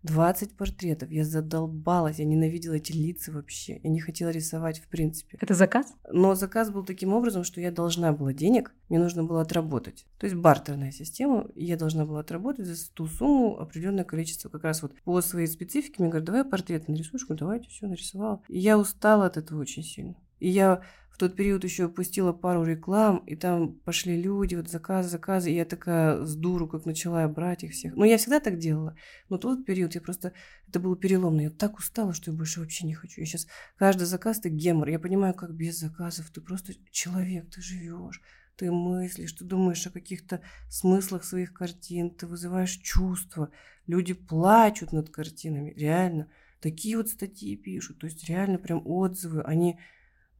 20 0.03 0.57
портретов. 0.57 1.09
Я 1.11 1.23
задолбалась, 1.23 2.19
я 2.19 2.25
ненавидела 2.25 2.73
эти 2.73 2.91
лица 2.91 3.31
вообще. 3.31 3.79
Я 3.83 3.89
не 3.89 4.01
хотела 4.01 4.29
рисовать 4.29 4.79
в 4.79 4.87
принципе. 4.87 5.37
Это 5.39 5.53
заказ? 5.53 5.93
Но 6.11 6.35
заказ 6.35 6.69
был 6.69 6.83
таким 6.83 7.13
образом, 7.13 7.43
что 7.43 7.61
я 7.61 7.71
должна 7.71 8.11
была 8.11 8.33
денег, 8.33 8.73
мне 8.89 8.99
нужно 8.99 9.23
было 9.23 9.41
отработать. 9.41 10.05
То 10.19 10.25
есть 10.25 10.35
бартерная 10.35 10.91
система, 10.91 11.47
я 11.55 11.77
должна 11.77 12.05
была 12.05 12.19
отработать 12.19 12.65
за 12.65 12.91
ту 12.91 13.07
сумму 13.07 13.59
определенное 13.59 14.03
количество. 14.03 14.49
Как 14.49 14.63
раз 14.63 14.81
вот 14.81 14.93
по 15.03 15.21
своей 15.21 15.47
специфике 15.47 15.95
мне 15.99 16.09
говорят, 16.09 16.25
давай 16.25 16.43
портрет 16.43 16.89
нарисуешь, 16.89 17.25
ну 17.29 17.35
давайте, 17.35 17.69
все 17.69 17.87
нарисовала. 17.87 18.41
И 18.49 18.59
я 18.59 18.77
устала 18.77 19.25
от 19.25 19.37
этого 19.37 19.61
очень 19.61 19.83
сильно. 19.83 20.15
И 20.39 20.49
я 20.49 20.81
в 21.13 21.17
тот 21.19 21.35
период 21.35 21.63
еще 21.63 21.89
пустила 21.89 22.33
пару 22.33 22.63
реклам, 22.63 23.17
и 23.27 23.35
там 23.35 23.75
пошли 23.75 24.19
люди, 24.19 24.55
вот 24.55 24.67
заказы, 24.67 25.09
заказы, 25.09 25.51
и 25.51 25.55
я 25.55 25.63
такая 25.63 26.25
с 26.25 26.35
дуру, 26.35 26.67
как 26.67 26.87
начала 26.87 27.27
брать 27.27 27.63
их 27.63 27.73
всех. 27.73 27.95
Ну, 27.95 28.03
я 28.03 28.17
всегда 28.17 28.39
так 28.39 28.57
делала, 28.57 28.97
но 29.29 29.37
тот 29.37 29.63
период 29.63 29.93
я 29.93 30.01
просто, 30.01 30.33
это 30.67 30.79
было 30.79 30.97
переломно, 30.97 31.41
я 31.41 31.49
так 31.51 31.77
устала, 31.77 32.13
что 32.13 32.31
я 32.31 32.37
больше 32.37 32.61
вообще 32.61 32.87
не 32.87 32.95
хочу. 32.95 33.21
Я 33.21 33.27
сейчас, 33.27 33.45
каждый 33.77 34.05
заказ 34.05 34.39
ты 34.39 34.49
гемор, 34.49 34.89
я 34.89 34.97
понимаю, 34.97 35.35
как 35.35 35.53
без 35.53 35.77
заказов, 35.77 36.31
ты 36.31 36.41
просто 36.41 36.73
человек, 36.89 37.47
ты 37.51 37.61
живешь, 37.61 38.19
ты 38.55 38.71
мыслишь, 38.71 39.33
ты 39.33 39.45
думаешь 39.45 39.85
о 39.85 39.91
каких-то 39.91 40.41
смыслах 40.67 41.25
своих 41.25 41.53
картин, 41.53 42.09
ты 42.09 42.25
вызываешь 42.25 42.77
чувства, 42.77 43.51
люди 43.85 44.15
плачут 44.15 44.91
над 44.91 45.11
картинами, 45.11 45.75
реально. 45.77 46.27
Такие 46.59 46.97
вот 46.97 47.09
статьи 47.09 47.55
пишут, 47.55 47.99
то 47.99 48.07
есть 48.07 48.27
реально 48.27 48.57
прям 48.57 48.81
отзывы, 48.83 49.43
они 49.43 49.77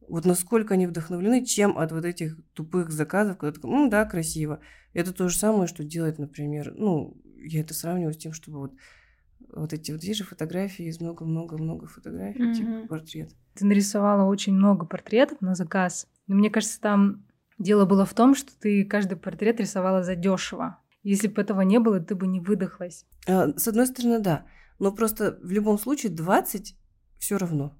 вот 0.08 0.24
насколько 0.24 0.74
они 0.74 0.86
вдохновлены, 0.86 1.44
чем 1.44 1.78
от 1.78 1.92
вот 1.92 2.04
этих 2.04 2.36
тупых 2.52 2.90
заказов, 2.90 3.38
когда 3.38 3.52
такой, 3.54 3.70
ну 3.70 3.88
да, 3.88 4.04
красиво. 4.04 4.60
Это 4.92 5.12
то 5.12 5.28
же 5.28 5.36
самое, 5.36 5.66
что 5.66 5.84
делать, 5.84 6.18
например, 6.18 6.72
ну, 6.76 7.16
я 7.36 7.60
это 7.60 7.74
сравниваю 7.74 8.12
с 8.14 8.16
тем, 8.16 8.32
чтобы 8.32 8.58
вот, 8.58 8.72
вот 9.48 9.72
эти 9.72 9.92
вот, 9.92 10.02
видишь, 10.02 10.26
фотографии 10.26 10.86
из 10.86 11.00
много-много-много 11.00 11.86
фотографий, 11.86 12.42
Мгм. 12.42 12.52
типа 12.54 12.86
портрет. 12.88 13.30
Ты 13.54 13.66
нарисовала 13.66 14.28
очень 14.28 14.54
много 14.54 14.86
портретов 14.86 15.40
на 15.40 15.54
заказ. 15.54 16.06
Но 16.26 16.36
мне 16.36 16.50
кажется, 16.50 16.80
там 16.80 17.26
дело 17.58 17.84
было 17.86 18.04
в 18.04 18.14
том, 18.14 18.34
что 18.34 18.52
ты 18.58 18.84
каждый 18.84 19.16
портрет 19.16 19.60
рисовала 19.60 20.02
задешево. 20.02 20.78
Если 21.02 21.28
бы 21.28 21.42
этого 21.42 21.60
не 21.60 21.78
было, 21.78 22.00
ты 22.00 22.14
бы 22.14 22.26
не 22.26 22.40
выдохлась. 22.40 23.04
А, 23.28 23.48
С 23.56 23.68
одной 23.68 23.86
стороны, 23.86 24.20
да, 24.20 24.46
но 24.78 24.90
просто 24.92 25.38
в 25.42 25.50
любом 25.50 25.78
случае 25.78 26.12
20 26.12 26.76
все 27.18 27.36
равно. 27.36 27.78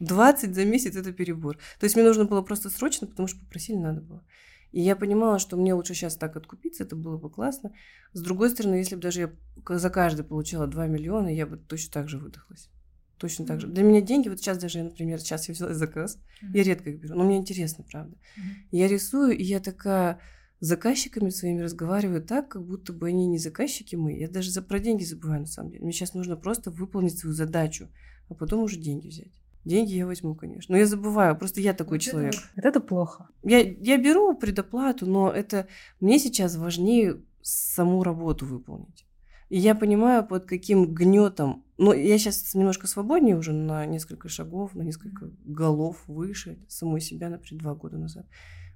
20 0.00 0.54
за 0.54 0.64
месяц 0.64 0.96
это 0.96 1.12
перебор. 1.12 1.56
То 1.78 1.84
есть 1.84 1.96
мне 1.96 2.04
нужно 2.04 2.24
было 2.24 2.42
просто 2.42 2.70
срочно, 2.70 3.06
потому 3.06 3.28
что 3.28 3.40
попросили 3.40 3.76
надо 3.76 4.00
было. 4.00 4.24
И 4.72 4.80
я 4.80 4.96
понимала, 4.96 5.38
что 5.38 5.56
мне 5.56 5.72
лучше 5.72 5.94
сейчас 5.94 6.16
так 6.16 6.36
откупиться, 6.36 6.82
это 6.82 6.96
было 6.96 7.16
бы 7.16 7.30
классно. 7.30 7.72
С 8.12 8.20
другой 8.20 8.50
стороны, 8.50 8.74
если 8.74 8.96
бы 8.96 9.02
даже 9.02 9.20
я 9.20 9.32
за 9.78 9.88
каждый 9.88 10.24
получала 10.24 10.66
2 10.66 10.88
миллиона, 10.88 11.28
я 11.28 11.46
бы 11.46 11.56
точно 11.56 11.92
так 11.92 12.08
же 12.08 12.18
выдохлась. 12.18 12.68
Точно 13.18 13.46
так 13.46 13.60
же. 13.60 13.68
Для 13.68 13.84
меня 13.84 14.00
деньги, 14.00 14.28
вот 14.28 14.40
сейчас 14.40 14.58
даже, 14.58 14.82
например, 14.82 15.20
сейчас 15.20 15.46
я 15.48 15.54
взяла 15.54 15.74
заказ, 15.74 16.18
я 16.42 16.64
редко 16.64 16.90
их 16.90 17.00
беру, 17.00 17.14
но 17.14 17.22
мне 17.22 17.36
интересно, 17.36 17.84
правда. 17.88 18.16
Я 18.72 18.88
рисую, 18.88 19.36
и 19.38 19.44
я 19.44 19.60
такая 19.60 20.18
с 20.58 20.66
заказчиками 20.66 21.30
своими 21.30 21.60
разговариваю 21.60 22.20
так, 22.20 22.48
как 22.48 22.66
будто 22.66 22.92
бы 22.92 23.06
они 23.06 23.26
не 23.26 23.38
заказчики 23.38 23.94
мы. 23.94 24.14
Я 24.18 24.28
даже 24.28 24.50
за 24.50 24.60
про 24.60 24.80
деньги 24.80 25.04
забываю 25.04 25.42
на 25.42 25.46
самом 25.46 25.70
деле. 25.70 25.84
Мне 25.84 25.92
сейчас 25.92 26.14
нужно 26.14 26.36
просто 26.36 26.72
выполнить 26.72 27.16
свою 27.16 27.34
задачу, 27.34 27.88
а 28.28 28.34
потом 28.34 28.64
уже 28.64 28.80
деньги 28.80 29.06
взять. 29.06 29.43
Деньги 29.64 29.94
я 29.94 30.06
возьму, 30.06 30.34
конечно. 30.34 30.72
Но 30.72 30.78
я 30.78 30.86
забываю, 30.86 31.36
просто 31.36 31.60
я 31.60 31.72
такой 31.72 31.98
человек. 31.98 32.34
Вот 32.56 32.64
это 32.64 32.80
плохо. 32.80 33.28
Я, 33.42 33.60
я 33.60 33.96
беру 33.96 34.34
предоплату, 34.36 35.06
но 35.06 35.30
это 35.30 35.66
мне 36.00 36.18
сейчас 36.18 36.56
важнее 36.56 37.22
саму 37.40 38.02
работу 38.02 38.44
выполнить. 38.44 39.06
И 39.48 39.58
я 39.58 39.74
понимаю, 39.74 40.26
под 40.26 40.46
каким 40.46 40.94
гнетом. 40.94 41.64
Но 41.78 41.94
я 41.94 42.18
сейчас 42.18 42.54
немножко 42.54 42.86
свободнее 42.86 43.36
уже 43.36 43.52
на 43.52 43.86
несколько 43.86 44.28
шагов, 44.28 44.74
на 44.74 44.82
несколько 44.82 45.30
голов 45.44 46.02
выше 46.06 46.58
самой 46.68 47.00
себя, 47.00 47.28
например, 47.28 47.62
два 47.62 47.74
года 47.74 47.96
назад. 47.96 48.26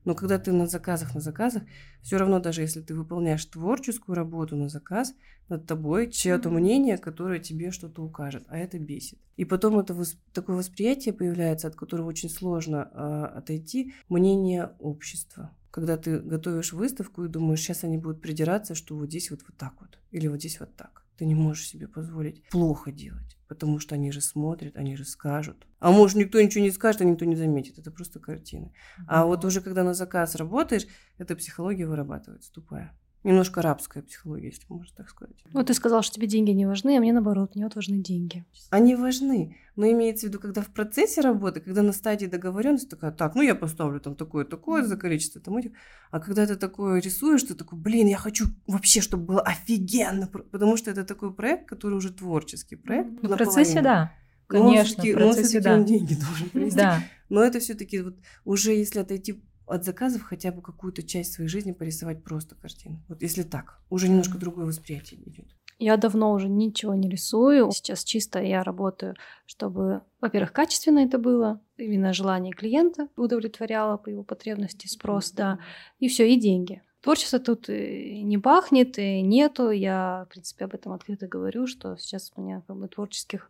Но 0.05 0.15
когда 0.15 0.39
ты 0.39 0.53
на 0.53 0.67
заказах, 0.67 1.15
на 1.15 1.21
заказах, 1.21 1.63
все 2.03 2.17
равно 2.17 2.41
даже 2.41 2.63
если 2.63 2.81
ты 2.81 2.95
выполняешь 2.95 3.45
творческую 3.45 4.17
работу 4.17 4.57
на 4.57 4.69
заказ, 4.69 5.15
над 5.49 5.67
тобой 5.67 6.11
чье-то 6.11 6.51
мнение, 6.51 6.99
которое 6.99 7.39
тебе 7.39 7.71
что-то 7.71 8.03
укажет, 8.03 8.45
а 8.49 8.59
это 8.59 8.79
бесит. 8.79 9.19
И 9.37 9.45
потом 9.45 9.79
это 9.79 9.95
вос... 9.95 10.17
такое 10.33 10.57
восприятие 10.57 11.15
появляется, 11.15 11.69
от 11.69 11.77
которого 11.77 12.09
очень 12.09 12.29
сложно 12.29 12.91
э, 12.93 13.39
отойти, 13.39 13.95
мнение 14.09 14.73
общества. 14.79 15.57
Когда 15.71 15.97
ты 15.97 16.19
готовишь 16.19 16.73
выставку 16.73 17.25
и 17.25 17.29
думаешь, 17.29 17.61
сейчас 17.61 17.85
они 17.85 17.99
будут 17.99 18.21
придираться, 18.21 18.75
что 18.75 18.97
вот 18.97 19.09
здесь 19.09 19.31
вот 19.31 19.41
вот 19.47 19.57
так 19.57 19.75
вот, 19.81 19.99
или 20.11 20.27
вот 20.29 20.39
здесь 20.39 20.61
вот 20.61 20.75
так. 20.77 21.05
Ты 21.19 21.27
не 21.27 21.35
можешь 21.35 21.67
себе 21.67 21.89
позволить 21.89 22.45
плохо 22.49 22.93
делать, 22.93 23.37
потому 23.49 23.81
что 23.81 23.97
они 23.97 24.13
же 24.13 24.21
смотрят, 24.21 24.77
они 24.77 24.97
же 24.97 25.05
скажут. 25.05 25.67
А 25.81 25.91
может, 25.91 26.17
никто 26.17 26.41
ничего 26.41 26.63
не 26.63 26.71
скажет, 26.71 27.01
а 27.01 27.05
никто 27.05 27.25
не 27.25 27.35
заметит. 27.35 27.77
Это 27.77 27.91
просто 27.91 28.21
картины. 28.21 28.73
А 29.09 29.27
вот 29.27 29.45
уже 29.45 29.61
когда 29.61 29.83
на 29.83 29.95
заказ 29.95 30.37
работаешь, 30.37 30.87
эта 31.19 31.35
психология 31.35 31.89
вырабатывается 31.89 32.53
тупая. 32.53 32.97
Немножко 33.29 33.61
рабская 33.61 34.03
психология, 34.03 34.47
если 34.47 34.65
можно 34.71 34.91
так 34.97 35.11
сказать. 35.11 35.37
Ну, 35.53 35.63
ты 35.63 35.75
сказал, 35.75 36.01
что 36.01 36.15
тебе 36.15 36.27
деньги 36.27 36.51
не 36.53 36.65
важны, 36.65 36.97
а 36.97 37.01
мне 37.01 37.13
наоборот, 37.13 37.55
мне 37.55 37.65
вот 37.65 37.75
важны 37.75 37.99
деньги. 37.99 38.47
Они 38.71 38.97
важны, 38.97 39.55
но 39.77 39.87
имеется 39.87 40.25
в 40.25 40.31
виду, 40.31 40.41
когда 40.41 40.63
в 40.63 40.69
процессе 40.69 41.21
работы, 41.21 41.61
когда 41.61 41.83
на 41.83 41.93
стадии 41.93 42.25
договоренности 42.25 42.89
такая, 42.89 43.13
так, 43.13 43.35
ну 43.35 43.43
я 43.43 43.55
поставлю 43.55 44.01
там 44.01 44.17
такое, 44.17 44.47
такое 44.47 44.83
за 44.83 44.97
количество 44.97 45.43
там 45.43 45.59
этих, 45.59 45.73
а 46.11 46.21
когда 46.21 46.47
ты 46.47 46.57
такое 46.57 47.03
рисуешь, 47.03 47.43
ты 47.43 47.55
такой, 47.55 47.79
блин, 47.79 48.07
я 48.07 48.17
хочу 48.17 48.47
вообще, 48.67 49.03
чтобы 49.03 49.25
было 49.25 49.43
офигенно, 49.43 50.27
потому 50.27 50.79
что 50.79 50.91
это 50.91 51.05
такой 51.05 51.35
проект, 51.35 51.69
который 51.69 51.99
уже 51.99 52.11
творческий 52.11 52.77
проект. 52.77 53.11
Ну, 53.21 53.29
в 53.29 53.37
процессе, 53.37 53.83
да. 53.83 54.11
Конечно, 54.47 55.05
но 55.05 55.11
в 55.11 55.15
процессе, 55.17 55.61
да. 55.61 55.75
он 55.75 55.85
деньги 55.85 56.15
должен 56.15 56.49
принести. 56.53 56.79
Да. 56.79 57.03
Но 57.29 57.43
это 57.43 57.61
все-таки 57.61 58.01
вот 58.01 58.17
уже 58.47 58.73
если 58.73 59.01
отойти 59.01 59.43
от 59.69 59.85
заказов 59.85 60.23
хотя 60.23 60.51
бы 60.51 60.63
какую-то 60.63 61.03
часть 61.03 61.33
своей 61.33 61.49
жизни 61.49 61.73
порисовать 61.73 62.25
просто 62.25 62.55
картину. 62.55 63.03
Вот 63.09 63.23
если 63.23 63.43
так, 63.43 63.81
уже 63.91 64.09
немножко 64.09 64.39
другое 64.39 64.67
восприятие 64.67 65.21
идет. 65.29 65.47
Я 65.81 65.97
давно 65.97 66.33
уже 66.33 66.49
ничего 66.49 66.95
не 66.95 67.09
рисую. 67.09 67.71
Сейчас 67.71 68.03
чисто 68.03 68.41
я 68.41 68.65
работаю, 68.65 69.15
чтобы, 69.47 70.03
во-первых, 70.21 70.53
качественно 70.53 70.99
это 70.99 71.19
было, 71.19 71.61
именно 71.77 72.13
желание 72.13 72.53
клиента 72.53 73.09
удовлетворяло 73.17 73.97
по 73.97 74.09
его 74.09 74.25
потребности, 74.25 74.89
спрос, 74.89 75.31
да, 75.31 75.61
и 76.01 76.09
все, 76.09 76.29
и 76.29 76.37
деньги. 76.37 76.83
Творчество 77.01 77.39
тут 77.39 77.69
не 77.69 78.39
пахнет, 78.39 78.99
и 78.99 79.23
нету. 79.23 79.71
Я, 79.71 80.27
в 80.29 80.33
принципе, 80.33 80.65
об 80.65 80.75
этом 80.75 80.93
открыто 80.93 81.29
говорю, 81.29 81.69
что 81.69 81.97
сейчас 81.97 82.33
у 82.35 82.43
меня 82.43 82.65
как 82.67 82.77
бы 82.77 82.89
творческих 82.89 83.49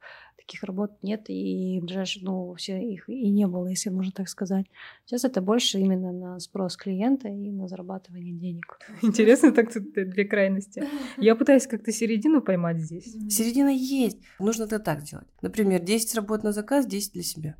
таких 0.48 0.64
работ 0.64 0.92
нет, 1.02 1.26
и 1.28 1.78
ближайшие, 1.82 2.24
ну, 2.24 2.46
вообще 2.46 2.82
их 2.82 3.08
и 3.08 3.28
не 3.28 3.46
было, 3.46 3.66
если 3.66 3.90
можно 3.90 4.12
так 4.12 4.28
сказать. 4.28 4.66
Сейчас 5.04 5.24
это 5.24 5.42
больше 5.42 5.78
именно 5.78 6.10
на 6.10 6.40
спрос 6.40 6.76
клиента 6.76 7.28
и 7.28 7.50
на 7.50 7.68
зарабатывание 7.68 8.32
денег. 8.32 8.78
Интересно 9.02 9.52
так 9.52 9.72
тут 9.72 9.92
две 9.92 10.24
крайности. 10.24 10.84
Я 11.18 11.36
пытаюсь 11.36 11.66
как-то 11.66 11.92
середину 11.92 12.40
поймать 12.40 12.78
здесь. 12.78 13.12
Середина 13.28 13.68
есть. 13.68 14.18
Нужно 14.38 14.64
это 14.64 14.78
так 14.78 15.02
делать. 15.02 15.28
Например, 15.42 15.80
10 15.80 16.14
работ 16.14 16.42
на 16.42 16.52
заказ, 16.52 16.86
10 16.86 17.12
для 17.12 17.22
себя. 17.22 17.56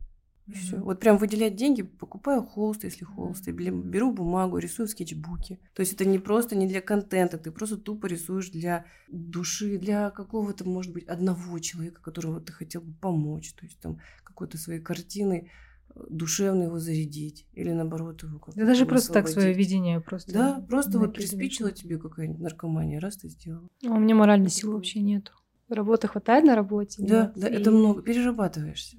Все. 0.53 0.78
Вот 0.78 1.01
прям 1.01 1.18
выделять 1.18 1.57
деньги, 1.57 1.82
покупаю 1.82 2.42
холст, 2.42 2.84
если 2.84 3.05
холст, 3.05 3.46
или 3.49 3.70
беру 3.70 4.12
бумагу, 4.12 4.59
рисую 4.59 4.86
в 4.86 4.90
скетчбуке. 4.90 5.59
То 5.74 5.80
есть 5.80 5.92
это 5.92 6.05
не 6.05 6.18
просто 6.18 6.57
не 6.57 6.66
для 6.66 6.80
контента, 6.80 7.36
ты 7.38 7.51
просто 7.51 7.76
тупо 7.76 8.07
рисуешь 8.07 8.51
для 8.51 8.86
души, 9.09 9.78
для 9.78 10.11
какого-то, 10.11 10.64
может 10.68 10.92
быть, 10.92 11.05
одного 11.07 11.59
человека, 11.59 12.01
которого 12.01 12.40
ты 12.40 12.53
хотел 12.53 12.80
бы 12.80 12.92
помочь. 13.01 13.53
То 13.55 13.66
есть 13.66 13.78
там 13.80 13.99
какой-то 14.24 14.57
своей 14.59 14.80
картиной 14.80 15.51
э, 15.94 16.01
душевно 16.09 16.64
его 16.64 16.78
зарядить 16.78 17.46
или 17.53 17.70
наоборот 17.72 18.22
его 18.22 18.38
как-то 18.38 18.59
Да 18.61 18.66
даже 18.66 18.86
просто 18.86 19.12
так 19.12 19.28
свое 19.28 19.53
видение 19.53 20.01
просто. 20.01 20.32
Да, 20.32 20.61
просто 20.68 20.99
вот 20.99 21.14
приспичила 21.14 21.72
тебе 21.72 21.99
какая-нибудь 21.99 22.40
наркомания, 22.40 23.01
раз 23.01 23.16
ты 23.18 23.28
сделала. 23.28 23.68
А 23.86 23.90
у 23.92 23.99
меня 23.99 24.14
моральной 24.14 24.51
силы 24.51 24.74
вообще 24.74 25.01
нету. 25.01 25.32
Работы 25.68 26.09
хватает 26.09 26.44
на 26.44 26.55
работе. 26.55 27.03
Да, 27.03 27.24
нет, 27.24 27.32
да, 27.36 27.49
и- 27.49 27.61
это 27.61 27.70
много, 27.70 28.01
перерабатываешься. 28.03 28.96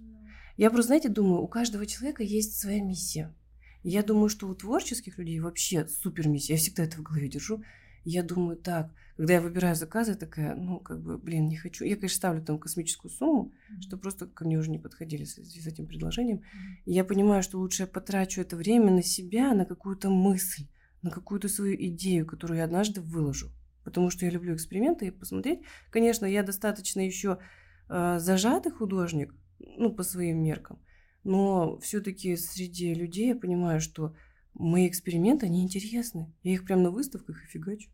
Я 0.60 0.72
просто, 0.72 0.88
знаете, 0.88 1.08
думаю, 1.08 1.42
у 1.42 1.48
каждого 1.48 1.86
человека 1.86 2.22
есть 2.22 2.60
своя 2.60 2.82
миссия. 2.84 3.34
И 3.82 3.92
Я 3.92 4.04
думаю, 4.04 4.28
что 4.28 4.46
у 4.46 4.54
творческих 4.54 5.18
людей 5.18 5.40
вообще 5.40 5.88
супер 5.88 6.28
миссия. 6.28 6.54
Я 6.54 6.60
всегда 6.60 6.84
это 6.84 6.98
в 6.98 7.02
голове 7.02 7.30
держу. 7.30 7.64
И 8.04 8.10
Я 8.10 8.24
думаю, 8.24 8.58
так, 8.58 8.92
когда 9.16 9.36
я 9.36 9.42
выбираю 9.42 9.78
заказы, 9.78 10.12
я 10.12 10.18
такая, 10.18 10.56
ну, 10.56 10.82
как 10.82 11.02
бы, 11.02 11.18
блин, 11.18 11.48
не 11.48 11.56
хочу. 11.56 11.86
Я, 11.86 11.96
конечно, 11.96 12.18
ставлю 12.18 12.44
там 12.44 12.60
космическую 12.60 13.10
сумму, 13.10 13.54
что 13.80 13.96
просто 13.96 14.28
ко 14.28 14.44
мне 14.44 14.58
уже 14.58 14.70
не 14.70 14.80
подходили 14.80 15.24
с, 15.24 15.36
с 15.36 15.66
этим 15.66 15.88
предложением. 15.88 16.42
И 16.84 16.92
я 16.92 17.06
понимаю, 17.06 17.42
что 17.42 17.58
лучше 17.58 17.84
я 17.84 17.88
потрачу 17.88 18.42
это 18.42 18.58
время 18.58 18.92
на 18.92 19.02
себя, 19.02 19.54
на 19.54 19.64
какую-то 19.64 20.10
мысль, 20.10 20.68
на 21.02 21.10
какую-то 21.10 21.48
свою 21.48 21.74
идею, 21.88 22.26
которую 22.26 22.58
я 22.58 22.66
однажды 22.66 23.00
выложу. 23.00 23.50
Потому 23.86 24.10
что 24.10 24.26
я 24.26 24.32
люблю 24.32 24.56
эксперименты 24.56 25.08
и 25.08 25.12
посмотреть. 25.12 25.62
Конечно, 25.90 26.26
я 26.26 26.44
достаточно 26.44 27.00
еще 27.00 27.40
э, 27.88 28.20
зажатый 28.20 28.74
художник, 28.74 29.34
ну, 29.60 29.94
по 29.94 30.04
своим 30.04 30.44
меркам. 30.44 30.80
Но 31.24 31.78
все-таки 31.80 32.36
среди 32.38 32.94
людей 32.94 33.28
я 33.28 33.36
понимаю, 33.36 33.82
что 33.82 34.16
мои 34.54 34.88
эксперименты, 34.88 35.46
они 35.46 35.64
интересны. 35.64 36.34
Я 36.44 36.54
их 36.54 36.66
прям 36.66 36.84
на 36.84 36.92
выставках 36.92 37.44
и 37.44 37.48
фигачу. 37.48 37.90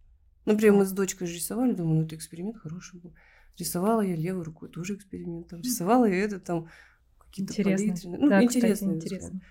Например, 0.45 0.73
мы 0.73 0.85
с 0.85 0.91
дочкой 0.91 1.27
же 1.27 1.35
рисовали, 1.35 1.73
думаю, 1.73 1.99
ну 1.99 2.05
это 2.05 2.15
эксперимент 2.15 2.57
хороший 2.57 2.99
был. 2.99 3.13
Рисовала 3.57 4.01
я 4.01 4.15
левой 4.15 4.43
рукой, 4.43 4.69
тоже 4.69 4.95
эксперимент. 4.95 5.47
Там, 5.47 5.61
рисовала 5.61 6.05
я 6.05 6.17
это 6.17 6.39
там 6.39 6.69
какие-то 7.17 7.53
Интересно. 7.53 7.87
палитры. 7.87 8.09
Ну, 8.09 8.29
да, 8.29 8.43
интересно. 8.43 8.91
интересно. 8.91 9.41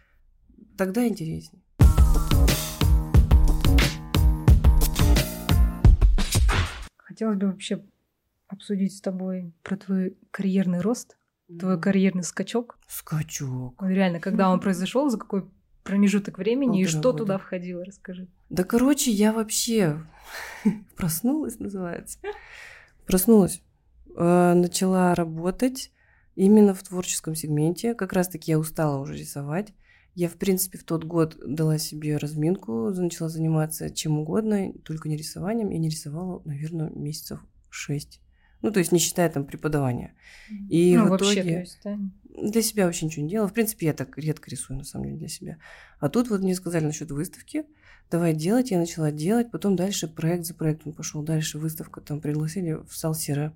Тогда 0.77 1.07
интереснее. 1.07 1.63
Хотелось 6.97 7.39
бы 7.39 7.47
вообще 7.47 7.85
обсудить 8.49 8.97
с 8.97 9.01
тобой 9.01 9.53
про 9.63 9.77
твой 9.77 10.17
карьерный 10.31 10.81
рост, 10.81 11.17
твой 11.49 11.81
карьерный 11.81 12.23
скачок. 12.23 12.79
Скачок. 12.89 13.83
Реально, 13.83 14.21
когда 14.21 14.51
он 14.51 14.61
произошел, 14.61 15.09
за 15.11 15.19
какой 15.19 15.45
промежуток 15.83 16.39
времени 16.39 16.81
и 16.83 16.87
что 16.87 17.13
года. 17.13 17.19
туда 17.19 17.39
входило, 17.39 17.85
расскажи. 17.85 18.29
Да, 18.49 18.65
короче, 18.65 19.11
я 19.11 19.33
вообще 19.33 20.01
проснулась, 20.97 21.59
называется. 21.59 22.19
Проснулась. 23.07 23.63
Э, 24.17 24.55
Начала 24.55 25.15
работать 25.15 25.93
именно 26.37 26.75
в 26.75 26.83
творческом 26.83 27.35
сегменте. 27.35 27.95
Как 27.95 28.13
раз-таки 28.15 28.51
я 28.53 28.59
устала 28.59 28.99
уже 28.99 29.15
рисовать. 29.15 29.75
Я, 30.15 30.29
в 30.29 30.35
принципе, 30.35 30.79
в 30.79 30.85
тот 30.85 31.05
год 31.05 31.37
дала 31.45 31.77
себе 31.77 32.17
разминку, 32.17 32.91
начала 32.91 33.29
заниматься 33.29 33.91
чем 33.91 34.19
угодно, 34.19 34.73
только 34.85 35.09
не 35.09 35.17
рисованием. 35.17 35.71
Я 35.71 35.79
не 35.79 35.89
рисовала, 35.89 36.41
наверное, 36.45 36.89
месяцев 36.91 37.41
шесть. 37.69 38.21
Ну, 38.65 38.71
то 38.71 38.79
есть 38.79 38.93
не 38.93 38.99
считая 38.99 39.29
там 39.29 39.45
преподавания. 39.45 40.15
И 40.71 40.97
ну, 40.97 41.05
в 41.05 41.09
вообще, 41.11 41.35
итоге... 41.35 41.53
то 41.53 41.61
есть, 41.61 41.81
да. 41.85 41.99
Для 42.51 42.63
себя 42.63 42.87
вообще 42.87 43.05
ничего 43.05 43.23
не 43.23 43.31
делала. 43.31 43.47
В 43.47 43.53
принципе, 43.53 43.85
я 43.85 43.93
так 43.93 44.17
редко 44.17 44.51
рисую, 44.51 44.79
на 44.79 44.85
самом 44.85 45.05
деле, 45.05 45.19
для 45.19 45.29
себя. 45.29 45.59
А 46.01 46.09
тут 46.09 46.31
вот 46.31 46.41
мне 46.41 46.55
сказали 46.55 46.83
насчет 46.83 47.11
выставки. 47.11 47.67
Давай 48.11 48.33
делать. 48.33 48.71
Я 48.71 48.79
начала 48.79 49.11
делать. 49.11 49.51
Потом 49.51 49.77
дальше 49.77 50.09
проект 50.09 50.47
за 50.47 50.55
проектом 50.55 50.95
пошел. 50.95 51.23
Дальше 51.23 51.59
выставка. 51.59 52.01
Там 52.01 52.23
пригласили 52.23 52.73
в 52.73 52.97
Салсера. 52.97 53.53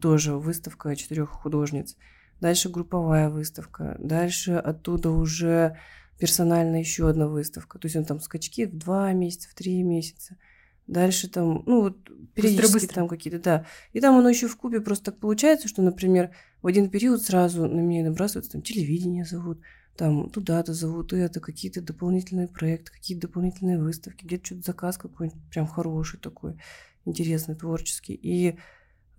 Тоже 0.00 0.34
выставка 0.34 0.96
четырех 0.96 1.28
художниц. 1.28 1.98
Дальше 2.40 2.70
групповая 2.70 3.28
выставка. 3.28 3.96
Дальше 3.98 4.52
оттуда 4.52 5.10
уже 5.10 5.76
персонально 6.18 6.76
еще 6.76 7.10
одна 7.10 7.28
выставка. 7.28 7.78
То 7.78 7.84
есть 7.84 7.96
он 7.96 8.06
там 8.06 8.20
скачки 8.20 8.64
в 8.64 8.74
два 8.78 9.12
месяца, 9.12 9.50
в 9.50 9.54
три 9.54 9.82
месяца. 9.82 10.38
Дальше 10.86 11.28
там, 11.28 11.62
ну 11.66 11.82
вот 11.82 12.04
периодически 12.34 12.62
Быстро-быстро. 12.62 12.94
там 12.94 13.08
какие-то, 13.08 13.38
да. 13.40 13.66
И 13.92 14.00
там 14.00 14.16
оно 14.16 14.28
еще 14.28 14.46
в 14.46 14.56
купе 14.56 14.80
просто 14.80 15.06
так 15.06 15.20
получается, 15.20 15.68
что, 15.68 15.82
например, 15.82 16.30
в 16.62 16.66
один 16.66 16.90
период 16.90 17.22
сразу 17.22 17.66
на 17.66 17.80
меня 17.80 18.04
набрасываются, 18.04 18.52
там 18.52 18.62
телевидение 18.62 19.24
зовут, 19.24 19.60
там 19.96 20.30
туда-то 20.30 20.74
зовут, 20.74 21.12
это 21.12 21.40
какие-то 21.40 21.80
дополнительные 21.80 22.48
проекты, 22.48 22.92
какие-то 22.92 23.26
дополнительные 23.26 23.78
выставки, 23.78 24.24
где-то 24.24 24.46
что-то 24.46 24.62
заказ 24.62 24.98
какой-нибудь 24.98 25.40
прям 25.50 25.66
хороший 25.66 26.20
такой, 26.20 26.56
интересный, 27.04 27.56
творческий. 27.56 28.14
И 28.14 28.58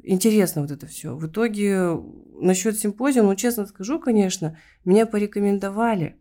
интересно 0.03 0.61
вот 0.61 0.71
это 0.71 0.85
все. 0.85 1.15
В 1.15 1.27
итоге 1.27 1.89
насчет 2.39 2.77
симпозиума, 2.77 3.29
ну, 3.29 3.35
честно 3.35 3.65
скажу, 3.65 3.99
конечно, 3.99 4.57
меня 4.85 5.05
порекомендовали. 5.05 6.17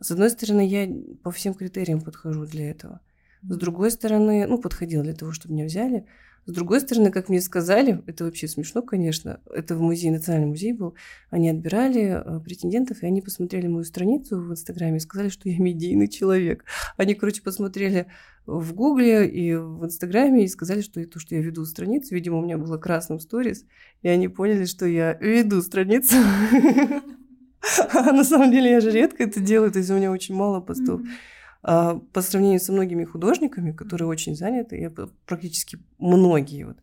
С 0.00 0.10
одной 0.10 0.30
стороны, 0.30 0.66
я 0.66 0.88
по 1.22 1.30
всем 1.30 1.54
критериям 1.54 2.00
подхожу 2.00 2.44
для 2.46 2.70
этого. 2.70 3.00
С 3.42 3.56
другой 3.56 3.90
стороны, 3.90 4.46
ну, 4.46 4.58
подходила 4.58 5.02
для 5.02 5.14
того, 5.14 5.32
чтобы 5.32 5.54
меня 5.54 5.66
взяли. 5.66 6.06
С 6.44 6.52
другой 6.52 6.80
стороны, 6.80 7.12
как 7.12 7.28
мне 7.28 7.40
сказали, 7.40 8.02
это 8.06 8.24
вообще 8.24 8.48
смешно, 8.48 8.82
конечно, 8.82 9.40
это 9.54 9.76
в 9.76 9.80
музее, 9.80 10.10
национальный 10.10 10.48
музей 10.48 10.72
был, 10.72 10.96
они 11.30 11.48
отбирали 11.48 12.20
э, 12.20 12.40
претендентов, 12.40 13.02
и 13.02 13.06
они 13.06 13.22
посмотрели 13.22 13.68
мою 13.68 13.84
страницу 13.84 14.40
в 14.40 14.50
Инстаграме 14.50 14.96
и 14.96 15.00
сказали, 15.00 15.28
что 15.28 15.48
я 15.48 15.58
медийный 15.58 16.08
человек. 16.08 16.64
Они, 16.96 17.14
короче, 17.14 17.42
посмотрели 17.42 18.06
в 18.44 18.74
Гугле 18.74 19.28
и 19.28 19.54
в 19.54 19.84
Инстаграме 19.84 20.44
и 20.44 20.48
сказали, 20.48 20.80
что 20.80 20.98
и 20.98 21.04
то, 21.04 21.20
что 21.20 21.36
я 21.36 21.40
веду 21.40 21.64
страницу, 21.64 22.12
видимо, 22.12 22.38
у 22.38 22.42
меня 22.42 22.58
было 22.58 22.76
красным 22.76 23.20
сторис, 23.20 23.64
и 24.02 24.08
они 24.08 24.26
поняли, 24.26 24.64
что 24.64 24.84
я 24.84 25.14
веду 25.14 25.62
страницу. 25.62 26.16
А 27.94 28.10
на 28.10 28.24
самом 28.24 28.50
деле 28.50 28.72
я 28.72 28.80
же 28.80 28.90
редко 28.90 29.22
это 29.22 29.38
делаю, 29.38 29.70
то 29.70 29.78
есть 29.78 29.88
у 29.88 29.94
меня 29.94 30.10
очень 30.10 30.34
мало 30.34 30.58
постов. 30.58 31.00
А 31.00 31.06
по 31.62 32.20
сравнению 32.20 32.60
со 32.60 32.72
многими 32.72 33.04
художниками, 33.04 33.72
которые 33.72 34.08
очень 34.08 34.34
заняты, 34.34 34.78
я 34.78 34.90
практически 35.26 35.78
многие, 35.98 36.64
вот, 36.64 36.78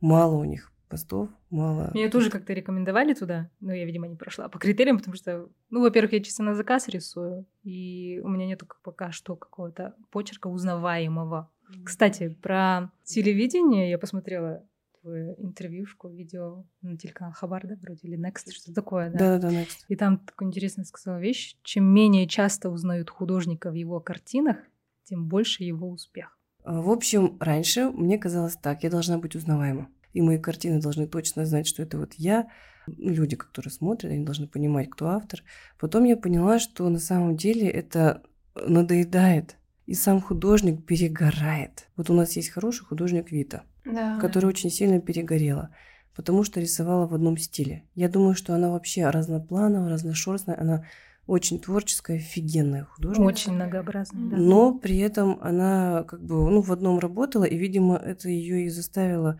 мало 0.00 0.36
у 0.36 0.44
них 0.44 0.72
постов, 0.88 1.30
мало. 1.48 1.90
Меня 1.94 2.10
тоже 2.10 2.28
как-то 2.28 2.52
рекомендовали 2.52 3.14
туда, 3.14 3.50
но 3.60 3.72
я, 3.72 3.86
видимо, 3.86 4.08
не 4.08 4.16
прошла 4.16 4.48
по 4.48 4.58
критериям, 4.58 4.98
потому 4.98 5.16
что, 5.16 5.48
ну, 5.70 5.80
во-первых, 5.80 6.12
я 6.12 6.20
чисто 6.20 6.42
на 6.42 6.54
заказ 6.54 6.86
рисую, 6.88 7.46
и 7.62 8.20
у 8.22 8.28
меня 8.28 8.46
нету 8.46 8.66
пока 8.82 9.10
что 9.10 9.36
какого-то 9.36 9.94
почерка 10.10 10.48
узнаваемого. 10.48 11.50
Кстати, 11.84 12.28
про 12.42 12.90
телевидение 13.04 13.88
я 13.88 13.98
посмотрела 13.98 14.62
твою 15.02 15.34
интервьюшку, 15.38 16.08
видео 16.08 16.64
на 16.80 16.96
телеканал 16.96 17.32
Хабар, 17.32 17.66
да, 17.66 17.76
вроде, 17.82 18.00
или 18.02 18.18
Next, 18.18 18.50
что 18.52 18.72
такое, 18.72 19.10
да? 19.10 19.18
Да, 19.18 19.38
да, 19.38 19.50
Next. 19.50 19.84
И 19.88 19.96
там 19.96 20.18
такую 20.18 20.48
интересную 20.48 20.86
сказала 20.86 21.18
вещь, 21.18 21.56
чем 21.62 21.84
менее 21.84 22.26
часто 22.28 22.70
узнают 22.70 23.10
художника 23.10 23.70
в 23.70 23.74
его 23.74 24.00
картинах, 24.00 24.56
тем 25.04 25.28
больше 25.28 25.64
его 25.64 25.90
успех. 25.90 26.38
А, 26.64 26.80
в 26.80 26.90
общем, 26.90 27.36
раньше 27.40 27.90
мне 27.90 28.18
казалось 28.18 28.56
так, 28.56 28.84
я 28.84 28.90
должна 28.90 29.18
быть 29.18 29.34
узнаваема. 29.34 29.88
И 30.12 30.22
мои 30.22 30.38
картины 30.38 30.80
должны 30.80 31.06
точно 31.06 31.44
знать, 31.46 31.66
что 31.66 31.82
это 31.82 31.98
вот 31.98 32.14
я. 32.14 32.48
Люди, 32.86 33.36
которые 33.36 33.72
смотрят, 33.72 34.12
они 34.12 34.24
должны 34.24 34.46
понимать, 34.46 34.90
кто 34.90 35.08
автор. 35.08 35.42
Потом 35.78 36.04
я 36.04 36.16
поняла, 36.16 36.58
что 36.58 36.88
на 36.88 36.98
самом 36.98 37.36
деле 37.36 37.68
это 37.68 38.22
надоедает. 38.54 39.56
И 39.86 39.94
сам 39.94 40.20
художник 40.20 40.84
перегорает. 40.84 41.88
Вот 41.96 42.10
у 42.10 42.14
нас 42.14 42.36
есть 42.36 42.50
хороший 42.50 42.84
художник 42.84 43.32
Вита 43.32 43.64
да. 43.84 44.18
которая 44.18 44.50
очень 44.50 44.70
сильно 44.70 45.00
перегорела, 45.00 45.70
потому 46.14 46.44
что 46.44 46.60
рисовала 46.60 47.06
в 47.06 47.14
одном 47.14 47.36
стиле. 47.36 47.84
Я 47.94 48.08
думаю, 48.08 48.34
что 48.34 48.54
она 48.54 48.70
вообще 48.70 49.08
разноплановая, 49.08 49.90
разношерстная, 49.90 50.60
она 50.60 50.84
очень 51.26 51.60
творческая, 51.60 52.16
офигенная 52.16 52.84
художница. 52.84 53.22
Очень 53.22 53.52
многообразная, 53.52 54.30
да. 54.30 54.36
Но 54.36 54.74
при 54.74 54.98
этом 54.98 55.38
она 55.40 56.04
как 56.04 56.22
бы 56.22 56.50
ну, 56.50 56.60
в 56.60 56.72
одном 56.72 56.98
работала, 56.98 57.44
и, 57.44 57.56
видимо, 57.56 57.96
это 57.96 58.28
ее 58.28 58.64
и 58.64 58.68
заставило 58.68 59.38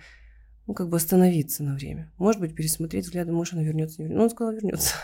ну, 0.67 0.75
как 0.75 0.89
бы 0.89 0.97
остановиться 0.97 1.65
на 1.65 1.75
время. 1.75 2.13
Может 2.19 2.41
быть, 2.41 2.55
пересмотреть 2.55 3.07
взгляды, 3.07 3.33
может, 3.33 3.55
она 3.55 3.63
вернется. 3.63 4.01
Не 4.01 4.09
вернется. 4.09 4.19
Но 4.19 4.25
он 4.25 4.31
сказал, 4.31 4.53
вернется. 4.55 4.95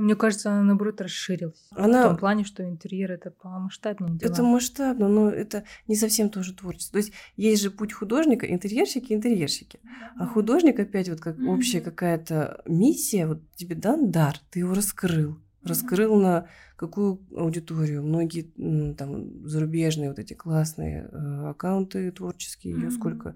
Ну, 0.00 0.06
мне 0.06 0.16
кажется, 0.16 0.50
она 0.50 0.62
наоборот 0.62 1.00
расширилась. 1.02 1.68
Она... 1.72 2.04
В 2.04 2.08
том 2.08 2.16
плане, 2.16 2.44
что 2.44 2.66
интерьер 2.66 3.12
это 3.12 3.30
по 3.30 3.50
масштабнее 3.50 4.16
дела. 4.16 4.30
Это 4.30 4.42
масштабно, 4.42 5.08
но 5.08 5.28
это 5.28 5.64
не 5.88 5.94
совсем 5.94 6.30
тоже 6.30 6.54
творчество. 6.54 6.92
То 6.92 6.98
есть 6.98 7.12
есть 7.36 7.62
же 7.62 7.70
путь 7.70 7.92
художника, 7.92 8.50
интерьерщики, 8.50 9.12
интерьерщики. 9.12 9.78
А 10.16 10.26
художник 10.26 10.80
опять 10.80 11.10
вот 11.10 11.20
как 11.20 11.38
общая 11.38 11.82
какая-то 11.82 12.62
миссия, 12.66 13.26
вот 13.26 13.42
тебе 13.54 13.76
дан 13.76 14.10
дар, 14.10 14.36
ты 14.50 14.60
его 14.60 14.72
раскрыл. 14.72 15.38
Раскрыл 15.62 16.16
на 16.16 16.48
какую 16.76 17.20
аудиторию. 17.36 18.02
Многие 18.02 18.94
там 18.94 19.46
зарубежные 19.46 20.08
вот 20.08 20.18
эти 20.18 20.32
классные 20.32 21.10
э, 21.12 21.50
аккаунты 21.50 22.10
творческие, 22.10 22.72
ее 22.72 22.90
сколько, 22.90 23.34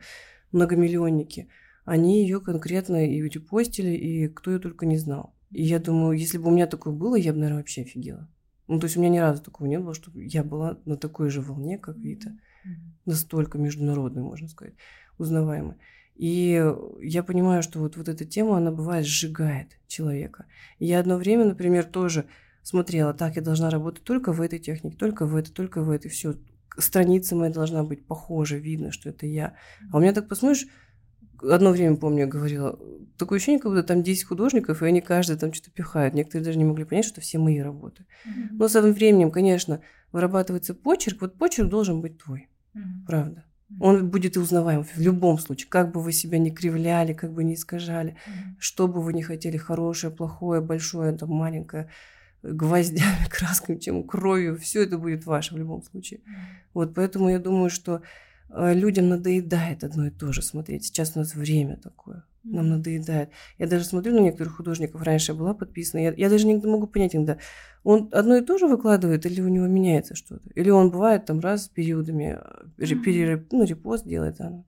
многомиллионники, 0.51 1.51
они 1.85 2.23
ее 2.23 2.41
конкретно 2.41 3.07
и 3.07 3.21
репостили, 3.21 3.91
и 3.91 4.29
кто 4.29 4.53
ее 4.53 4.59
только 4.59 4.87
не 4.87 4.97
знал. 4.97 5.35
И 5.51 5.63
я 5.63 5.79
думаю, 5.79 6.19
если 6.19 6.39
бы 6.39 6.49
у 6.49 6.53
меня 6.53 6.67
такое 6.67 6.93
было, 6.93 7.17
я 7.17 7.33
бы, 7.33 7.39
наверное, 7.39 7.59
вообще 7.59 7.83
офигела. 7.83 8.29
Ну, 8.67 8.81
то 8.81 8.87
есть 8.87 8.97
у 8.97 9.01
меня 9.01 9.11
ни 9.11 9.19
разу 9.19 9.43
такого 9.43 9.67
не 9.69 9.79
было, 9.79 9.95
чтобы 9.95 10.25
я 10.25 10.43
была 10.43 10.79
на 10.85 10.97
такой 10.97 11.29
же 11.29 11.41
волне, 11.41 11.79
как 11.79 11.97
Вита. 11.97 12.33
Настолько 13.05 13.59
международной, 13.59 14.23
можно 14.23 14.49
сказать, 14.49 14.75
узнаваемой. 15.19 15.77
И 16.15 16.65
я 17.01 17.23
понимаю, 17.23 17.63
что 17.63 17.81
вот, 17.81 17.97
вот 17.97 18.09
эта 18.09 18.25
тема, 18.25 18.57
она 18.57 18.71
бывает 18.71 19.05
сжигает 19.05 19.79
человека. 19.87 20.47
И 20.79 20.87
я 20.87 21.01
одно 21.01 21.17
время, 21.17 21.45
например, 21.45 21.85
тоже 21.85 22.27
смотрела, 22.63 23.13
так, 23.13 23.37
я 23.37 23.43
должна 23.43 23.69
работать 23.69 24.05
только 24.05 24.33
в 24.33 24.41
этой 24.41 24.59
технике, 24.59 24.97
только 24.97 25.27
в 25.27 25.37
этой, 25.37 25.51
только 25.51 25.83
в 25.83 25.91
этой, 25.91 26.11
все. 26.11 26.35
Страница 26.79 27.37
моя 27.37 27.53
должна 27.53 27.85
быть 27.85 28.07
похожа, 28.07 28.57
видно, 28.57 28.91
что 28.91 29.11
это 29.11 29.27
я. 29.27 29.55
А 29.93 29.99
у 29.99 30.01
меня 30.01 30.13
так 30.13 30.29
посмотришь, 30.29 30.67
одно 31.43 31.70
время, 31.70 31.97
помню, 31.97 32.20
я 32.20 32.26
говорила, 32.26 32.78
такое 33.16 33.39
ощущение, 33.39 33.61
как 33.61 33.72
будто 33.72 33.82
там 33.82 34.03
10 34.03 34.24
художников, 34.24 34.82
и 34.82 34.87
они 34.87 35.01
каждый 35.01 35.37
там 35.37 35.53
что-то 35.53 35.70
пихают. 35.70 36.14
Некоторые 36.14 36.45
даже 36.45 36.59
не 36.59 36.64
могли 36.64 36.85
понять, 36.85 37.05
что 37.05 37.20
все 37.20 37.39
мои 37.39 37.61
работы. 37.61 38.07
Mm-hmm. 38.26 38.49
Но 38.53 38.68
со 38.68 38.82
временем, 38.82 39.30
конечно, 39.30 39.80
вырабатывается 40.12 40.74
почерк. 40.74 41.20
Вот 41.20 41.39
почерк 41.39 41.68
должен 41.68 42.01
быть 42.01 42.18
твой. 42.18 42.49
Mm-hmm. 42.74 42.80
Правда. 43.07 43.45
Mm-hmm. 43.70 43.76
Он 43.80 44.11
будет 44.11 44.37
и 44.37 44.41
узнаваем 44.41 44.85
в 44.85 44.99
любом 44.99 45.39
случае. 45.39 45.68
Как 45.68 45.93
бы 45.93 46.01
вы 46.01 46.12
себя 46.12 46.39
не 46.39 46.51
кривляли, 46.51 47.12
как 47.12 47.32
бы 47.32 47.45
не 47.45 47.55
искажали, 47.55 48.12
mm-hmm. 48.12 48.57
что 48.59 48.89
бы 48.89 49.03
вы 49.03 49.12
не 49.12 49.22
хотели, 49.22 49.57
хорошее, 49.57 50.12
плохое, 50.12 50.61
большое, 50.61 51.12
там, 51.12 51.30
маленькое, 51.30 51.91
гвоздями, 52.43 53.26
красками, 53.30 53.78
чем 53.78 54.05
кровью, 54.05 54.59
все 54.59 54.82
это 54.82 54.99
будет 54.99 55.24
ваше 55.24 55.55
в 55.55 55.59
любом 55.59 55.82
случае. 55.82 56.20
Mm-hmm. 56.20 56.68
Вот 56.74 56.95
поэтому 56.95 57.28
я 57.30 57.39
думаю, 57.39 57.70
что 57.70 58.03
людям 58.49 59.09
надоедает 59.09 59.85
одно 59.85 60.07
и 60.07 60.11
то 60.11 60.33
же 60.33 60.43
смотреть. 60.43 60.85
Сейчас 60.85 61.13
у 61.15 61.21
нас 61.21 61.35
время 61.35 61.77
такое. 61.77 62.25
Нам 62.45 62.69
надоедает. 62.69 63.31
Я 63.59 63.67
даже 63.67 63.85
смотрю 63.85 64.15
на 64.15 64.21
некоторых 64.21 64.57
художников, 64.57 65.03
раньше 65.03 65.33
я 65.33 65.39
была 65.39 65.55
подписана, 65.55 66.01
я, 66.03 66.13
я 66.13 66.29
даже 66.29 66.47
не 66.47 66.57
могу 66.57 66.87
понять 66.87 67.17
иногда, 67.17 67.39
он 67.85 68.11
одно 68.13 68.37
и 68.37 68.43
то 68.43 68.59
же 68.59 68.67
выкладывает 68.67 69.25
или 69.25 69.41
у 69.41 69.49
него 69.49 69.67
меняется 69.67 70.15
что-то? 70.15 70.49
Или 70.55 70.69
он 70.69 70.91
бывает 70.91 71.25
там 71.25 71.41
раз 71.41 71.69
периодами, 71.69 72.39
э, 72.79 72.87
перереп, 72.97 73.51
ну, 73.51 73.65
репост 73.65 74.07
делает. 74.07 74.41
А 74.41 74.63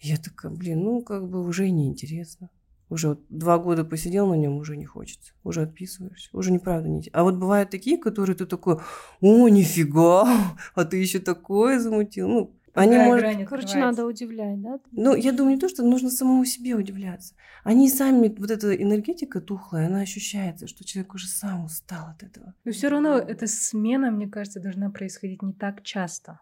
я 0.00 0.16
такая, 0.16 0.50
блин, 0.50 0.82
ну, 0.82 1.02
как 1.02 1.28
бы 1.28 1.44
уже 1.44 1.70
неинтересно. 1.70 2.50
Уже 2.90 3.08
вот 3.08 3.20
два 3.28 3.58
года 3.58 3.84
посидел 3.84 4.28
на 4.28 4.34
нем, 4.34 4.56
уже 4.56 4.76
не 4.76 4.84
хочется. 4.84 5.32
Уже 5.42 5.62
отписываешься. 5.62 6.28
Уже 6.32 6.52
неправда 6.52 6.88
не 6.88 7.02
А 7.12 7.22
вот 7.22 7.36
бывают 7.36 7.70
такие, 7.70 7.96
которые 7.96 8.36
ты 8.36 8.46
такой, 8.46 8.78
о, 9.20 9.48
нифига, 9.48 10.56
а 10.74 10.84
ты 10.84 10.98
еще 10.98 11.18
такое 11.18 11.80
замутил. 11.80 12.28
Ну, 12.28 12.56
они, 12.74 12.96
может, 12.96 13.20
грань 13.20 13.44
короче, 13.46 13.78
надо 13.78 14.04
удивлять, 14.04 14.60
да? 14.60 14.80
Ну, 14.90 15.14
я 15.14 15.32
думаю, 15.32 15.54
не 15.54 15.60
то, 15.60 15.68
что 15.68 15.84
нужно 15.84 16.10
самому 16.10 16.44
себе 16.44 16.74
удивляться. 16.74 17.34
Они 17.62 17.88
сами, 17.88 18.34
вот 18.36 18.50
эта 18.50 18.74
энергетика 18.74 19.40
тухлая, 19.40 19.86
она 19.86 20.00
ощущается, 20.00 20.66
что 20.66 20.84
человек 20.84 21.14
уже 21.14 21.28
сам 21.28 21.64
устал 21.66 22.08
от 22.08 22.24
этого. 22.24 22.54
Но 22.64 22.72
все 22.72 22.88
равно 22.88 23.16
эта 23.16 23.46
смена, 23.46 24.10
мне 24.10 24.28
кажется, 24.28 24.60
должна 24.60 24.90
происходить 24.90 25.42
не 25.42 25.52
так 25.52 25.82
часто. 25.82 26.40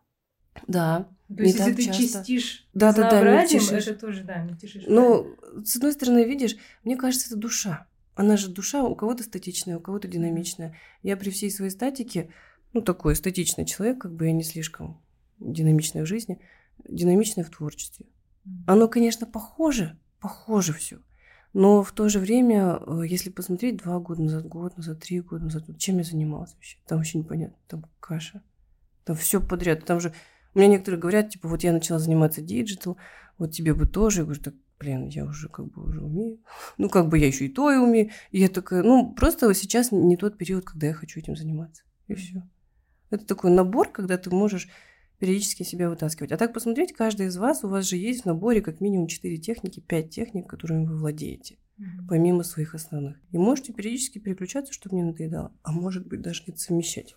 Да. 0.67 1.09
То 1.29 1.43
есть, 1.43 1.59
если 1.59 1.73
ты 1.73 1.85
часто. 1.85 2.03
чистишь 2.03 2.69
да, 2.75 2.93
да, 2.93 3.11
да, 3.11 3.43
это 3.43 3.95
тоже, 3.95 4.23
да, 4.25 4.43
мельтешишь. 4.43 4.85
Ну, 4.87 5.35
с 5.65 5.77
одной 5.77 5.93
стороны, 5.93 6.25
видишь, 6.25 6.57
мне 6.85 6.97
кажется, 6.97 7.29
это 7.29 7.37
душа. 7.37 7.87
Она 8.15 8.37
же 8.37 8.49
душа 8.49 8.85
у 8.85 8.95
кого-то 8.95 9.23
статичная, 9.23 9.79
у 9.79 9.81
кого-то 9.81 10.09
динамичная. 10.09 10.77
Я 11.03 11.17
при 11.17 11.31
всей 11.31 11.51
своей 11.51 11.71
статике, 11.71 12.31
ну, 12.73 12.83
такой 12.83 13.17
статичный 13.17 13.65
человек, 13.65 13.99
как 14.01 14.15
бы 14.15 14.27
я 14.27 14.33
не 14.33 14.43
слишком 14.43 15.02
динамичное 15.45 16.05
в 16.05 16.07
жизни, 16.07 16.41
динамичное 16.89 17.45
в 17.45 17.51
творчестве. 17.51 18.07
Оно, 18.67 18.89
конечно, 18.89 19.27
похоже, 19.27 19.99
похоже 20.21 20.73
все. 20.73 20.99
Но 21.53 21.83
в 21.83 21.93
то 21.93 22.09
же 22.09 22.19
время, 22.19 22.81
э, 22.81 23.03
если 23.07 23.31
посмотреть 23.31 23.77
два 23.77 23.99
года 23.99 24.23
назад, 24.23 24.47
год 24.47 24.77
назад, 24.77 25.01
три 25.01 25.21
года 25.21 25.45
назад, 25.45 25.65
чем 25.79 25.99
я 25.99 26.05
занималась 26.05 26.55
вообще? 26.55 26.79
Там 26.87 26.99
вообще 26.99 27.19
непонятно, 27.19 27.59
там 27.69 27.85
каша. 28.01 28.43
Там 29.05 29.17
все 29.17 29.41
подряд. 29.41 29.85
Там 29.85 30.01
же 30.01 30.15
у 30.55 30.59
меня 30.59 30.69
некоторые 30.69 31.01
говорят, 31.01 31.31
типа, 31.31 31.49
вот 31.49 31.63
я 31.63 31.73
начала 31.73 31.99
заниматься 31.99 32.41
digital, 32.41 32.97
вот 33.37 33.53
тебе 33.53 33.75
бы 33.75 33.87
тоже. 33.87 34.21
Я 34.21 34.25
говорю, 34.25 34.41
так, 34.41 34.55
блин, 34.79 35.09
я 35.09 35.25
уже 35.25 35.49
как 35.49 35.67
бы 35.67 35.85
уже 35.85 36.01
умею. 36.01 36.41
Ну, 36.79 36.89
как 36.89 37.09
бы 37.09 37.19
я 37.19 37.27
еще 37.27 37.47
и 37.47 37.49
то 37.49 37.71
и 37.71 37.77
умею. 37.77 38.11
И 38.31 38.41
я 38.41 38.49
такая, 38.49 38.83
ну, 38.83 39.13
просто 39.13 39.53
сейчас 39.55 39.93
не 39.93 40.17
тот 40.17 40.39
период, 40.39 40.65
когда 40.65 40.87
я 40.87 40.95
хочу 40.95 41.21
этим 41.21 41.37
заниматься. 41.37 41.83
И 42.09 42.15
все. 42.15 42.43
Это 43.11 43.27
такой 43.27 43.51
набор, 43.51 43.91
когда 43.93 44.17
ты 44.17 44.31
можешь 44.31 44.69
периодически 45.23 45.63
себя 45.63 45.89
вытаскивать. 45.89 46.33
А 46.33 46.37
так 46.37 46.53
посмотреть, 46.53 46.93
каждый 46.93 47.29
из 47.29 47.37
вас, 47.37 47.63
у 47.63 47.69
вас 47.69 47.89
же 47.89 47.97
есть 47.97 48.23
в 48.23 48.27
наборе 48.27 48.61
как 48.61 48.81
минимум 48.81 49.07
4 49.07 49.37
техники, 49.37 49.79
5 49.79 50.11
техник, 50.11 50.49
которыми 50.49 50.85
вы 50.85 50.97
владеете, 50.99 51.59
mm-hmm. 51.79 52.09
помимо 52.09 52.43
своих 52.43 52.75
основных. 52.75 53.19
И 53.31 53.39
можете 53.39 53.73
периодически 53.73 54.19
переключаться, 54.19 54.73
чтобы 54.73 54.97
не 54.97 55.05
надоедало. 55.05 55.53
А 55.63 55.71
может 55.71 56.09
быть, 56.09 56.23
даже 56.23 56.43
где-то 56.43 56.59
совмещать. 56.59 57.15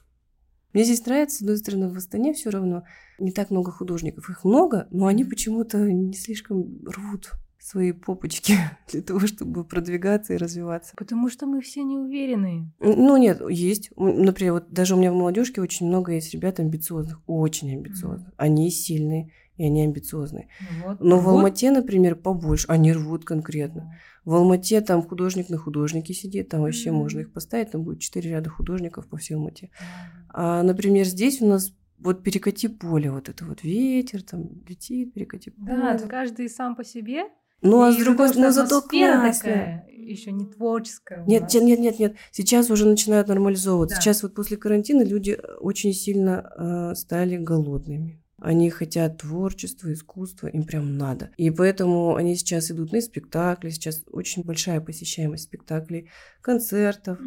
Мне 0.72 0.84
здесь 0.84 1.04
нравится, 1.04 1.38
с 1.38 1.42
одной 1.42 1.58
стороны, 1.58 1.90
в 1.90 1.98
Астане 1.98 2.36
все 2.36 2.52
равно 2.52 2.84
не 3.18 3.32
так 3.32 3.50
много 3.50 3.72
художников. 3.72 4.30
Их 4.30 4.44
много, 4.44 4.88
но 4.92 5.08
они 5.08 5.26
почему-то 5.26 5.80
не 5.80 6.14
слишком 6.14 6.86
рвут 6.86 7.32
свои 7.66 7.94
попочки 7.94 8.54
для 8.92 9.02
того, 9.02 9.22
чтобы 9.22 9.64
продвигаться 9.64 10.34
и 10.34 10.38
развиваться. 10.38 10.94
Потому 10.96 11.30
что 11.30 11.48
мы 11.48 11.62
все 11.62 11.84
не 11.84 11.98
уверены. 11.98 12.72
Ну, 12.80 13.18
нет, 13.18 13.42
есть. 13.50 13.90
Например, 13.96 14.54
вот 14.54 14.70
даже 14.70 14.94
у 14.94 15.00
меня 15.00 15.12
в 15.12 15.16
молодежке 15.16 15.62
очень 15.62 15.88
много 15.88 16.12
есть 16.12 16.32
ребят 16.32 16.60
амбициозных, 16.60 17.22
очень 17.26 17.74
амбициозных. 17.74 18.30
Mm-hmm. 18.30 18.38
Они 18.38 18.70
сильные, 18.70 19.32
и 19.58 19.66
они 19.66 19.84
амбициозные. 19.84 20.48
Ну 20.60 20.90
вот. 20.90 21.00
Но 21.00 21.16
вот. 21.16 21.24
в 21.24 21.30
Алмате, 21.30 21.72
например, 21.72 22.16
побольше. 22.16 22.68
Они 22.68 22.94
рвут 22.94 23.26
конкретно. 23.26 23.96
В 24.26 24.36
Алмате 24.36 24.82
там 24.82 25.02
художник 25.02 25.50
на 25.50 25.58
художнике 25.58 26.14
сидит, 26.14 26.50
там 26.50 26.62
вообще 26.62 26.90
mm-hmm. 26.90 26.94
можно 26.94 27.20
их 27.22 27.34
поставить, 27.34 27.72
там 27.72 27.84
будет 27.84 28.00
четыре 28.00 28.30
ряда 28.30 28.50
художников 28.52 29.08
по 29.08 29.18
всей 29.18 29.34
Алмате. 29.34 29.66
Mm-hmm. 29.66 30.32
А, 30.34 30.62
например, 30.62 31.06
здесь 31.06 31.42
у 31.42 31.48
нас 31.48 31.74
вот 31.98 32.22
перекати 32.22 32.68
поле, 32.68 33.10
вот 33.10 33.28
это 33.30 33.44
вот 33.44 33.64
ветер, 33.64 34.22
там 34.22 34.50
летит, 34.68 35.16
перекати 35.16 35.50
поле. 35.50 35.76
Да, 35.76 35.98
каждый 35.98 36.48
сам 36.48 36.76
по 36.76 36.84
себе 36.84 37.24
Ну, 37.66 37.82
а 37.82 37.92
с 37.92 37.98
другой 37.98 38.30
стороны, 38.30 38.52
что 38.52 38.64
зато 38.64 38.82
такая, 38.82 39.86
еще 39.88 40.32
не 40.32 40.46
творческая. 40.46 41.24
Нет, 41.26 41.52
нет, 41.54 41.80
нет, 41.80 42.00
нет. 42.00 42.16
Сейчас 42.32 42.70
уже 42.70 42.86
начинают 42.86 43.28
нормализовываться. 43.28 43.96
Да. 43.96 44.02
Сейчас 44.02 44.24
вот 44.24 44.36
после 44.36 44.58
карантина 44.58 45.02
люди 45.02 45.38
очень 45.60 45.94
сильно 45.94 46.52
э, 46.58 46.96
стали 46.96 47.38
голодными. 47.38 48.22
Они 48.38 48.70
хотят 48.70 49.20
творчества, 49.20 49.94
искусства, 49.94 50.48
им 50.48 50.64
прям 50.64 50.98
надо. 50.98 51.32
И 51.38 51.50
поэтому 51.52 52.16
они 52.16 52.36
сейчас 52.36 52.70
идут 52.70 52.92
на 52.92 53.00
спектакли. 53.00 53.70
Сейчас 53.70 54.04
очень 54.12 54.44
большая 54.44 54.82
посещаемость 54.82 55.46
спектаклей, 55.46 56.10
концертов. 56.42 57.18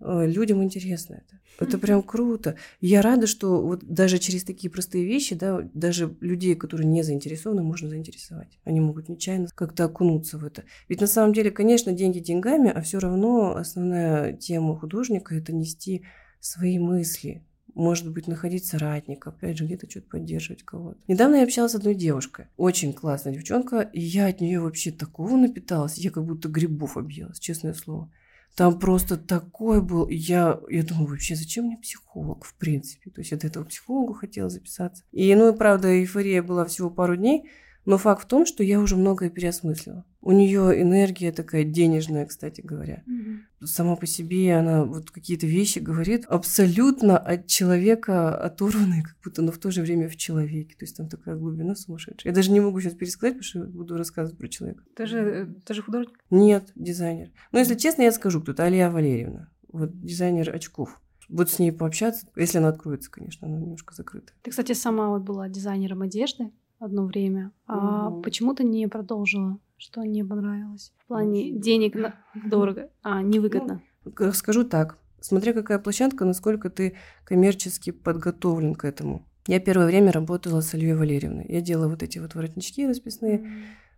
Э, 0.00 0.26
Людям 0.26 0.62
интересно 0.62 1.14
это. 1.14 1.38
Это 1.60 1.76
Мгм. 1.76 1.80
прям 1.80 2.02
круто. 2.02 2.56
Я 2.80 3.00
рада, 3.02 3.26
что 3.26 3.62
вот 3.62 3.84
даже 3.84 4.18
через 4.18 4.44
такие 4.44 4.70
простые 4.70 5.04
вещи, 5.04 5.34
да, 5.36 5.68
даже 5.74 6.16
людей, 6.20 6.54
которые 6.56 6.86
не 6.88 7.02
заинтересованы, 7.02 7.62
можно 7.62 7.88
заинтересовать. 7.88 8.58
Они 8.64 8.80
могут 8.80 9.08
нечаянно 9.08 9.48
как-то 9.54 9.84
окунуться 9.84 10.38
в 10.38 10.44
это. 10.44 10.64
Ведь 10.88 11.00
на 11.00 11.06
самом 11.06 11.32
деле, 11.32 11.50
конечно, 11.50 11.92
деньги 11.92 12.18
деньгами, 12.18 12.70
а 12.70 12.80
все 12.80 12.98
равно 12.98 13.54
основная 13.56 14.32
тема 14.32 14.76
художника 14.76 15.34
это 15.34 15.52
нести 15.52 16.04
свои 16.40 16.78
мысли. 16.78 17.44
Может 17.74 18.10
быть, 18.10 18.26
находить 18.26 18.66
соратников, 18.66 19.34
опять 19.34 19.58
же, 19.58 19.66
где-то 19.66 19.88
что-то 19.88 20.08
поддерживать 20.08 20.62
кого-то. 20.62 20.98
Недавно 21.08 21.36
я 21.36 21.44
общалась 21.44 21.72
с 21.72 21.76
одной 21.76 21.94
девушкой. 21.94 22.46
Очень 22.56 22.92
классная 22.92 23.32
девчонка, 23.32 23.80
и 23.80 24.00
я 24.00 24.26
от 24.26 24.40
нее 24.40 24.60
вообще 24.60 24.90
такого 24.90 25.36
напиталась. 25.36 25.98
Я 25.98 26.10
как 26.10 26.24
будто 26.24 26.48
грибов 26.48 26.96
объелась, 26.96 27.38
честное 27.38 27.74
слово. 27.74 28.10
Там 28.56 28.78
просто 28.78 29.16
такой 29.16 29.80
был. 29.80 30.08
Я, 30.08 30.60
я 30.68 30.82
думаю, 30.82 31.08
вообще, 31.08 31.34
зачем 31.34 31.66
мне 31.66 31.78
психолог, 31.78 32.44
в 32.44 32.54
принципе? 32.54 33.10
То 33.10 33.20
есть 33.20 33.30
я 33.30 33.38
до 33.38 33.46
этого 33.46 33.64
психологу 33.64 34.12
хотела 34.12 34.50
записаться. 34.50 35.04
И, 35.12 35.34
ну, 35.34 35.52
и 35.52 35.56
правда, 35.56 35.88
эйфория 35.88 36.42
была 36.42 36.64
всего 36.64 36.90
пару 36.90 37.16
дней. 37.16 37.48
Но 37.84 37.98
факт 37.98 38.24
в 38.24 38.26
том, 38.26 38.46
что 38.46 38.62
я 38.62 38.80
уже 38.80 38.96
многое 38.96 39.30
переосмыслила. 39.30 40.04
У 40.20 40.32
нее 40.32 40.80
энергия 40.82 41.32
такая 41.32 41.64
денежная, 41.64 42.26
кстати 42.26 42.60
говоря. 42.60 43.02
Мгм. 43.06 43.46
Сама 43.64 43.96
по 43.96 44.06
себе 44.06 44.54
она 44.54 44.84
вот 44.84 45.10
какие-то 45.10 45.46
вещи 45.46 45.78
говорит 45.78 46.26
абсолютно 46.26 47.16
от 47.16 47.46
человека 47.46 48.36
оторванные, 48.36 49.02
как 49.02 49.16
будто, 49.24 49.40
но 49.42 49.50
в 49.50 49.58
то 49.58 49.70
же 49.70 49.80
время 49.80 50.08
в 50.08 50.16
человеке. 50.16 50.76
То 50.78 50.84
есть 50.84 50.96
там 50.96 51.08
такая 51.08 51.36
глубина 51.36 51.74
сумасшедшая. 51.74 52.32
Я 52.32 52.34
даже 52.34 52.50
не 52.50 52.60
могу 52.60 52.80
сейчас 52.80 52.94
пересказать, 52.94 53.38
потому 53.38 53.44
что 53.44 53.64
буду 53.64 53.96
рассказывать 53.96 54.38
про 54.38 54.48
человека. 54.48 54.84
Ты 54.94 55.06
же, 55.06 55.18
э, 55.18 55.46
ты 55.64 55.72
же 55.72 55.82
художник. 55.82 56.18
Нет, 56.30 56.70
дизайнер. 56.74 57.30
Но 57.52 57.58
если 57.58 57.76
честно, 57.76 58.02
я 58.02 58.12
скажу, 58.12 58.42
кто-то 58.42 58.64
Алия 58.64 58.90
Валерьевна. 58.90 59.50
Вот 59.72 59.98
дизайнер 60.02 60.54
очков. 60.54 61.00
Вот 61.30 61.48
с 61.48 61.58
ней 61.60 61.70
пообщаться, 61.70 62.26
если 62.34 62.58
она 62.58 62.68
откроется, 62.68 63.10
конечно, 63.10 63.46
она 63.46 63.56
немножко 63.56 63.94
закрыта. 63.94 64.32
Ты, 64.42 64.50
кстати, 64.50 64.72
сама 64.72 65.10
вот 65.10 65.22
была 65.22 65.48
дизайнером 65.48 66.02
одежды 66.02 66.50
одно 66.80 67.04
время, 67.06 67.52
а 67.66 68.10
Мгм. 68.10 68.22
почему 68.22 68.54
ты 68.54 68.64
не 68.64 68.88
продолжила? 68.88 69.58
Что 69.76 70.02
не 70.02 70.24
понравилось? 70.24 70.92
В 71.04 71.06
плане 71.06 71.52
денег 71.52 71.94
на- 71.94 72.14
дорого, 72.50 72.90
а 73.02 73.22
невыгодно. 73.22 73.80
К- 74.14 74.32
Скажу 74.32 74.64
так. 74.64 74.98
Смотря 75.20 75.52
какая 75.52 75.78
площадка, 75.78 76.24
насколько 76.24 76.70
ты 76.70 76.96
коммерчески 77.24 77.90
подготовлен 77.90 78.74
к 78.74 78.84
этому. 78.84 79.22
Я 79.46 79.60
первое 79.60 79.86
время 79.86 80.12
работала 80.12 80.60
с 80.60 80.74
Альей 80.74 80.94
Валерьевной. 80.94 81.46
Я 81.48 81.60
делала 81.60 81.88
вот 81.88 82.02
эти 82.02 82.18
вот 82.18 82.34
воротнички 82.34 82.86
расписные, 82.86 83.46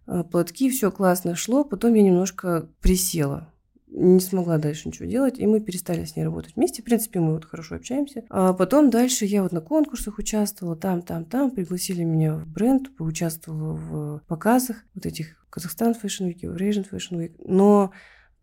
а, 0.06 0.24
платки, 0.24 0.68
все 0.70 0.90
классно 0.90 1.34
шло. 1.36 1.64
Потом 1.64 1.94
я 1.94 2.02
немножко 2.02 2.68
присела. 2.80 3.48
Не 3.94 4.20
смогла 4.20 4.56
дальше 4.56 4.88
ничего 4.88 5.06
делать, 5.06 5.38
и 5.38 5.46
мы 5.46 5.60
перестали 5.60 6.04
с 6.04 6.16
ней 6.16 6.24
работать 6.24 6.56
вместе. 6.56 6.80
В 6.80 6.86
принципе, 6.86 7.20
мы 7.20 7.34
вот 7.34 7.44
хорошо 7.44 7.74
общаемся. 7.74 8.24
А 8.30 8.54
потом 8.54 8.88
дальше 8.88 9.26
я 9.26 9.42
вот 9.42 9.52
на 9.52 9.60
конкурсах 9.60 10.18
участвовала, 10.18 10.76
там, 10.76 11.02
там, 11.02 11.26
там. 11.26 11.50
Пригласили 11.50 12.02
меня 12.02 12.36
в 12.36 12.46
бренд, 12.46 12.96
поучаствовала 12.96 13.74
в 13.74 14.22
показах 14.26 14.78
вот 14.94 15.04
этих 15.04 15.46
Казахстан 15.50 15.92
Fashion 15.92 16.26
Week, 16.26 16.40
Eurasian 16.40 16.88
Fashion 16.90 17.18
Week. 17.18 17.34
Но 17.44 17.92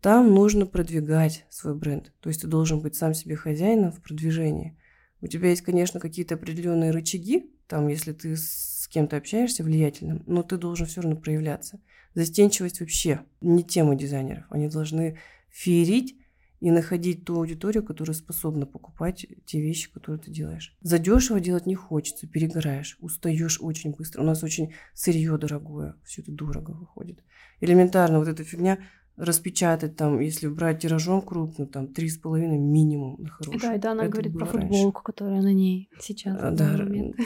там 0.00 0.32
нужно 0.32 0.66
продвигать 0.66 1.46
свой 1.50 1.74
бренд. 1.74 2.12
То 2.20 2.28
есть 2.28 2.42
ты 2.42 2.46
должен 2.46 2.80
быть 2.80 2.94
сам 2.94 3.12
себе 3.12 3.34
хозяином 3.34 3.90
в 3.90 4.00
продвижении. 4.00 4.78
У 5.20 5.26
тебя 5.26 5.50
есть, 5.50 5.62
конечно, 5.62 5.98
какие-то 5.98 6.36
определенные 6.36 6.92
рычаги, 6.92 7.50
там, 7.66 7.88
если 7.88 8.12
ты 8.12 8.36
с 8.36 8.88
кем-то 8.88 9.16
общаешься 9.16 9.64
влиятельным, 9.64 10.22
но 10.26 10.44
ты 10.44 10.56
должен 10.56 10.86
все 10.86 11.00
равно 11.00 11.16
проявляться. 11.16 11.80
Застенчивость 12.14 12.80
вообще 12.80 13.20
не 13.40 13.64
тема 13.64 13.96
дизайнеров. 13.96 14.44
Они 14.50 14.68
должны 14.68 15.18
феерить 15.50 16.16
и 16.60 16.70
находить 16.70 17.24
ту 17.24 17.36
аудиторию, 17.36 17.82
которая 17.82 18.14
способна 18.14 18.66
покупать 18.66 19.26
те 19.46 19.60
вещи, 19.60 19.90
которые 19.90 20.20
ты 20.20 20.30
делаешь. 20.30 20.76
Задешево 20.82 21.40
делать 21.40 21.64
не 21.66 21.74
хочется, 21.74 22.26
перегораешь, 22.26 22.98
устаешь 23.00 23.58
очень 23.62 23.92
быстро. 23.92 24.20
У 24.20 24.24
нас 24.26 24.42
очень 24.42 24.74
сырье 24.94 25.38
дорогое, 25.38 25.94
все 26.04 26.20
это 26.22 26.32
дорого 26.32 26.72
выходит. 26.72 27.24
Элементарно 27.60 28.18
вот 28.18 28.28
эта 28.28 28.44
фигня 28.44 28.78
распечатать 29.16 29.96
там, 29.96 30.18
если 30.20 30.48
брать 30.48 30.80
тиражом 30.80 31.20
крупно, 31.22 31.66
там 31.66 31.88
три 31.88 32.08
с 32.08 32.16
половиной 32.16 32.58
минимум 32.58 33.16
на 33.20 33.28
хороший. 33.28 33.60
Да, 33.60 33.74
и 33.74 33.78
да, 33.78 33.92
она 33.92 34.04
Это 34.04 34.12
говорит 34.12 34.32
про 34.32 34.44
было 34.46 34.52
раньше. 34.52 34.68
футболку, 34.68 35.02
которая 35.02 35.42
на 35.42 35.52
ней 35.52 35.90
сейчас. 36.00 36.38
А, 36.40 36.50
Да, 36.50 36.76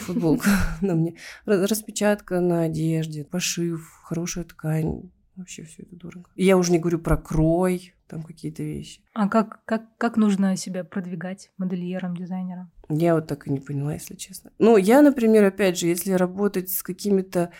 футболка 0.00 0.48
на 0.80 0.94
мне. 0.94 1.16
Ра- 1.46 1.66
Распечатка 1.66 2.40
на 2.40 2.62
одежде, 2.62 3.24
пошив, 3.24 3.88
хорошая 4.04 4.44
ткань. 4.44 5.10
Вообще 5.36 5.64
все 5.64 5.82
это 5.82 5.96
дорого. 5.96 6.30
И 6.36 6.44
я 6.44 6.56
уже 6.56 6.70
не 6.70 6.78
говорю 6.78 6.98
про 6.98 7.16
крой, 7.16 7.94
там 8.06 8.22
какие-то 8.22 8.62
вещи. 8.62 9.00
А 9.14 9.28
как, 9.28 9.64
как, 9.64 9.96
как 9.98 10.16
нужно 10.16 10.56
себя 10.56 10.84
продвигать 10.84 11.50
модельером, 11.58 12.16
дизайнером? 12.16 12.70
Я 12.88 13.14
вот 13.14 13.26
так 13.26 13.46
и 13.46 13.50
не 13.50 13.60
поняла, 13.60 13.94
если 13.94 14.14
честно. 14.14 14.52
Ну, 14.58 14.76
я, 14.76 15.02
например, 15.02 15.44
опять 15.44 15.78
же, 15.78 15.86
если 15.86 16.12
работать 16.12 16.70
с 16.70 16.82
какими-то... 16.82 17.50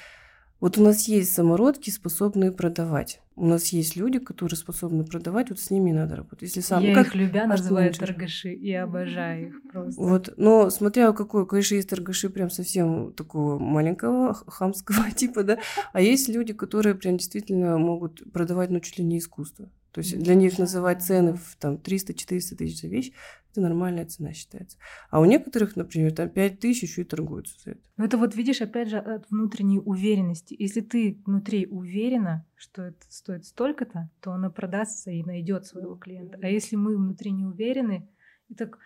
Вот 0.61 0.79
у 0.79 0.83
нас 0.83 1.09
есть 1.09 1.35
самородки, 1.35 1.91
способные 1.91 2.53
продавать. 2.53 3.20
У 3.37 3.47
нас 3.47 3.68
есть 3.68 3.97
люди, 3.97 4.20
которые 4.20 4.57
способны 4.57 5.05
продавать, 5.05 5.51
вот 5.51 5.59
с 5.59 5.70
ними 5.70 5.91
надо 5.91 6.16
работать. 6.16 6.43
Если 6.43 6.61
сам... 6.61 6.82
Я 6.82 6.91
ну, 6.91 6.95
как 6.95 7.09
их 7.09 7.14
любя 7.16 7.47
называю 7.47 7.93
торгаши 7.93 8.53
и 8.53 8.72
обожаю 8.72 9.49
их 9.49 9.62
просто. 9.72 10.01
Вот, 10.01 10.35
но 10.37 10.70
смотря 10.70 11.12
какой, 11.12 11.47
конечно, 11.47 11.74
есть 11.74 11.89
торгаши 11.89 12.30
прям 12.30 12.49
совсем 12.49 13.12
такого 13.12 13.59
маленького, 13.59 14.35
хамского 14.47 15.11
типа, 15.16 15.43
да, 15.43 15.59
а 15.93 16.01
есть 16.01 16.28
люди, 16.28 16.53
которые 16.53 16.95
прям 16.95 17.16
действительно 17.16 17.76
могут 17.76 18.32
продавать, 18.32 18.70
ну, 18.70 18.78
чуть 18.78 18.99
ли 18.99 19.05
не 19.05 19.18
искусство. 19.18 19.68
То 19.95 20.01
есть 20.01 20.19
для 20.19 20.35
них 20.35 20.59
называть 20.59 21.05
цены 21.05 21.35
в 21.35 21.57
там 21.57 21.77
300-400 21.77 22.57
тысяч 22.57 22.81
за 22.81 22.89
вещь, 22.89 23.13
это 23.53 23.61
нормальная 23.61 24.05
цена 24.05 24.33
считается. 24.33 24.77
А 25.09 25.21
у 25.21 25.25
некоторых, 25.25 25.77
например, 25.77 26.13
там 26.13 26.29
5 26.29 26.59
тысяч 26.59 26.83
еще 26.83 27.03
и 27.03 27.05
торгуются 27.05 27.55
за 27.65 27.71
это. 27.71 27.81
Но 27.97 28.05
это 28.05 28.19
вот 28.19 28.35
видишь, 28.35 28.61
опять 28.61 28.89
же, 28.89 28.99
от 28.99 29.31
внутренней 29.31 29.79
уверенности. 29.79 30.57
Если 30.59 30.81
ты 30.81 31.23
внутри 31.25 31.67
уверена, 31.67 32.45
что 32.57 32.83
это 32.83 32.99
стоит 33.09 33.45
столько-то, 33.47 34.11
то 34.21 34.33
она 34.33 34.51
продастся 34.51 35.13
и 35.13 35.23
найдет 35.23 35.65
своего 35.67 35.95
клиента. 35.95 36.41
А 36.43 36.49
если 36.49 36.75
мы 36.75 36.97
внутри 36.97 37.31
не 37.31 37.45
уверены, 37.45 38.09
и 38.49 38.55
так 38.55 38.79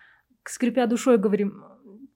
скрипя 0.45 0.85
душой 0.85 1.17
говорим 1.17 1.63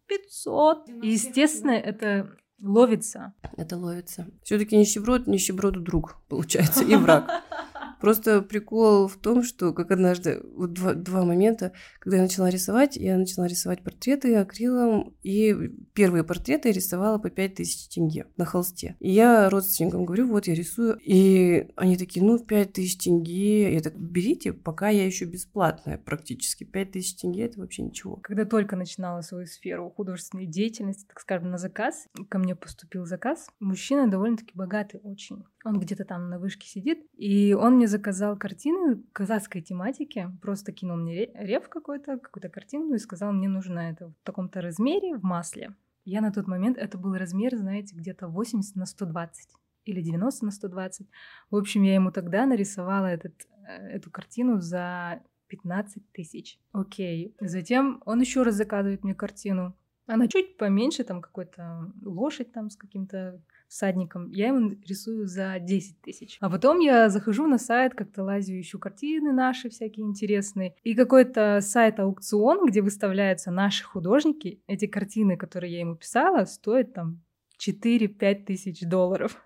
500, 0.06 0.90
и, 1.02 1.08
естественно, 1.08 1.72
это 1.72 2.38
ловится. 2.62 3.34
Это 3.58 3.76
ловится. 3.76 4.28
Все-таки 4.44 4.78
нищеброд, 4.78 5.26
нищеброду 5.26 5.82
друг, 5.82 6.18
получается, 6.30 6.84
и 6.84 6.96
враг. 6.96 7.28
Просто 8.04 8.42
прикол 8.42 9.08
в 9.08 9.16
том, 9.16 9.44
что 9.44 9.72
как 9.72 9.90
однажды, 9.90 10.42
вот 10.58 10.74
два, 10.74 10.94
два 10.94 11.24
момента, 11.24 11.72
когда 12.00 12.18
я 12.18 12.24
начала 12.24 12.50
рисовать, 12.50 12.98
я 12.98 13.18
начала 13.18 13.48
рисовать 13.48 13.82
портреты 13.82 14.36
акрилом, 14.36 15.16
и 15.24 15.72
первые 15.94 16.26
портреты 16.26 16.68
я 16.68 16.74
рисовала 16.74 17.18
по 17.18 17.30
5000 17.30 17.88
тенге 17.88 18.26
на 18.36 18.44
холсте. 18.44 18.98
И 19.00 19.10
я 19.10 19.50
родственникам 19.50 20.04
говорю, 20.04 20.28
вот 20.28 20.48
я 20.48 20.54
рисую, 20.54 21.00
и 21.02 21.70
они 21.78 21.96
такие, 21.96 22.26
ну, 22.26 22.40
5000 22.40 22.98
тенге, 22.98 23.74
я 23.74 23.80
так, 23.80 23.98
берите, 23.98 24.52
пока 24.52 24.90
я 24.90 25.06
еще 25.06 25.24
бесплатная 25.24 25.98
практически, 25.98 26.66
5000 26.66 27.16
тенге 27.16 27.46
это 27.46 27.62
вообще 27.62 27.84
ничего. 27.84 28.18
Когда 28.18 28.44
только 28.44 28.76
начинала 28.76 29.22
свою 29.22 29.46
сферу 29.46 29.90
художественной 29.90 30.46
деятельности, 30.46 31.06
так 31.08 31.22
скажем, 31.22 31.52
на 31.52 31.58
заказ, 31.58 32.06
ко 32.28 32.38
мне 32.38 32.54
поступил 32.54 33.06
заказ. 33.06 33.48
Мужчина 33.62 34.10
довольно-таки 34.10 34.52
богатый 34.56 35.00
очень. 35.04 35.46
Он 35.64 35.80
где-то 35.80 36.04
там 36.04 36.30
на 36.30 36.40
вышке 36.40 36.68
сидит, 36.68 37.08
и 37.14 37.54
он 37.54 37.76
мне 37.76 37.88
заказал 37.88 38.38
картины 38.38 39.02
казахской 39.14 39.62
тематики. 39.62 40.30
Просто 40.42 40.72
кинул 40.74 40.98
мне 40.98 41.14
ре- 41.16 41.32
рев 41.36 41.70
какой-то, 41.70 42.18
какую-то 42.20 42.50
картину 42.50 42.94
и 42.94 43.00
сказал, 43.00 43.32
мне 43.32 43.48
нужно 43.48 43.80
это 43.80 44.08
в 44.08 44.16
таком-то 44.24 44.62
размере 44.62 45.16
в 45.16 45.24
масле. 45.24 45.74
Я 46.06 46.20
на 46.20 46.32
тот 46.32 46.48
момент, 46.48 46.78
это 46.78 46.98
был 46.98 47.16
размер, 47.16 47.56
знаете, 47.56 47.96
где-то 47.96 48.28
80 48.28 48.76
на 48.76 48.86
120 48.86 49.50
или 49.86 50.02
90 50.02 50.46
на 50.46 50.52
120. 50.52 51.08
В 51.50 51.56
общем, 51.56 51.84
я 51.84 51.96
ему 51.96 52.12
тогда 52.12 52.46
нарисовала 52.46 53.06
этот, 53.08 53.34
э, 53.68 53.88
эту 53.96 54.12
картину 54.12 54.60
за 54.60 55.22
15 55.48 56.12
тысяч. 56.12 56.60
Окей. 56.72 57.36
Затем 57.40 58.02
он 58.06 58.20
еще 58.20 58.44
раз 58.44 58.56
заказывает 58.56 59.04
мне 59.04 59.14
картину. 59.14 59.76
Она 60.08 60.28
чуть 60.28 60.58
поменьше, 60.58 61.04
там 61.04 61.22
какой-то 61.22 61.94
лошадь 62.02 62.52
там 62.52 62.70
с 62.70 62.76
каким-то 62.76 63.42
всадником. 63.74 64.30
Я 64.30 64.48
ему 64.50 64.72
рисую 64.86 65.28
за 65.28 65.58
10 65.60 66.02
тысяч. 66.02 66.38
А 66.40 66.50
потом 66.50 66.80
я 66.80 67.10
захожу 67.10 67.48
на 67.48 67.58
сайт, 67.58 67.96
как-то 67.96 68.24
лазю, 68.24 68.60
ищу 68.60 68.78
картины 68.78 69.34
наши 69.34 69.70
всякие 69.70 70.06
интересные. 70.06 70.76
И 70.84 70.94
какой-то 70.94 71.60
сайт-аукцион, 71.60 72.68
где 72.68 72.82
выставляются 72.82 73.52
наши 73.52 73.84
художники. 73.84 74.62
Эти 74.68 74.86
картины, 74.86 75.38
которые 75.38 75.74
я 75.74 75.80
ему 75.80 75.96
писала, 75.96 76.46
стоят 76.46 76.94
там 76.94 77.24
4-5 77.60 78.46
тысяч 78.46 78.82
долларов. 78.82 79.42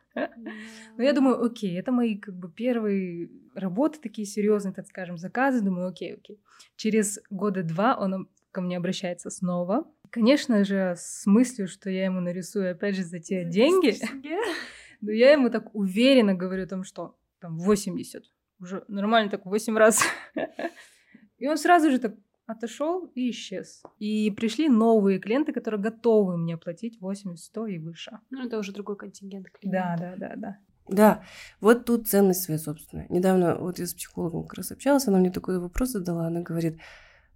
Но 0.97 1.03
я 1.03 1.13
думаю, 1.13 1.41
окей, 1.43 1.79
это 1.79 1.91
мои 1.91 2.17
как 2.17 2.35
бы 2.35 2.51
первые 2.51 3.29
работы 3.55 3.99
такие 4.01 4.25
серьезные, 4.25 4.73
так 4.73 4.87
скажем, 4.87 5.17
заказы. 5.17 5.63
Думаю, 5.63 5.87
окей, 5.87 6.15
окей. 6.15 6.41
Через 6.75 7.19
года 7.29 7.63
два 7.63 7.95
он 7.95 8.27
ко 8.51 8.61
мне 8.61 8.77
обращается 8.77 9.29
снова. 9.29 9.85
Конечно 10.11 10.63
же, 10.63 10.95
с 10.97 11.25
мыслью, 11.25 11.67
что 11.67 11.89
я 11.89 12.05
ему 12.05 12.19
нарисую 12.19 12.71
опять 12.71 12.95
же 12.95 13.03
за 13.03 13.19
те 13.19 13.45
деньги. 13.45 13.95
Но 15.01 15.11
я 15.11 15.31
ему 15.31 15.49
так 15.49 15.73
уверенно 15.75 16.33
говорю 16.33 16.63
о 16.63 16.67
том, 16.67 16.83
что 16.83 17.17
там 17.39 17.59
80. 17.59 18.23
Уже 18.59 18.83
нормально 18.87 19.29
так 19.29 19.45
8 19.45 19.77
раз. 19.77 20.03
И 21.37 21.47
он 21.47 21.57
сразу 21.57 21.91
же 21.91 21.99
так 21.99 22.15
отошел 22.47 23.11
и 23.13 23.29
исчез. 23.29 23.83
И 23.99 24.31
пришли 24.31 24.69
новые 24.69 25.19
клиенты, 25.19 25.51
которые 25.51 25.81
готовы 25.81 26.37
мне 26.37 26.55
оплатить 26.55 26.99
80, 26.99 27.43
100 27.45 27.67
и 27.67 27.77
выше. 27.77 28.19
Ну, 28.29 28.45
это 28.45 28.57
уже 28.57 28.71
другой 28.71 28.95
контингент 28.95 29.49
клиентов. 29.49 29.99
Да, 29.99 30.15
да, 30.15 30.29
да, 30.29 30.35
да. 30.35 30.57
Да, 30.89 31.23
вот 31.59 31.85
тут 31.85 32.07
ценность 32.07 32.43
своя 32.43 32.57
собственная. 32.57 33.07
Недавно 33.09 33.57
вот 33.57 33.77
я 33.77 33.85
с 33.85 33.93
психологом 33.93 34.43
как 34.43 34.59
раз 34.59 34.71
общалась, 34.71 35.07
она 35.07 35.19
мне 35.19 35.31
такой 35.31 35.59
вопрос 35.59 35.89
задала, 35.89 36.27
она 36.27 36.41
говорит, 36.41 36.79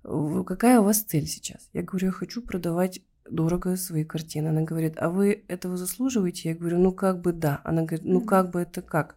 какая 0.04 0.80
у 0.80 0.84
вас 0.84 1.02
цель 1.02 1.28
сейчас? 1.28 1.70
Я 1.74 1.84
говорю, 1.84 2.08
я 2.08 2.12
хочу 2.12 2.42
продавать 2.42 3.02
дорого 3.30 3.76
свои 3.78 4.04
картины. 4.04 4.50
Она 4.50 4.62
говорит, 4.62 4.96
а 4.98 5.10
вы 5.10 5.44
этого 5.48 5.78
заслуживаете? 5.78 6.50
Я 6.50 6.56
говорю, 6.56 6.80
ну 6.80 6.92
как 6.92 7.22
бы 7.22 7.34
да. 7.34 7.62
Она 7.64 7.84
говорит, 7.84 8.06
ну 8.06 8.22
как 8.22 8.52
бы 8.52 8.62
это 8.62 8.82
как? 8.82 9.16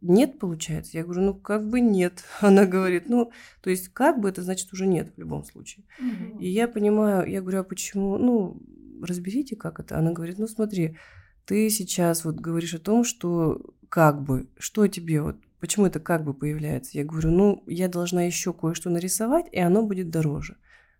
Нет, 0.00 0.38
получается? 0.38 0.96
Я 0.96 1.04
говорю, 1.04 1.22
ну 1.22 1.34
как 1.34 1.68
бы 1.68 1.80
нет. 1.80 2.24
Она 2.40 2.66
говорит, 2.66 3.08
ну, 3.08 3.32
то 3.62 3.70
есть 3.70 3.88
как 3.88 4.20
бы 4.20 4.28
это 4.28 4.42
значит 4.42 4.72
уже 4.72 4.86
нет 4.86 5.12
в 5.14 5.18
любом 5.18 5.44
случае. 5.44 5.84
Mm-hmm. 6.00 6.40
И 6.40 6.48
я 6.48 6.68
понимаю, 6.68 7.28
я 7.30 7.40
говорю, 7.40 7.60
а 7.60 7.64
почему? 7.64 8.18
Ну, 8.18 8.60
разберите, 9.02 9.56
как 9.56 9.80
это. 9.80 9.98
Она 9.98 10.12
говорит, 10.12 10.38
ну 10.38 10.48
смотри, 10.48 10.96
ты 11.44 11.70
сейчас 11.70 12.24
вот 12.24 12.36
говоришь 12.36 12.74
о 12.74 12.78
том, 12.80 13.04
что 13.04 13.74
как 13.88 14.22
бы, 14.22 14.48
что 14.58 14.86
тебе 14.88 15.22
вот, 15.22 15.36
почему 15.62 15.86
это 15.86 16.00
как 16.00 16.24
бы 16.24 16.34
появляется? 16.34 16.98
Я 16.98 17.04
говорю, 17.04 17.30
ну, 17.30 17.62
я 17.68 17.88
должна 17.88 18.24
еще 18.24 18.52
кое-что 18.52 18.90
нарисовать, 18.90 19.46
и 19.52 19.60
оно 19.60 19.86
будет 19.86 20.10
дороже. 20.10 20.56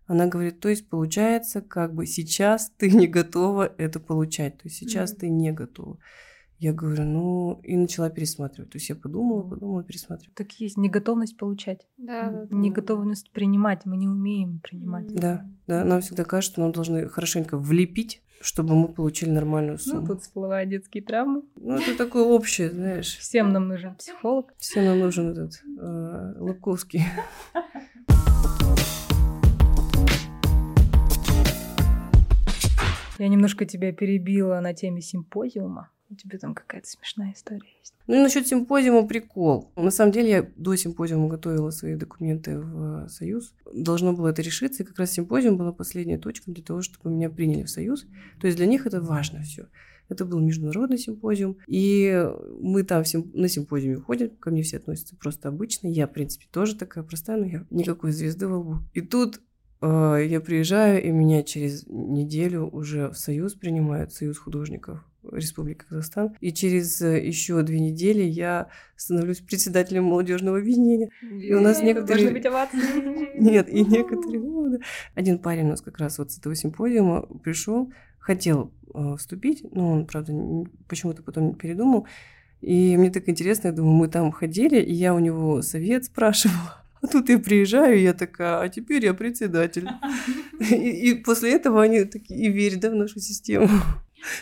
Она 0.07 0.27
говорит, 0.27 0.61
то 0.61 0.69
есть 0.69 0.87
получается, 0.87 1.61
как 1.61 1.93
бы 1.93 2.05
сейчас 2.05 2.71
ты 2.77 2.89
не 2.89 3.07
готова 3.07 3.73
это 3.77 3.99
получать, 3.99 4.57
то 4.57 4.63
есть 4.63 4.77
сейчас 4.77 5.13
mm-hmm. 5.13 5.19
ты 5.19 5.29
не 5.29 5.51
готова. 5.51 5.99
Я 6.59 6.71
говорю, 6.71 7.03
ну, 7.03 7.59
и 7.61 7.75
начала 7.75 8.09
пересматривать. 8.09 8.71
То 8.71 8.77
есть 8.77 8.87
я 8.87 8.95
подумала, 8.95 9.41
подумала, 9.41 9.83
пересматривала. 9.83 10.33
Так 10.33 10.53
есть 10.53 10.77
неготовность 10.77 11.35
получать. 11.35 11.85
Да. 11.97 12.47
Неготовность 12.51 13.31
принимать. 13.31 13.81
Мы 13.83 13.97
не 13.97 14.07
умеем 14.07 14.61
принимать. 14.63 15.13
Да, 15.13 15.45
да. 15.67 15.83
Нам 15.83 15.99
всегда 15.99 16.23
кажется, 16.23 16.53
что 16.53 16.61
нам 16.61 16.71
должны 16.71 17.09
хорошенько 17.09 17.57
влепить, 17.57 18.22
чтобы 18.43 18.75
мы 18.75 18.89
получили 18.89 19.29
нормальную 19.29 19.73
ну, 19.73 19.79
сумму. 19.79 20.01
Ну, 20.01 20.07
тут 20.07 20.21
всплывают 20.21 20.69
детские 20.69 21.01
травмы. 21.01 21.43
Ну, 21.55 21.77
это 21.77 21.97
такое 21.97 22.23
общее, 22.23 22.69
знаешь. 22.69 23.17
Всем 23.17 23.53
нам 23.53 23.69
нужен 23.69 23.95
психолог. 23.95 24.53
Всем 24.57 24.85
нам 24.85 24.99
нужен 24.99 25.31
этот 25.31 25.63
э, 25.79 26.33
Лобковский. 26.39 27.03
Я 33.17 33.27
немножко 33.29 33.65
тебя 33.65 33.93
перебила 33.93 34.59
на 34.59 34.73
теме 34.73 35.01
симпозиума. 35.01 35.89
У 36.13 36.15
тебя 36.15 36.37
там 36.37 36.53
какая-то 36.53 36.87
смешная 36.87 37.33
история 37.33 37.69
есть. 37.79 37.95
Ну 38.05 38.15
и 38.15 38.19
насчет 38.19 38.45
симпозиума 38.45 39.07
прикол. 39.07 39.71
На 39.75 39.89
самом 39.89 40.11
деле 40.11 40.29
я 40.29 40.51
до 40.57 40.75
симпозиума 40.75 41.27
готовила 41.27 41.71
свои 41.71 41.95
документы 41.95 42.59
в 42.59 43.07
Союз. 43.09 43.55
Должно 43.73 44.13
было 44.13 44.27
это 44.27 44.43
решиться, 44.43 44.83
и 44.83 44.85
как 44.85 44.99
раз 44.99 45.11
симпозиум 45.11 45.57
была 45.57 45.71
последняя 45.71 46.19
точка 46.19 46.51
для 46.51 46.63
того, 46.63 46.83
чтобы 46.83 47.09
меня 47.09 47.31
приняли 47.31 47.63
в 47.63 47.69
Союз. 47.69 48.05
То 48.39 48.45
есть 48.45 48.57
для 48.57 48.67
них 48.67 48.85
это 48.85 49.01
важно 49.01 49.41
все. 49.41 49.69
Это 50.07 50.23
был 50.23 50.39
международный 50.39 50.99
симпозиум. 50.99 51.57
И 51.65 52.29
мы 52.59 52.83
там 52.83 53.03
всем, 53.03 53.31
на 53.33 53.47
симпозиуме 53.47 53.97
ходим, 53.97 54.29
ко 54.29 54.51
мне 54.51 54.61
все 54.61 54.77
относятся 54.77 55.15
просто 55.15 55.49
обычно. 55.49 55.87
Я, 55.87 56.05
в 56.05 56.13
принципе, 56.13 56.45
тоже 56.51 56.75
такая 56.75 57.03
простая, 57.03 57.37
но 57.37 57.45
я 57.45 57.65
никакой 57.71 58.11
звезды 58.11 58.47
во 58.47 58.59
лбу. 58.59 58.77
И 58.93 59.01
тут 59.01 59.41
э, 59.81 60.27
я 60.29 60.41
приезжаю, 60.41 61.03
и 61.03 61.09
меня 61.09 61.41
через 61.41 61.87
неделю 61.87 62.67
уже 62.67 63.09
в 63.09 63.17
Союз 63.17 63.55
принимают, 63.55 64.13
Союз 64.13 64.37
художников 64.37 65.03
Республики 65.31 65.85
Казахстан. 65.87 66.35
И 66.39 66.51
через 66.51 67.01
э, 67.01 67.25
еще 67.25 67.61
две 67.63 67.79
недели 67.79 68.21
я 68.21 68.69
становлюсь 68.95 69.39
председателем 69.39 70.05
молодежного 70.05 70.57
объединения. 70.57 71.09
И 71.21 71.53
у 71.53 71.61
нас 71.61 71.81
некоторые... 71.81 72.31
Нет, 73.39 73.69
и 73.69 73.83
некоторые... 73.83 74.39
Ну, 74.39 74.79
Один 75.15 75.39
парень 75.39 75.65
у 75.65 75.69
нас 75.69 75.81
как 75.81 75.97
раз 75.97 76.17
вот 76.17 76.31
с 76.31 76.37
этого 76.37 76.55
симпозиума 76.55 77.21
пришел, 77.43 77.91
хотел 78.19 78.73
э, 78.93 79.15
вступить, 79.17 79.65
но 79.71 79.91
он, 79.91 80.05
правда, 80.05 80.33
почему-то 80.87 81.23
потом 81.23 81.55
передумал. 81.55 82.07
И 82.63 82.95
мне 82.95 83.11
так 83.11 83.27
интересно, 83.27 83.67
я 83.67 83.73
думаю, 83.73 83.93
мы 83.93 84.07
там 84.07 84.31
ходили, 84.31 84.79
и 84.79 84.93
я 84.93 85.13
у 85.13 85.19
него 85.19 85.61
совет 85.61 86.05
спрашивала. 86.05 86.79
А 87.03 87.07
тут 87.07 87.27
я 87.27 87.37
приезжаю, 87.37 87.99
и 87.99 88.01
я 88.01 88.13
такая, 88.13 88.61
а 88.61 88.69
теперь 88.69 89.03
я 89.03 89.13
председатель. 89.13 89.89
И, 90.71 91.09
и 91.09 91.13
после 91.15 91.51
этого 91.51 91.83
они 91.83 92.05
такие, 92.05 92.39
и 92.39 92.49
верь, 92.49 92.77
да, 92.77 92.89
в 92.89 92.95
нашу 92.95 93.19
систему. 93.19 93.67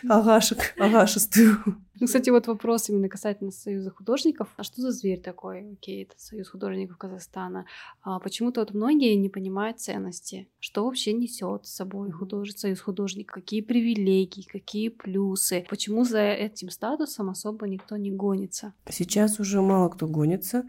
Агашек, 0.08 0.74
агашестую. 0.78 1.58
Ну, 2.00 2.08
кстати, 2.08 2.32
вот 2.32 2.48
вопрос 2.48 2.90
именно 2.90 3.10
касательно 3.10 3.52
Союза 3.52 3.92
художников. 3.92 4.50
А 4.58 4.64
что 4.64 4.82
за 4.82 4.92
зверь 4.92 5.22
такой? 5.22 5.74
Окей, 5.74 6.04
это 6.04 6.16
Союз 6.18 6.50
художников 6.50 6.98
Казахстана. 6.98 7.66
А 8.02 8.20
почему-то 8.20 8.62
вот 8.62 8.74
многие 8.74 9.14
не 9.16 9.30
понимают 9.30 9.80
ценности. 9.80 10.48
Что 10.60 10.86
вообще 10.86 11.14
несет 11.14 11.68
с 11.68 11.76
собой 11.76 12.10
худож... 12.12 12.52
Союз 12.54 12.80
художников? 12.82 13.36
Какие 13.36 13.62
привилегии, 13.62 14.42
какие 14.42 14.90
плюсы? 14.90 15.64
Почему 15.70 16.04
за 16.04 16.22
этим 16.22 16.72
статусом 16.72 17.30
особо 17.30 17.68
никто 17.68 17.98
не 17.98 18.12
гонится? 18.12 18.74
Сейчас 18.90 19.40
уже 19.40 19.62
мало 19.62 19.90
кто 19.90 20.08
гонится, 20.08 20.64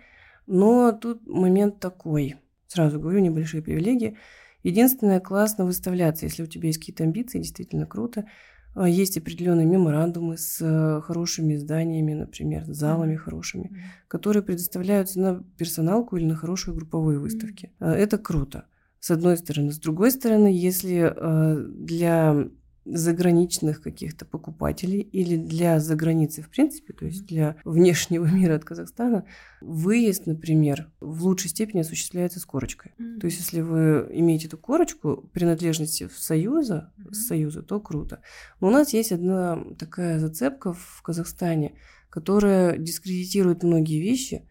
но 0.47 0.93
тут 0.93 1.27
момент 1.27 1.81
такой. 1.81 2.37
Сразу 2.67 3.01
говорю, 3.01 3.21
небольшие 3.21 3.63
привилегии. 3.63 4.19
Единственное, 4.63 5.19
классно 5.19 5.65
выставляться, 5.65 6.27
если 6.27 6.43
у 6.43 6.47
тебя 6.47 6.69
есть 6.69 6.79
какие-то 6.79 7.05
амбиции, 7.05 7.39
действительно 7.39 7.87
круто. 7.87 8.27
А, 8.75 8.89
есть 8.89 9.17
определенные 9.19 9.67
меморандумы 9.67 10.39
с 10.39 10.59
э, 10.61 11.01
хорошими 11.03 11.57
зданиями, 11.57 12.15
например, 12.15 12.65
залами 12.67 13.17
хорошими, 13.17 13.83
которые 14.09 14.43
предоставляются 14.43 15.21
на 15.21 15.45
персоналку 15.59 16.17
или 16.17 16.25
на 16.25 16.37
хорошие 16.37 16.75
групповые 16.75 17.19
выставки. 17.19 17.73
А, 17.79 17.93
это 17.93 18.19
круто, 18.19 18.67
с 19.01 19.11
одной 19.11 19.37
стороны. 19.37 19.73
С 19.73 19.79
другой 19.79 20.11
стороны, 20.11 20.49
если 20.49 21.13
э, 21.15 21.67
для 21.69 22.49
заграничных 22.85 23.81
каких-то 23.81 24.25
покупателей 24.25 25.01
или 25.01 25.37
для 25.37 25.79
заграницы 25.81 26.43
в 26.43 26.51
принципе, 26.51 26.93
то 26.93 27.05
есть 27.05 27.27
для 27.27 27.57
внешнего 27.65 28.25
мира 28.33 28.57
от 28.57 28.65
Казахстана, 28.65 29.25
выезд, 29.61 30.27
например, 30.27 30.91
в 31.01 31.25
лучшей 31.25 31.51
степени 31.51 31.81
осуществляется 31.81 32.41
с 32.41 32.45
корочкой. 32.45 32.93
Mm-hmm. 32.99 33.21
То 33.21 33.27
есть 33.27 33.39
если 33.39 33.61
вы 33.61 34.09
имеете 34.11 34.49
эту 34.49 34.59
корочку 34.59 35.31
принадлежности 35.33 36.07
в 36.07 36.19
Союза, 36.19 36.93
mm-hmm. 36.99 37.13
Союза, 37.13 37.63
то 37.63 37.81
круто. 37.81 38.21
Но 38.61 38.69
у 38.69 38.71
нас 38.71 38.93
есть 38.93 39.13
одна 39.13 39.63
такая 39.79 40.19
зацепка 40.19 40.73
в 40.73 41.03
Казахстане, 41.03 41.77
которая 42.11 42.77
дискредитирует 42.77 43.63
многие 43.63 44.01
вещи. 44.01 44.49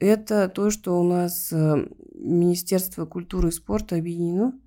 Это 0.00 0.48
то, 0.48 0.70
что 0.70 1.00
у 1.00 1.04
нас 1.04 1.52
э, 1.52 1.88
Министерство 2.14 3.06
культуры 3.06 3.48
и 3.48 3.52
спорта 3.52 3.96
объединено 3.96 4.58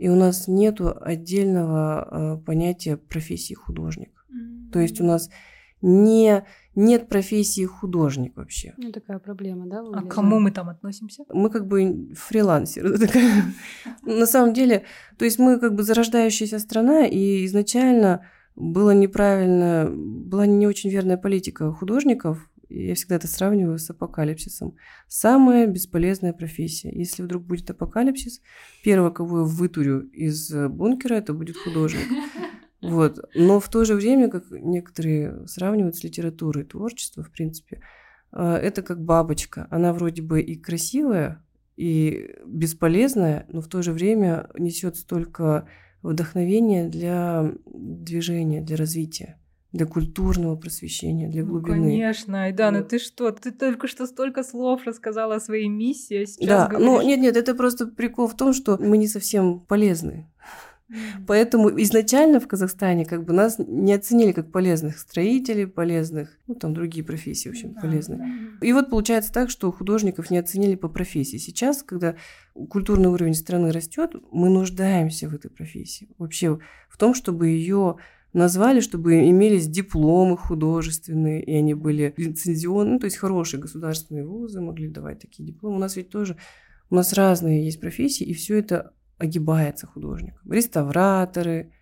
и 0.00 0.08
у 0.08 0.14
нас 0.14 0.48
нет 0.48 0.80
отдельного 0.80 2.08
э, 2.10 2.44
понятия 2.46 2.96
профессии 2.96 3.52
художник. 3.52 4.24
Mm-hmm. 4.32 4.72
То 4.72 4.78
есть 4.80 4.98
у 4.98 5.04
нас 5.04 5.28
не, 5.82 6.42
нет 6.74 7.08
профессии 7.10 7.66
художник 7.66 8.34
вообще. 8.34 8.72
Ну, 8.78 8.92
такая 8.92 9.18
проблема, 9.18 9.66
да? 9.66 9.84
А 9.92 10.02
к 10.02 10.08
кому 10.08 10.40
мы 10.40 10.52
там 10.52 10.70
относимся? 10.70 11.24
Мы 11.28 11.50
как 11.50 11.66
бы 11.66 12.14
фрилансеры. 12.14 12.96
На 14.02 14.24
самом 14.24 14.54
деле, 14.54 14.84
то 15.18 15.26
есть 15.26 15.38
мы 15.38 15.60
как 15.60 15.74
бы 15.74 15.82
зарождающаяся 15.82 16.58
страна, 16.58 17.04
и 17.06 17.44
изначально 17.44 18.24
было 18.56 18.92
неправильно, 18.92 19.90
была 19.92 20.46
не 20.46 20.66
очень 20.66 20.88
верная 20.88 21.18
политика 21.18 21.72
художников 21.72 22.49
я 22.70 22.94
всегда 22.94 23.16
это 23.16 23.26
сравниваю 23.26 23.78
с 23.78 23.90
апокалипсисом. 23.90 24.76
Самая 25.08 25.66
бесполезная 25.66 26.32
профессия. 26.32 26.90
Если 26.92 27.22
вдруг 27.22 27.44
будет 27.44 27.70
апокалипсис, 27.70 28.40
первого, 28.84 29.10
кого 29.10 29.40
я 29.40 29.44
вытурю 29.44 30.00
из 30.00 30.52
э, 30.52 30.68
бункера, 30.68 31.14
это 31.14 31.34
будет 31.34 31.56
художник. 31.56 32.06
Вот. 32.82 33.18
Но 33.34 33.60
в 33.60 33.68
то 33.68 33.84
же 33.84 33.94
время, 33.94 34.30
как 34.30 34.50
некоторые 34.50 35.46
сравнивают 35.46 35.96
с 35.96 36.02
литературой, 36.02 36.64
творчество, 36.64 37.22
в 37.22 37.30
принципе, 37.30 37.82
э, 38.32 38.42
это 38.42 38.80
как 38.80 39.04
бабочка. 39.04 39.66
Она 39.70 39.92
вроде 39.92 40.22
бы 40.22 40.40
и 40.40 40.56
красивая, 40.56 41.44
и 41.76 42.36
бесполезная, 42.46 43.44
но 43.48 43.60
в 43.60 43.68
то 43.68 43.82
же 43.82 43.92
время 43.92 44.48
несет 44.58 44.96
столько 44.96 45.68
вдохновения 46.00 46.88
для 46.88 47.52
движения, 47.66 48.62
для 48.62 48.76
развития 48.76 49.36
для 49.72 49.86
культурного 49.86 50.56
просвещения, 50.56 51.28
для 51.28 51.44
ну, 51.44 51.52
глубины. 51.52 51.76
Ну, 51.76 51.82
конечно, 51.84 52.44
Айдана, 52.44 52.80
да. 52.80 52.84
ты 52.84 52.98
что? 52.98 53.30
Ты 53.30 53.52
только 53.52 53.86
что 53.86 54.06
столько 54.06 54.42
слов 54.42 54.84
рассказала 54.84 55.36
о 55.36 55.40
своей 55.40 55.68
миссии, 55.68 56.22
а 56.22 56.26
сейчас 56.26 56.48
Да, 56.48 56.66
говоришь... 56.66 56.86
ну 56.86 57.02
нет-нет, 57.02 57.36
это 57.36 57.54
просто 57.54 57.86
прикол 57.86 58.26
в 58.26 58.36
том, 58.36 58.52
что 58.52 58.76
мы 58.80 58.98
не 58.98 59.06
совсем 59.06 59.60
полезны. 59.60 60.26
Поэтому 61.26 61.70
изначально 61.82 62.40
в 62.40 62.48
Казахстане 62.48 63.04
как 63.04 63.24
бы 63.24 63.32
нас 63.32 63.58
не 63.58 63.92
оценили 63.92 64.32
как 64.32 64.50
полезных 64.50 64.98
строителей, 64.98 65.66
полезных, 65.66 66.36
ну 66.48 66.56
там 66.56 66.74
другие 66.74 67.04
профессии, 67.04 67.48
в 67.48 67.52
общем, 67.52 67.74
полезные. 67.74 68.56
И 68.60 68.72
вот 68.72 68.90
получается 68.90 69.32
так, 69.32 69.50
что 69.50 69.70
художников 69.70 70.30
не 70.30 70.38
оценили 70.38 70.74
по 70.74 70.88
профессии. 70.88 71.36
Сейчас, 71.36 71.84
когда 71.84 72.16
культурный 72.68 73.08
уровень 73.08 73.34
страны 73.34 73.70
растет, 73.70 74.16
мы 74.32 74.48
нуждаемся 74.48 75.28
в 75.28 75.34
этой 75.34 75.48
профессии. 75.48 76.08
Вообще 76.18 76.58
в 76.88 76.96
том, 76.96 77.14
чтобы 77.14 77.48
ее 77.48 77.98
назвали, 78.32 78.80
чтобы 78.80 79.28
имелись 79.28 79.68
дипломы 79.68 80.36
художественные, 80.36 81.42
и 81.42 81.54
они 81.54 81.74
были 81.74 82.14
лицензионные, 82.16 82.94
ну, 82.94 82.98
то 82.98 83.06
есть 83.06 83.16
хорошие 83.16 83.60
государственные 83.60 84.26
вузы 84.26 84.60
могли 84.60 84.88
давать 84.88 85.20
такие 85.20 85.44
дипломы. 85.44 85.76
У 85.76 85.80
нас 85.80 85.96
ведь 85.96 86.10
тоже, 86.10 86.36
у 86.90 86.94
нас 86.94 87.12
разные 87.12 87.64
есть 87.64 87.80
профессии, 87.80 88.24
и 88.24 88.32
все 88.34 88.58
это 88.58 88.92
огибается 89.18 89.86
художником. 89.86 90.50
Реставраторы, 90.50 91.72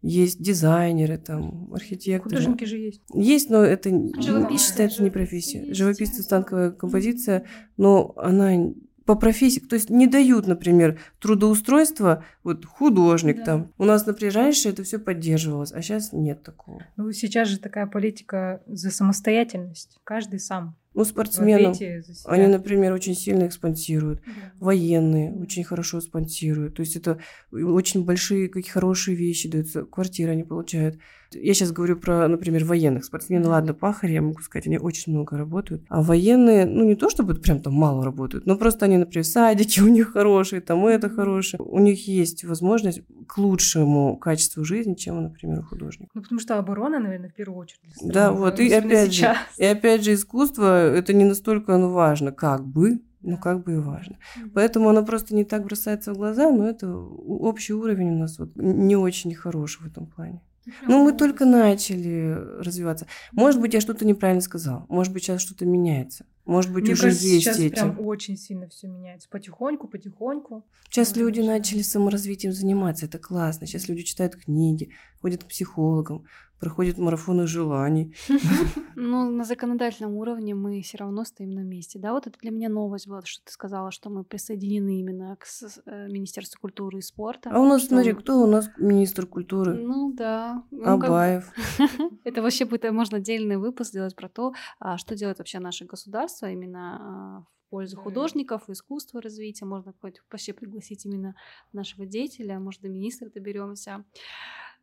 есть 0.00 0.40
дизайнеры, 0.40 1.18
там, 1.18 1.72
архитекторы. 1.72 2.36
Художники 2.36 2.64
же 2.64 2.78
есть. 2.78 3.02
Есть, 3.12 3.50
но 3.50 3.62
это 3.62 3.90
Живописцы. 4.20 4.68
считается 4.68 5.02
не 5.02 5.10
профессия. 5.10 5.72
Живописцы, 5.74 6.22
станковая 6.22 6.70
композиция, 6.70 7.46
но 7.76 8.14
она 8.16 8.72
по 9.08 9.14
профессии, 9.14 9.60
то 9.60 9.74
есть 9.74 9.88
не 9.88 10.06
дают, 10.06 10.46
например, 10.46 11.00
трудоустройство, 11.18 12.26
вот 12.44 12.66
художник 12.66 13.38
да. 13.38 13.44
там. 13.44 13.72
У 13.78 13.86
нас, 13.86 14.04
например, 14.04 14.34
раньше 14.34 14.68
это 14.68 14.82
все 14.82 14.98
поддерживалось, 14.98 15.72
а 15.72 15.80
сейчас 15.80 16.12
нет 16.12 16.42
такого. 16.42 16.82
Ну, 16.98 17.10
сейчас 17.12 17.48
же 17.48 17.58
такая 17.58 17.86
политика 17.86 18.60
за 18.66 18.90
самостоятельность. 18.90 19.98
Каждый 20.04 20.40
сам. 20.40 20.76
Ну, 20.92 21.06
спортсменов. 21.06 21.78
Они, 22.26 22.48
например, 22.48 22.92
очень 22.92 23.14
сильно 23.14 23.44
их 23.44 23.54
спонсируют. 23.54 24.20
Да. 24.26 24.32
Военные 24.60 25.32
очень 25.32 25.64
хорошо 25.64 26.02
спонсируют. 26.02 26.74
То 26.74 26.80
есть 26.80 26.94
это 26.94 27.18
очень 27.50 28.04
большие, 28.04 28.50
какие 28.50 28.70
хорошие 28.70 29.16
вещи 29.16 29.48
даются. 29.48 29.84
Квартиры 29.84 30.32
они 30.32 30.44
получают. 30.44 30.98
Я 31.32 31.54
сейчас 31.54 31.72
говорю 31.72 31.96
про, 31.96 32.28
например, 32.28 32.64
военных. 32.64 33.04
Спортсмены, 33.04 33.48
ладно, 33.48 33.74
пахари, 33.74 34.12
я 34.12 34.22
могу 34.22 34.40
сказать, 34.40 34.66
они 34.66 34.78
очень 34.78 35.12
много 35.12 35.36
работают. 35.36 35.84
А 35.88 36.02
военные, 36.02 36.66
ну, 36.66 36.84
не 36.84 36.94
то 36.94 37.10
чтобы 37.10 37.34
прям 37.34 37.60
там 37.60 37.74
мало 37.74 38.04
работают, 38.04 38.46
но 38.46 38.56
просто 38.56 38.86
они, 38.86 38.96
например, 38.96 39.24
садики 39.24 39.80
у 39.88 39.88
них 39.88 40.12
хорошие, 40.12 40.60
там 40.60 40.86
это 40.86 41.08
хорошее. 41.10 41.62
У 41.62 41.78
них 41.78 42.08
есть 42.08 42.44
возможность 42.44 43.02
к 43.26 43.38
лучшему 43.38 44.16
качеству 44.16 44.64
жизни, 44.64 44.94
чем, 44.94 45.22
например, 45.22 45.60
у 45.60 45.62
художника. 45.62 46.10
Ну, 46.14 46.22
потому 46.22 46.40
что 46.40 46.58
оборона, 46.58 46.98
наверное, 46.98 47.28
в 47.28 47.34
первую 47.34 47.58
очередь. 47.58 47.80
Страны, 47.94 48.12
да, 48.12 48.32
вот, 48.32 48.60
и 48.60 48.72
опять, 48.72 49.12
же, 49.12 49.34
и 49.58 49.64
опять 49.64 50.04
же, 50.04 50.14
искусство, 50.14 50.94
это 50.94 51.12
не 51.12 51.24
настолько 51.24 51.74
оно 51.74 51.90
важно, 51.90 52.32
как 52.32 52.66
бы, 52.66 53.00
ну, 53.20 53.36
как 53.36 53.64
бы 53.64 53.74
и 53.74 53.76
важно. 53.76 54.16
Поэтому 54.54 54.88
оно 54.88 55.04
просто 55.04 55.34
не 55.34 55.44
так 55.44 55.64
бросается 55.64 56.14
в 56.14 56.16
глаза, 56.16 56.50
но 56.50 56.68
это 56.68 56.88
общий 56.90 57.74
уровень 57.74 58.12
у 58.12 58.18
нас 58.18 58.38
вот 58.38 58.52
не 58.56 58.96
очень 58.96 59.34
хороший 59.34 59.82
в 59.82 59.86
этом 59.86 60.06
плане. 60.06 60.40
Ну, 60.86 61.04
мы 61.04 61.12
только 61.12 61.44
начали 61.44 62.32
развиваться. 62.60 63.06
Может 63.32 63.60
быть, 63.60 63.74
я 63.74 63.80
что-то 63.80 64.04
неправильно 64.04 64.40
сказал. 64.42 64.86
Может 64.88 65.12
быть, 65.12 65.24
сейчас 65.24 65.40
что-то 65.42 65.66
меняется. 65.66 66.26
Может 66.44 66.72
быть, 66.72 66.84
Мне 66.84 66.94
уже 66.94 67.02
кажется, 67.02 67.26
есть 67.26 67.44
сейчас 67.44 67.58
эти. 67.58 67.74
прям 67.74 68.00
очень 68.00 68.36
сильно 68.38 68.68
все 68.68 68.88
меняется. 68.88 69.28
Потихоньку, 69.30 69.86
потихоньку. 69.86 70.64
Сейчас 70.88 71.14
люди 71.14 71.40
начали 71.40 71.82
саморазвитием 71.82 72.52
заниматься. 72.54 73.04
Это 73.04 73.18
классно. 73.18 73.66
Сейчас 73.66 73.86
люди 73.88 74.02
читают 74.02 74.34
книги, 74.36 74.90
ходят 75.20 75.44
к 75.44 75.48
психологам, 75.48 76.24
проходят 76.60 76.98
марафоны 76.98 77.46
желаний. 77.46 78.14
Ну, 79.00 79.30
на 79.30 79.44
законодательном 79.44 80.16
уровне 80.16 80.56
мы 80.56 80.82
все 80.82 80.98
равно 80.98 81.24
стоим 81.24 81.50
на 81.50 81.60
месте. 81.60 82.00
Да, 82.00 82.12
вот 82.12 82.26
это 82.26 82.36
для 82.40 82.50
меня 82.50 82.68
новость 82.68 83.06
была, 83.06 83.22
что 83.24 83.44
ты 83.44 83.52
сказала, 83.52 83.92
что 83.92 84.10
мы 84.10 84.24
присоединены 84.24 84.98
именно 84.98 85.36
к 85.36 85.44
э, 85.86 86.08
Министерству 86.08 86.58
культуры 86.60 86.98
и 86.98 87.02
спорта. 87.02 87.50
А 87.52 87.60
у 87.60 87.66
нас, 87.66 87.86
смотри, 87.86 88.12
кто 88.12 88.40
у 88.40 88.46
нас 88.46 88.70
министр 88.76 89.26
культуры? 89.26 89.74
Ну 89.74 90.12
да. 90.12 90.64
Ну, 90.72 90.84
Абаев. 90.84 91.52
Это 92.24 92.42
вообще 92.42 92.64
будет, 92.64 92.90
можно 92.90 93.18
отдельный 93.18 93.56
выпуск 93.56 93.90
сделать 93.90 94.16
про 94.16 94.28
то, 94.28 94.52
а, 94.80 94.98
что 94.98 95.14
делает 95.14 95.38
вообще 95.38 95.60
наше 95.60 95.84
государство 95.84 96.50
именно 96.50 96.96
а, 97.00 97.40
в 97.40 97.70
пользу 97.70 97.96
художников, 97.98 98.68
искусства 98.68 99.22
развития. 99.22 99.64
Можно 99.64 99.94
вообще 100.02 100.52
пригласить 100.52 101.06
именно 101.06 101.36
нашего 101.72 102.04
деятеля, 102.04 102.58
может, 102.58 102.80
до 102.82 102.88
министра 102.88 103.30
доберемся. 103.30 104.04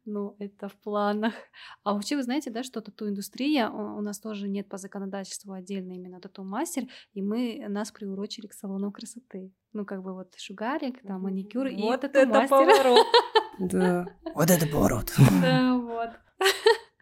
Ну, 0.05 0.35
это 0.37 0.69
в 0.69 0.75
планах. 0.75 1.33
А 1.83 1.93
вообще, 1.93 2.15
вы 2.15 2.23
знаете, 2.23 2.51
да, 2.51 2.63
что 2.63 2.81
тату-индустрия, 2.81 3.69
у 3.69 4.01
нас 4.01 4.19
тоже 4.19 4.47
нет 4.47 4.69
по 4.69 4.77
законодательству 4.77 5.53
отдельно 5.53 5.93
именно 5.93 6.19
тату-мастер, 6.19 6.83
и 7.13 7.21
мы, 7.21 7.65
нас 7.69 7.91
приурочили 7.91 8.47
к 8.47 8.53
салонам 8.53 8.91
красоты. 8.91 9.51
Ну, 9.73 9.85
как 9.85 10.03
бы 10.03 10.13
вот 10.13 10.35
шугарик, 10.37 11.01
там, 11.01 11.23
маникюр 11.23 11.67
и 11.67 11.81
вот 11.81 12.03
это 12.03 12.47
поворот. 12.47 13.05
Да, 13.59 14.05
вот 14.35 14.49
это 14.49 14.67
поворот. 14.67 15.13
Да, 15.41 15.77
вот. 15.77 16.09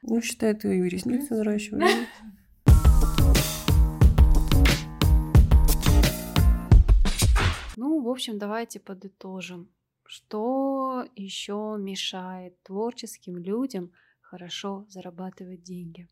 Ну, 0.06 0.22
считай, 0.22 0.54
ты 0.54 0.78
и 0.78 0.90
ресницы 0.90 1.34
наращиваешь. 1.34 2.08
Ну, 7.78 8.02
в 8.02 8.10
общем, 8.10 8.38
давайте 8.38 8.80
подытожим. 8.80 9.70
Что 10.06 11.06
еще 11.16 11.78
мешает 11.80 12.62
творческим 12.64 13.38
людям 13.38 13.92
хорошо 14.22 14.86
зарабатывать 14.90 15.64
деньги? 15.64 16.08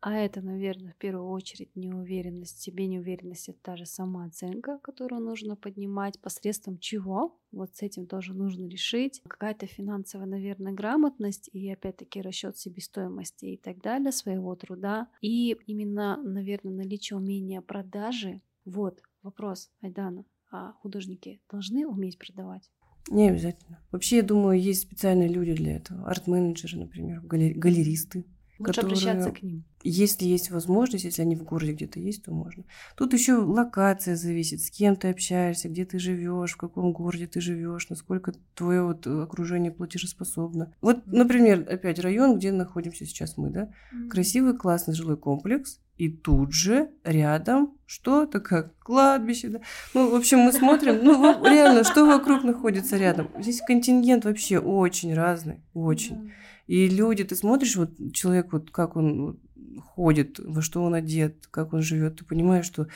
А 0.00 0.14
это, 0.14 0.40
наверное, 0.40 0.92
в 0.92 0.96
первую 0.96 1.28
очередь 1.28 1.74
неуверенность 1.74 2.58
в 2.58 2.62
себе, 2.62 2.86
неуверенность 2.86 3.48
это 3.48 3.58
та 3.62 3.76
же 3.76 3.84
самооценка, 3.84 4.78
которую 4.78 5.22
нужно 5.22 5.56
поднимать, 5.56 6.20
посредством 6.20 6.78
чего, 6.78 7.36
вот 7.50 7.74
с 7.74 7.82
этим 7.82 8.06
тоже 8.06 8.32
нужно 8.32 8.68
решить. 8.68 9.20
Какая-то 9.26 9.66
финансовая, 9.66 10.26
наверное, 10.26 10.72
грамотность 10.72 11.50
и, 11.52 11.68
опять-таки, 11.70 12.20
расчет 12.20 12.56
себестоимости 12.56 13.46
и 13.46 13.56
так 13.56 13.80
далее, 13.80 14.12
своего 14.12 14.54
труда. 14.54 15.08
И 15.20 15.56
именно, 15.66 16.16
наверное, 16.22 16.74
наличие 16.74 17.16
умения 17.16 17.60
продажи. 17.60 18.40
Вот 18.64 19.02
вопрос, 19.22 19.70
Айдана, 19.82 20.24
а 20.50 20.74
художники 20.74 21.40
должны 21.50 21.86
уметь 21.86 22.18
продавать? 22.18 22.70
Не 23.10 23.28
обязательно. 23.30 23.78
Вообще, 23.90 24.16
я 24.16 24.22
думаю, 24.22 24.60
есть 24.60 24.82
специальные 24.82 25.28
люди 25.28 25.54
для 25.54 25.76
этого. 25.76 26.08
Арт-менеджеры, 26.08 26.78
например, 26.78 27.20
галеристы. 27.22 28.24
Лучше 28.58 28.72
которые, 28.72 28.92
обращаться 28.92 29.30
к 29.30 29.42
ним. 29.42 29.64
Если 29.84 30.24
есть 30.26 30.50
возможность, 30.50 31.04
если 31.04 31.22
они 31.22 31.36
в 31.36 31.44
городе 31.44 31.72
где-то 31.72 32.00
есть, 32.00 32.24
то 32.24 32.32
можно. 32.32 32.64
Тут 32.96 33.12
еще 33.12 33.34
локация 33.34 34.16
зависит, 34.16 34.60
с 34.60 34.70
кем 34.70 34.96
ты 34.96 35.08
общаешься, 35.10 35.68
где 35.68 35.84
ты 35.84 35.98
живешь, 35.98 36.52
в 36.52 36.56
каком 36.56 36.92
городе 36.92 37.26
ты 37.26 37.40
живешь, 37.40 37.88
насколько 37.88 38.32
твое 38.54 38.82
вот 38.82 39.06
окружение 39.06 39.70
платежеспособно. 39.70 40.74
Вот, 40.80 41.06
например, 41.06 41.66
опять 41.70 42.00
район, 42.00 42.38
где 42.38 42.50
находимся 42.50 43.06
сейчас 43.06 43.36
мы, 43.36 43.50
да, 43.50 43.62
mm-hmm. 43.92 44.08
красивый, 44.08 44.56
классный 44.56 44.94
жилой 44.94 45.16
комплекс, 45.16 45.80
и 45.96 46.08
тут 46.08 46.52
же 46.52 46.90
рядом 47.02 47.76
что-то 47.86 48.40
как 48.40 48.76
кладбище, 48.78 49.48
да. 49.48 49.60
Ну, 49.94 50.10
в 50.10 50.14
общем, 50.14 50.38
мы 50.38 50.52
смотрим, 50.52 51.00
ну, 51.02 51.44
реально, 51.44 51.82
что 51.82 52.06
вокруг 52.06 52.44
находится 52.44 52.96
рядом. 52.96 53.28
Здесь 53.40 53.60
контингент 53.60 54.24
вообще 54.24 54.58
очень 54.60 55.12
разный, 55.12 55.60
очень. 55.74 56.32
И 56.68 56.86
люди, 56.86 57.24
ты 57.24 57.34
смотришь, 57.34 57.76
вот 57.76 57.90
человек, 58.12 58.52
вот 58.52 58.70
как 58.70 58.94
он 58.94 59.40
ходит, 59.80 60.38
во 60.38 60.60
что 60.60 60.84
он 60.84 60.94
одет, 60.94 61.46
как 61.50 61.72
он 61.72 61.80
живет, 61.80 62.16
ты 62.16 62.26
понимаешь, 62.26 62.66
что 62.66 62.88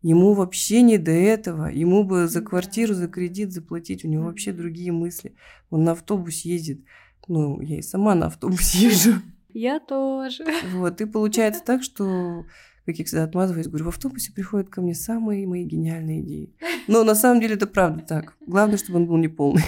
ему 0.00 0.32
вообще 0.32 0.80
не 0.80 0.96
до 0.96 1.12
этого, 1.12 1.66
ему 1.66 2.04
бы 2.04 2.26
за 2.26 2.40
квартиру, 2.40 2.94
за 2.94 3.06
кредит 3.06 3.52
заплатить, 3.52 4.04
у 4.04 4.08
него 4.08 4.24
вообще 4.24 4.52
другие 4.52 4.92
мысли. 4.92 5.36
Он 5.68 5.84
на 5.84 5.92
автобусе 5.92 6.48
ездит, 6.48 6.84
ну, 7.28 7.60
я 7.60 7.78
и 7.78 7.82
сама 7.82 8.14
на 8.14 8.26
автобусе 8.26 8.78
езжу. 8.88 9.12
Я 9.50 9.78
тоже. 9.78 10.46
Вот, 10.72 11.00
и 11.02 11.04
получается 11.04 11.62
так, 11.62 11.82
что 11.82 12.44
как 12.86 12.96
я 12.96 13.04
всегда 13.04 13.24
отмазываюсь, 13.24 13.66
говорю, 13.66 13.84
в 13.84 13.88
автобусе 13.88 14.32
приходят 14.32 14.70
ко 14.70 14.80
мне 14.80 14.94
самые 14.94 15.46
мои 15.46 15.64
гениальные 15.64 16.22
идеи. 16.22 16.56
Но 16.86 17.04
на 17.04 17.14
самом 17.14 17.42
деле 17.42 17.56
это 17.56 17.66
правда 17.66 18.02
так. 18.02 18.38
Главное, 18.40 18.78
чтобы 18.78 19.00
он 19.00 19.06
был 19.06 19.18
не 19.18 19.28
полный. 19.28 19.62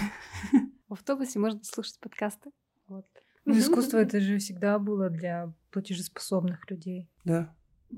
В 0.88 0.94
автобусе 0.94 1.38
можно 1.38 1.60
слушать 1.62 2.00
подкасты. 2.00 2.50
Вот. 3.50 3.58
Ну, 3.58 3.62
искусство 3.62 3.98
это 3.98 4.20
же 4.20 4.38
всегда 4.38 4.78
было 4.78 5.10
для 5.10 5.52
платежеспособных 5.70 6.70
людей. 6.70 7.08
Да. 7.24 7.54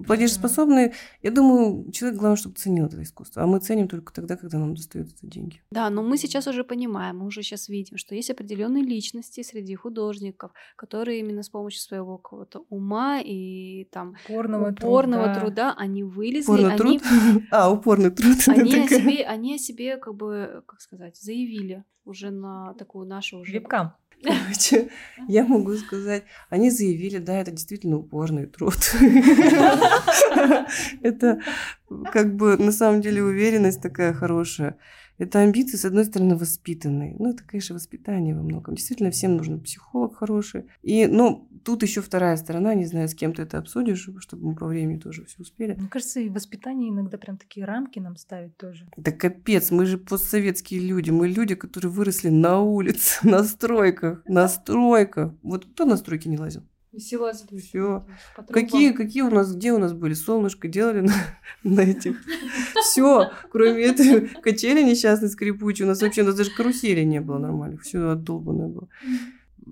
Платежеспособные, 0.06 0.94
я 1.20 1.30
думаю, 1.30 1.90
человек 1.92 2.18
главное, 2.18 2.36
чтобы 2.38 2.54
ценил 2.54 2.86
это 2.86 3.02
искусство. 3.02 3.42
А 3.42 3.46
мы 3.46 3.58
ценим 3.60 3.88
только 3.88 4.10
тогда, 4.14 4.38
когда 4.38 4.58
нам 4.58 4.74
достаются 4.74 5.14
деньги. 5.20 5.60
Да, 5.70 5.90
но 5.90 6.02
мы 6.02 6.16
сейчас 6.16 6.46
уже 6.46 6.64
понимаем, 6.64 7.18
мы 7.18 7.26
уже 7.26 7.42
сейчас 7.42 7.68
видим, 7.68 7.98
что 7.98 8.14
есть 8.14 8.30
определенные 8.30 8.82
личности 8.82 9.42
среди 9.42 9.74
художников, 9.74 10.52
которые 10.76 11.20
именно 11.20 11.42
с 11.42 11.50
помощью 11.50 11.82
своего 11.82 12.16
какого-то 12.16 12.64
ума 12.70 13.20
и 13.22 13.84
там 13.92 14.14
упорного, 14.24 14.70
упорного 14.70 15.24
труда. 15.24 15.40
труда 15.40 15.74
они 15.76 16.04
вылезли. 16.04 16.50
Упорный 16.50 16.70
они, 16.70 16.78
труд? 16.78 17.02
А, 17.50 17.70
упорный 17.70 18.10
труд. 18.10 18.38
Они 18.46 18.74
о, 18.74 18.88
себе, 18.88 19.24
они 19.26 19.56
о 19.56 19.58
себе, 19.58 19.98
как 19.98 20.14
бы, 20.14 20.62
как 20.66 20.80
сказать, 20.80 21.18
заявили 21.18 21.84
уже 22.04 22.30
на 22.30 22.72
такую 22.74 23.06
нашу 23.06 23.40
уже... 23.40 23.52
Вебкам. 23.52 23.92
Короче, 24.22 24.88
я 25.28 25.44
могу 25.44 25.74
сказать, 25.74 26.24
они 26.48 26.70
заявили, 26.70 27.18
да, 27.18 27.40
это 27.40 27.50
действительно 27.50 27.98
упорный 27.98 28.46
труд. 28.46 28.74
Это 31.02 31.40
как 32.12 32.36
бы 32.36 32.56
на 32.56 32.72
самом 32.72 33.00
деле 33.00 33.22
уверенность 33.22 33.82
такая 33.82 34.12
хорошая. 34.12 34.76
Это 35.18 35.38
амбиции, 35.40 35.76
с 35.76 35.84
одной 35.84 36.04
стороны, 36.04 36.36
воспитанные. 36.36 37.14
Ну, 37.18 37.30
это, 37.30 37.44
конечно, 37.44 37.74
воспитание 37.74 38.34
во 38.34 38.42
многом. 38.42 38.74
Действительно, 38.74 39.10
всем 39.10 39.36
нужен 39.36 39.60
психолог 39.60 40.16
хороший. 40.16 40.64
И, 40.82 41.06
ну, 41.06 41.48
тут 41.64 41.82
еще 41.82 42.00
вторая 42.00 42.36
сторона, 42.36 42.74
не 42.74 42.86
знаю, 42.86 43.08
с 43.08 43.14
кем 43.14 43.32
ты 43.32 43.42
это 43.42 43.58
обсудишь, 43.58 44.08
чтобы 44.18 44.48
мы 44.48 44.56
по 44.56 44.66
времени 44.66 44.98
тоже 44.98 45.24
все 45.26 45.36
успели. 45.38 45.74
Мне 45.74 45.88
кажется, 45.88 46.18
и 46.18 46.28
воспитание 46.28 46.90
иногда 46.90 47.18
прям 47.18 47.36
такие 47.36 47.64
рамки 47.66 47.98
нам 47.98 48.16
ставит 48.16 48.56
тоже. 48.56 48.88
Да 48.96 49.12
капец, 49.12 49.70
мы 49.70 49.86
же 49.86 49.98
постсоветские 49.98 50.80
люди. 50.80 51.10
Мы 51.10 51.28
люди, 51.28 51.54
которые 51.54 51.92
выросли 51.92 52.30
на 52.30 52.60
улице, 52.60 53.20
на 53.28 53.44
стройках, 53.44 54.22
на 54.26 54.48
стройках. 54.48 55.34
Вот 55.42 55.66
кто 55.66 55.84
на 55.84 55.96
стройке 55.96 56.30
не 56.30 56.38
лазил? 56.38 56.62
Весело 56.92 57.32
Все. 57.32 58.04
Какие, 58.48 58.92
какие 58.92 59.22
у 59.22 59.30
нас, 59.30 59.54
где 59.54 59.72
у 59.72 59.78
нас 59.78 59.94
были 59.94 60.12
солнышко, 60.12 60.68
делали 60.68 61.00
на, 61.00 61.14
на 61.64 61.80
этих. 61.80 62.22
Все, 62.82 63.30
кроме 63.50 63.82
этой 63.84 64.28
качели 64.42 64.82
несчастной 64.82 65.30
скрипучей, 65.30 65.84
у 65.84 65.88
нас 65.88 66.02
вообще 66.02 66.22
у 66.22 66.26
нас 66.26 66.34
даже 66.34 66.50
карусели 66.50 67.02
не 67.02 67.20
было 67.20 67.38
нормальных, 67.38 67.82
все 67.82 68.10
отдолбанное 68.10 68.68
было. 68.68 68.88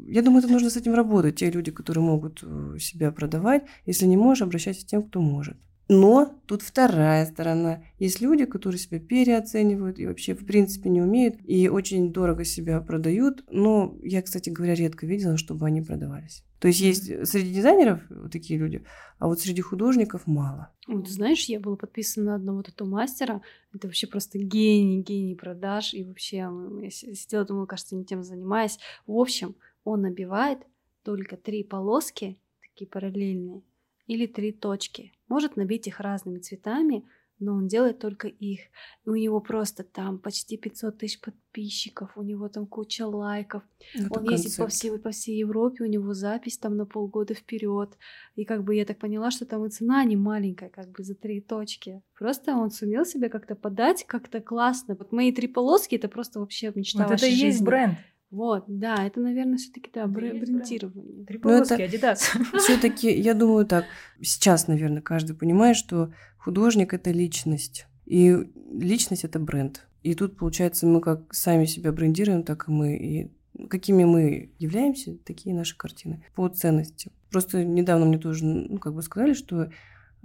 Я 0.06 0.22
думаю, 0.22 0.42
это 0.42 0.50
нужно 0.50 0.70
с 0.70 0.76
этим 0.76 0.94
работать. 0.94 1.36
Те 1.36 1.50
люди, 1.50 1.70
которые 1.70 2.02
могут 2.02 2.40
э, 2.42 2.78
себя 2.78 3.10
продавать, 3.12 3.64
если 3.84 4.06
не 4.06 4.16
можешь, 4.16 4.42
обращайся 4.42 4.82
к 4.82 4.88
тем, 4.88 5.02
кто 5.02 5.20
может. 5.20 5.56
Но 5.92 6.40
тут 6.46 6.62
вторая 6.62 7.26
сторона. 7.26 7.82
Есть 7.98 8.20
люди, 8.20 8.44
которые 8.44 8.78
себя 8.78 9.00
переоценивают 9.00 9.98
и 9.98 10.06
вообще 10.06 10.34
в 10.36 10.46
принципе 10.46 10.88
не 10.88 11.02
умеют 11.02 11.34
и 11.42 11.68
очень 11.68 12.12
дорого 12.12 12.44
себя 12.44 12.80
продают. 12.80 13.42
Но 13.50 13.98
я, 14.00 14.22
кстати 14.22 14.50
говоря, 14.50 14.76
редко 14.76 15.04
видела, 15.04 15.36
чтобы 15.36 15.66
они 15.66 15.82
продавались. 15.82 16.44
То 16.60 16.68
есть 16.68 16.78
есть 16.78 17.26
среди 17.28 17.52
дизайнеров 17.52 18.02
вот 18.08 18.30
такие 18.30 18.56
люди, 18.56 18.84
а 19.18 19.26
вот 19.26 19.40
среди 19.40 19.62
художников 19.62 20.28
мало. 20.28 20.70
Вот 20.86 21.08
знаешь, 21.08 21.46
я 21.46 21.58
была 21.58 21.74
подписана 21.74 22.26
на 22.26 22.34
одного 22.36 22.62
тату-мастера. 22.62 23.42
Это 23.74 23.88
вообще 23.88 24.06
просто 24.06 24.38
гений, 24.38 25.02
гений 25.02 25.34
продаж. 25.34 25.92
И 25.92 26.04
вообще 26.04 26.36
я 26.36 26.90
сидела, 26.90 27.44
думала, 27.44 27.66
кажется, 27.66 27.96
не 27.96 28.04
тем 28.04 28.22
занимаюсь. 28.22 28.78
В 29.08 29.18
общем, 29.18 29.56
он 29.82 30.02
набивает 30.02 30.60
только 31.02 31.36
три 31.36 31.64
полоски, 31.64 32.38
такие 32.62 32.88
параллельные, 32.88 33.62
или 34.06 34.26
три 34.26 34.52
точки. 34.52 35.12
Может 35.28 35.56
набить 35.56 35.86
их 35.86 36.00
разными 36.00 36.38
цветами, 36.38 37.04
но 37.40 37.54
он 37.54 37.66
делает 37.66 37.98
только 37.98 38.28
их. 38.28 38.60
И 39.04 39.08
у 39.08 39.14
него 39.14 39.40
просто 39.40 39.82
там 39.82 40.18
почти 40.18 40.56
500 40.56 40.98
тысяч 40.98 41.20
подписчиков, 41.20 42.10
у 42.16 42.22
него 42.22 42.48
там 42.48 42.66
куча 42.66 43.06
лайков. 43.06 43.62
Это 43.94 44.04
он 44.04 44.08
концепт. 44.10 44.30
ездит 44.32 44.56
по 44.58 44.66
всей, 44.68 44.98
по 44.98 45.10
всей 45.10 45.38
Европе, 45.38 45.84
у 45.84 45.86
него 45.86 46.12
запись 46.12 46.58
там 46.58 46.76
на 46.76 46.84
полгода 46.84 47.34
вперед. 47.34 47.96
И 48.36 48.44
как 48.44 48.62
бы 48.62 48.74
я 48.74 48.84
так 48.84 48.98
поняла, 48.98 49.30
что 49.30 49.46
там 49.46 49.64
и 49.64 49.70
цена 49.70 50.04
не 50.04 50.16
маленькая, 50.16 50.68
как 50.68 50.90
бы 50.90 51.02
за 51.02 51.14
три 51.14 51.40
точки. 51.40 52.02
Просто 52.18 52.54
он 52.54 52.70
сумел 52.70 53.06
себя 53.06 53.30
как-то 53.30 53.56
подать, 53.56 54.04
как-то 54.06 54.40
классно. 54.40 54.94
Вот 54.94 55.10
мои 55.10 55.32
три 55.32 55.48
полоски 55.48 55.94
это 55.94 56.08
просто 56.08 56.40
вообще 56.40 56.70
мечта 56.74 57.04
вот 57.04 57.14
это 57.14 57.26
и 57.26 57.32
есть 57.32 57.62
бренд. 57.62 57.98
Вот, 58.30 58.64
да, 58.68 59.04
это, 59.04 59.20
наверное, 59.20 59.58
все-таки 59.58 59.90
да, 59.92 60.06
брендирование. 60.06 61.26
Три 61.26 61.38
полоски, 61.38 61.82
Adidas. 61.82 62.20
Все-таки, 62.58 63.10
я 63.10 63.34
думаю 63.34 63.66
так, 63.66 63.86
сейчас, 64.22 64.68
наверное, 64.68 65.02
каждый 65.02 65.34
понимает, 65.34 65.76
что 65.76 66.12
художник 66.38 66.94
это 66.94 67.10
личность. 67.10 67.86
И 68.06 68.36
личность 68.72 69.24
это 69.24 69.40
бренд. 69.40 69.86
И 70.02 70.14
тут, 70.14 70.36
получается, 70.36 70.86
мы 70.86 71.00
как 71.00 71.34
сами 71.34 71.64
себя 71.64 71.92
брендируем, 71.92 72.44
так 72.44 72.68
и 72.68 72.70
мы. 72.70 72.96
И 72.96 73.30
какими 73.68 74.04
мы 74.04 74.52
являемся, 74.58 75.16
такие 75.18 75.54
наши 75.54 75.76
картины 75.76 76.24
по 76.34 76.48
ценности. 76.48 77.10
Просто 77.30 77.64
недавно 77.64 78.06
мне 78.06 78.18
тоже, 78.18 78.44
ну, 78.44 78.78
как 78.78 78.94
бы 78.94 79.02
сказали, 79.02 79.34
что 79.34 79.64
э, 79.64 79.68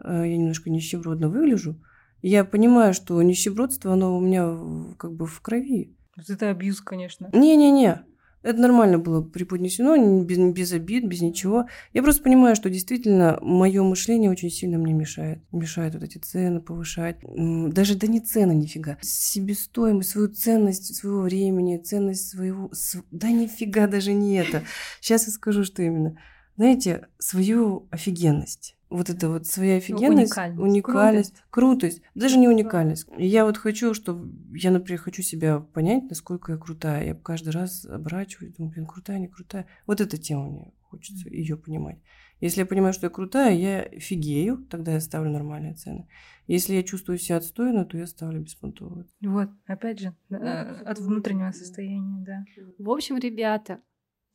я 0.03 0.37
немножко 0.37 0.69
нищебродно 0.69 1.29
выгляжу. 1.29 1.75
И 2.21 2.29
я 2.29 2.45
понимаю, 2.45 2.93
что 2.93 3.21
нищебродство, 3.21 3.93
оно 3.93 4.17
у 4.17 4.21
меня 4.21 4.95
как 4.97 5.13
бы 5.13 5.25
в 5.25 5.41
крови. 5.41 5.95
Это 6.17 6.49
абьюз, 6.49 6.81
конечно. 6.81 7.29
Не-не-не. 7.33 8.03
Это 8.45 8.59
нормально 8.59 8.99
было 8.99 9.23
преподнесено, 9.23 10.23
без, 10.23 10.37
без 10.37 10.71
обид, 10.71 11.07
без 11.07 11.21
ничего. 11.21 11.65
Я 11.93 12.03
просто 12.03 12.21
понимаю, 12.21 12.55
что 12.55 12.69
действительно 12.69 13.39
мое 13.41 13.81
мышление 13.81 14.29
очень 14.29 14.51
сильно 14.51 14.77
мне 14.77 14.93
мешает. 14.93 15.39
Мешает 15.51 15.95
вот 15.95 16.03
эти 16.03 16.19
цены 16.19 16.61
повышать. 16.61 17.17
Даже 17.23 17.95
да 17.95 18.05
не 18.05 18.19
цены 18.19 18.51
нифига. 18.51 18.99
Себестоимость, 19.01 20.11
свою 20.11 20.27
ценность 20.27 20.95
своего 20.95 21.21
времени, 21.21 21.77
ценность 21.77 22.29
своего... 22.29 22.69
Да 23.09 23.31
нифига 23.31 23.87
даже 23.87 24.13
не 24.13 24.35
это. 24.35 24.61
Сейчас 25.01 25.25
я 25.25 25.33
скажу, 25.33 25.63
что 25.63 25.81
именно. 25.81 26.19
Знаете, 26.55 27.07
свою 27.17 27.87
офигенность 27.89 28.77
вот 28.95 29.09
это 29.09 29.29
вот 29.29 29.45
своя 29.45 29.77
офигенность, 29.77 30.31
уникальность, 30.31 30.61
уникальность 30.61 31.33
крутость. 31.49 31.49
крутость, 31.49 32.01
даже 32.15 32.37
не 32.37 32.47
уникальность. 32.47 33.07
И 33.17 33.25
я 33.25 33.45
вот 33.45 33.57
хочу, 33.57 33.93
чтобы 33.93 34.33
я, 34.57 34.71
например, 34.71 35.01
хочу 35.01 35.21
себя 35.21 35.59
понять, 35.59 36.03
насколько 36.09 36.53
я 36.53 36.57
крутая. 36.57 37.05
Я 37.05 37.15
каждый 37.15 37.49
раз 37.49 37.85
оборачиваюсь, 37.85 38.55
думаю, 38.55 38.73
блин, 38.73 38.85
крутая, 38.85 39.19
не 39.19 39.27
крутая. 39.27 39.67
Вот 39.85 40.01
эта 40.01 40.17
тема 40.17 40.49
мне 40.49 40.73
хочется 40.81 41.29
ее 41.29 41.57
понимать. 41.57 41.99
Если 42.41 42.59
я 42.59 42.65
понимаю, 42.65 42.93
что 42.93 43.05
я 43.05 43.09
крутая, 43.09 43.53
я 43.53 43.89
фигею, 43.99 44.65
тогда 44.69 44.93
я 44.93 44.99
ставлю 44.99 45.31
нормальные 45.31 45.75
цены. 45.75 46.07
Если 46.47 46.75
я 46.75 46.83
чувствую 46.83 47.17
себя 47.17 47.37
отстойно, 47.37 47.85
то 47.85 47.97
я 47.97 48.07
ставлю 48.07 48.41
беспонтовые. 48.41 49.05
Вот, 49.21 49.49
опять 49.65 49.99
же, 49.99 50.15
э, 50.29 50.35
от 50.35 50.99
внутреннего 50.99 51.51
состояния, 51.51 52.23
да. 52.25 52.45
В 52.77 52.89
общем, 52.89 53.17
ребята, 53.17 53.81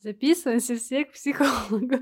записываемся 0.00 0.76
все 0.76 1.04
к 1.04 1.12
психологу. 1.12 1.96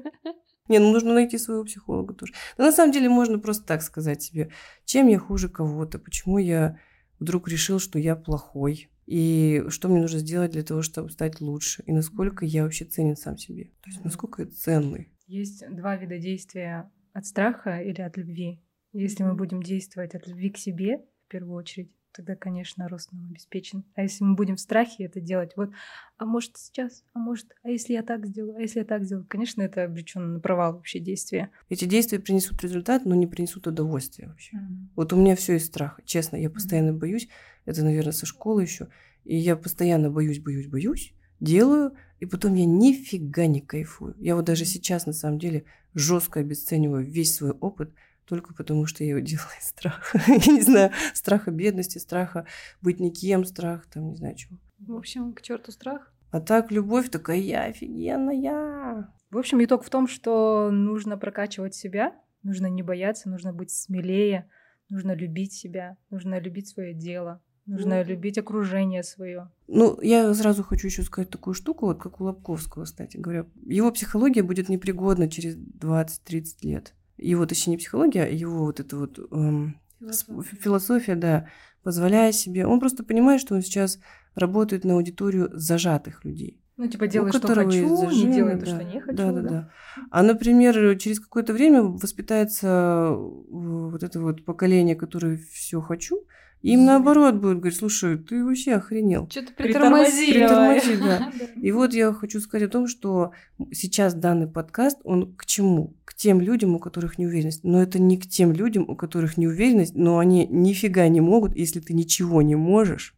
Не, 0.68 0.78
ну 0.78 0.92
нужно 0.92 1.14
найти 1.14 1.38
своего 1.38 1.64
психолога 1.64 2.14
тоже. 2.14 2.32
Но 2.56 2.64
на 2.64 2.72
самом 2.72 2.92
деле 2.92 3.08
можно 3.08 3.38
просто 3.38 3.66
так 3.66 3.82
сказать 3.82 4.22
себе, 4.22 4.50
чем 4.84 5.08
я 5.08 5.18
хуже 5.18 5.48
кого-то, 5.48 5.98
почему 5.98 6.38
я 6.38 6.78
вдруг 7.18 7.48
решил, 7.48 7.78
что 7.78 7.98
я 7.98 8.16
плохой, 8.16 8.90
и 9.06 9.64
что 9.68 9.88
мне 9.88 10.00
нужно 10.00 10.18
сделать 10.18 10.50
для 10.50 10.62
того, 10.62 10.82
чтобы 10.82 11.10
стать 11.10 11.40
лучше, 11.40 11.82
и 11.86 11.92
насколько 11.92 12.44
я 12.44 12.64
вообще 12.64 12.84
ценен 12.84 13.16
сам 13.16 13.38
себе, 13.38 13.64
то 13.82 13.90
есть 13.90 14.04
насколько 14.04 14.42
я 14.42 14.48
ценный. 14.48 15.10
Есть 15.26 15.64
два 15.70 15.96
вида 15.96 16.18
действия 16.18 16.90
от 17.14 17.26
страха 17.26 17.80
или 17.80 18.02
от 18.02 18.16
любви. 18.18 18.62
Если 18.92 19.22
мы 19.22 19.34
будем 19.34 19.62
действовать 19.62 20.14
от 20.14 20.26
любви 20.26 20.50
к 20.50 20.58
себе, 20.58 20.98
в 21.26 21.30
первую 21.30 21.56
очередь, 21.56 21.90
тогда, 22.18 22.34
конечно, 22.34 22.88
рост 22.88 23.12
нам 23.12 23.26
обеспечен. 23.30 23.84
А 23.94 24.02
если 24.02 24.24
мы 24.24 24.34
будем 24.34 24.56
в 24.56 24.60
страхе 24.60 25.04
это 25.04 25.20
делать, 25.20 25.52
вот, 25.54 25.70
а 26.16 26.24
может 26.24 26.56
сейчас, 26.56 27.04
а 27.12 27.20
может, 27.20 27.54
а 27.62 27.70
если 27.70 27.92
я 27.92 28.02
так 28.02 28.26
сделаю, 28.26 28.56
а 28.56 28.60
если 28.60 28.80
я 28.80 28.84
так 28.84 29.04
сделаю, 29.04 29.24
конечно, 29.28 29.62
это 29.62 29.84
обречено 29.84 30.26
на 30.26 30.40
провал 30.40 30.72
вообще 30.72 30.98
действия. 30.98 31.50
Эти 31.68 31.84
действия 31.84 32.18
принесут 32.18 32.60
результат, 32.60 33.04
но 33.04 33.14
не 33.14 33.28
принесут 33.28 33.68
удовольствия 33.68 34.26
вообще. 34.26 34.56
Mm-hmm. 34.56 34.88
Вот 34.96 35.12
у 35.12 35.16
меня 35.16 35.36
все 35.36 35.54
из 35.54 35.66
страха, 35.66 36.02
честно, 36.04 36.36
я 36.36 36.50
постоянно 36.50 36.90
mm-hmm. 36.90 36.98
боюсь, 36.98 37.28
это, 37.66 37.84
наверное, 37.84 38.12
со 38.12 38.26
школы 38.26 38.62
еще, 38.62 38.88
и 39.24 39.36
я 39.36 39.54
постоянно 39.54 40.10
боюсь, 40.10 40.40
боюсь, 40.40 40.66
боюсь, 40.66 41.14
делаю, 41.38 41.92
и 42.18 42.26
потом 42.26 42.54
я 42.54 42.66
нифига 42.66 43.46
не 43.46 43.60
кайфую. 43.60 44.16
Я 44.18 44.34
вот 44.34 44.44
даже 44.44 44.64
сейчас, 44.64 45.06
на 45.06 45.12
самом 45.12 45.38
деле, 45.38 45.62
жестко 45.94 46.40
обесцениваю 46.40 47.06
весь 47.06 47.36
свой 47.36 47.52
опыт– 47.52 47.92
только 48.28 48.54
потому, 48.54 48.86
что 48.86 49.04
я 49.04 49.10
его 49.10 49.18
делала 49.20 49.52
из 49.58 49.68
страха. 49.68 50.20
я 50.26 50.52
не 50.52 50.62
знаю, 50.62 50.92
страха 51.14 51.50
бедности, 51.50 51.98
страха 51.98 52.46
быть 52.80 53.00
никем, 53.00 53.44
страх 53.44 53.86
там, 53.86 54.10
не 54.10 54.16
знаю 54.16 54.36
чего. 54.36 54.58
В 54.78 54.94
общем, 54.94 55.32
к 55.32 55.42
черту 55.42 55.72
страх. 55.72 56.12
А 56.30 56.40
так 56.40 56.70
любовь 56.70 57.10
такая, 57.10 57.38
я 57.38 57.64
офигенная. 57.64 59.10
В 59.30 59.38
общем, 59.38 59.62
итог 59.64 59.82
в 59.82 59.90
том, 59.90 60.06
что 60.06 60.70
нужно 60.70 61.16
прокачивать 61.16 61.74
себя, 61.74 62.14
нужно 62.42 62.66
не 62.66 62.82
бояться, 62.82 63.28
нужно 63.28 63.52
быть 63.52 63.70
смелее, 63.70 64.48
нужно 64.90 65.14
любить 65.14 65.52
себя, 65.52 65.96
нужно 66.10 66.38
любить 66.38 66.68
свое 66.68 66.94
дело, 66.94 67.42
нужно 67.66 68.02
ну, 68.02 68.04
любить 68.04 68.38
окружение 68.38 69.02
свое. 69.02 69.50
Ну, 69.66 70.00
я 70.02 70.32
сразу 70.34 70.62
хочу 70.62 70.86
еще 70.86 71.02
сказать 71.02 71.30
такую 71.30 71.54
штуку, 71.54 71.86
вот 71.86 72.00
как 72.00 72.20
у 72.20 72.24
Лобковского, 72.24 72.84
кстати 72.84 73.16
говоря. 73.16 73.46
Его 73.64 73.90
психология 73.90 74.42
будет 74.42 74.68
непригодна 74.68 75.30
через 75.30 75.56
20-30 75.56 76.44
лет 76.62 76.94
его, 77.18 77.46
точнее, 77.46 77.72
не 77.72 77.78
психология, 77.78 78.24
а 78.24 78.28
его 78.28 78.64
вот 78.64 78.80
эта 78.80 78.96
вот 78.96 79.18
эм, 79.30 79.80
философия. 79.98 80.56
философия, 80.56 81.14
да, 81.16 81.48
позволяя 81.82 82.32
себе. 82.32 82.66
Он 82.66 82.80
просто 82.80 83.04
понимает, 83.04 83.40
что 83.40 83.54
он 83.54 83.62
сейчас 83.62 83.98
работает 84.34 84.84
на 84.84 84.94
аудиторию 84.94 85.50
зажатых 85.52 86.24
людей. 86.24 86.60
Ну, 86.76 86.86
типа, 86.86 87.08
делай, 87.08 87.32
что 87.32 87.48
хочу, 87.48 87.96
зажим, 87.96 88.30
не 88.30 88.36
делай 88.36 88.54
да, 88.54 88.60
то, 88.60 88.66
что 88.66 88.84
не 88.84 89.00
хочу. 89.00 89.16
Да, 89.16 89.32
да, 89.32 89.40
да, 89.40 89.48
да. 89.48 89.70
А, 90.10 90.22
например, 90.22 90.96
через 90.96 91.18
какое-то 91.18 91.52
время 91.52 91.82
воспитается 91.82 93.16
вот 93.18 94.02
это 94.04 94.20
вот 94.20 94.44
поколение, 94.44 94.94
которое 94.94 95.38
все 95.38 95.80
хочу, 95.80 96.24
им 96.62 96.84
наоборот 96.84 97.36
будет 97.36 97.58
говорить, 97.58 97.78
слушай, 97.78 98.18
ты 98.18 98.44
вообще 98.44 98.74
охренел. 98.74 99.28
Что-то 99.30 99.52
притормози. 99.52 100.32
Притормози, 100.32 100.96
да. 101.00 101.32
И 101.60 101.70
вот 101.70 101.94
я 101.94 102.12
хочу 102.12 102.40
сказать 102.40 102.68
о 102.68 102.72
том, 102.72 102.88
что 102.88 103.32
сейчас 103.72 104.14
данный 104.14 104.48
подкаст, 104.48 104.98
он 105.04 105.34
к 105.36 105.46
чему? 105.46 105.94
К 106.04 106.14
тем 106.14 106.40
людям, 106.40 106.74
у 106.74 106.78
которых 106.78 107.18
неуверенность. 107.18 107.62
Но 107.62 107.80
это 107.80 108.00
не 108.00 108.18
к 108.18 108.26
тем 108.26 108.52
людям, 108.52 108.84
у 108.88 108.96
которых 108.96 109.36
неуверенность, 109.36 109.94
но 109.94 110.18
они 110.18 110.46
нифига 110.48 111.06
не 111.08 111.20
могут, 111.20 111.54
если 111.56 111.80
ты 111.80 111.94
ничего 111.94 112.42
не 112.42 112.56
можешь. 112.56 113.14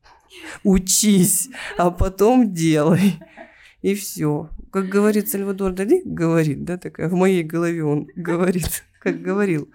Учись, 0.63 1.49
а 1.79 1.91
потом 1.91 2.53
делай. 2.53 3.15
И 3.83 3.95
все. 3.95 4.51
Как 4.71 4.89
говорит 4.89 5.29
Сальвадор 5.29 5.73
Дали, 5.73 6.03
говорит, 6.05 6.65
да, 6.65 6.77
такая, 6.77 7.09
в 7.09 7.15
моей 7.15 7.43
голове 7.43 7.83
он 7.85 8.07
говорит. 8.15 8.85
как 9.01 9.21
говорил. 9.23 9.71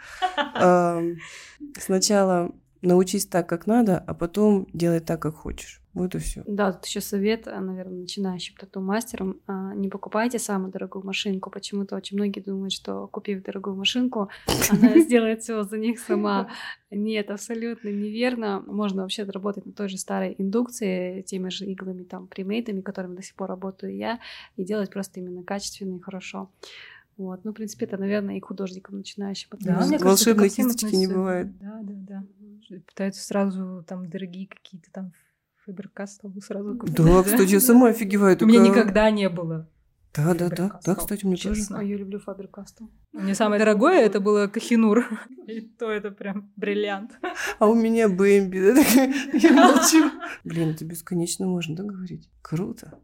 Сначала 1.77 2.53
научись 2.85 3.25
так, 3.25 3.47
как 3.49 3.67
надо, 3.67 3.97
а 3.97 4.13
потом 4.13 4.67
делай 4.73 4.99
так, 4.99 5.21
как 5.21 5.35
хочешь. 5.35 5.81
Вот 5.93 6.13
и 6.13 6.19
все. 6.19 6.43
Да, 6.45 6.73
тут 6.73 6.85
еще 6.85 6.99
совет, 6.99 7.47
а, 7.47 7.61
наверное, 7.61 7.99
начинающим 8.01 8.55
тату-мастерам. 8.57 9.39
а, 9.47 9.73
Не 9.73 9.87
покупайте 9.87 10.39
самую 10.39 10.69
дорогую 10.71 11.05
машинку. 11.05 11.49
Почему-то 11.49 11.95
очень 11.95 12.17
многие 12.17 12.41
думают, 12.41 12.73
что 12.73 13.07
купив 13.07 13.41
дорогую 13.43 13.77
машинку, 13.77 14.29
она 14.69 14.99
сделает 14.99 15.41
все 15.41 15.63
за 15.63 15.77
них 15.77 15.99
сама. 15.99 16.49
Нет, 16.91 17.31
абсолютно 17.31 17.87
неверно. 17.87 18.61
Можно 18.67 19.03
вообще 19.03 19.23
работать 19.23 19.65
на 19.65 19.71
той 19.71 19.87
же 19.87 19.97
старой 19.97 20.35
индукции, 20.37 21.21
теми 21.21 21.47
же 21.47 21.65
иглами, 21.65 22.03
там, 22.03 22.27
примейтами, 22.27 22.81
которыми 22.81 23.15
до 23.15 23.21
сих 23.23 23.35
пор 23.35 23.47
работаю 23.47 23.95
я, 23.95 24.19
и 24.57 24.65
делать 24.65 24.91
просто 24.91 25.21
именно 25.21 25.43
качественно 25.43 25.95
и 25.95 26.01
хорошо. 26.01 26.49
Вот. 27.17 27.45
Ну, 27.45 27.51
в 27.51 27.53
принципе, 27.53 27.85
это, 27.85 27.97
наверное, 27.97 28.37
и 28.37 28.41
художникам 28.41 28.97
начинающим. 28.97 29.49
Да, 29.51 29.57
относится. 29.57 29.87
мне 29.87 29.99
кажется, 29.99 30.29
Волшебной 30.29 30.49
кисточки 30.49 30.95
не 30.95 31.07
бывает. 31.07 31.57
Да, 31.59 31.79
да, 31.81 31.93
да. 32.69 32.77
Пытаются 32.87 33.23
сразу 33.23 33.83
там 33.87 34.09
дорогие 34.09 34.47
какие-то 34.47 34.91
там 34.91 35.13
фиберкастовы 35.65 36.41
сразу 36.41 36.77
купить. 36.77 36.95
Да, 36.97 37.23
кстати, 37.23 37.51
я 37.51 37.59
сама 37.59 37.89
офигеваю. 37.89 38.37
У 38.41 38.45
меня 38.45 38.59
никогда 38.59 39.09
не 39.11 39.29
было. 39.29 39.69
Да, 40.15 40.33
да, 40.33 40.49
да. 40.49 40.79
Да, 40.85 40.95
кстати, 40.95 41.25
мне 41.25 41.35
тоже. 41.35 41.61
Ой, 41.71 41.89
я 41.89 41.97
люблю 41.97 42.19
Фабер 42.19 42.47
Кастел. 42.47 42.89
Мне 43.11 43.35
самое 43.35 43.59
дорогое 43.59 44.01
это 44.01 44.21
было 44.21 44.47
Кахинур. 44.47 45.05
И 45.47 45.61
то 45.61 45.91
это 45.91 46.09
прям 46.11 46.51
бриллиант. 46.55 47.11
А 47.59 47.67
у 47.67 47.75
меня 47.75 48.07
Бэмби. 48.07 49.37
Я 49.37 49.51
молчу. 49.51 50.09
Блин, 50.45 50.69
это 50.69 50.85
бесконечно 50.85 51.47
можно, 51.47 51.75
да, 51.75 51.83
говорить? 51.83 52.29
Круто. 52.41 52.97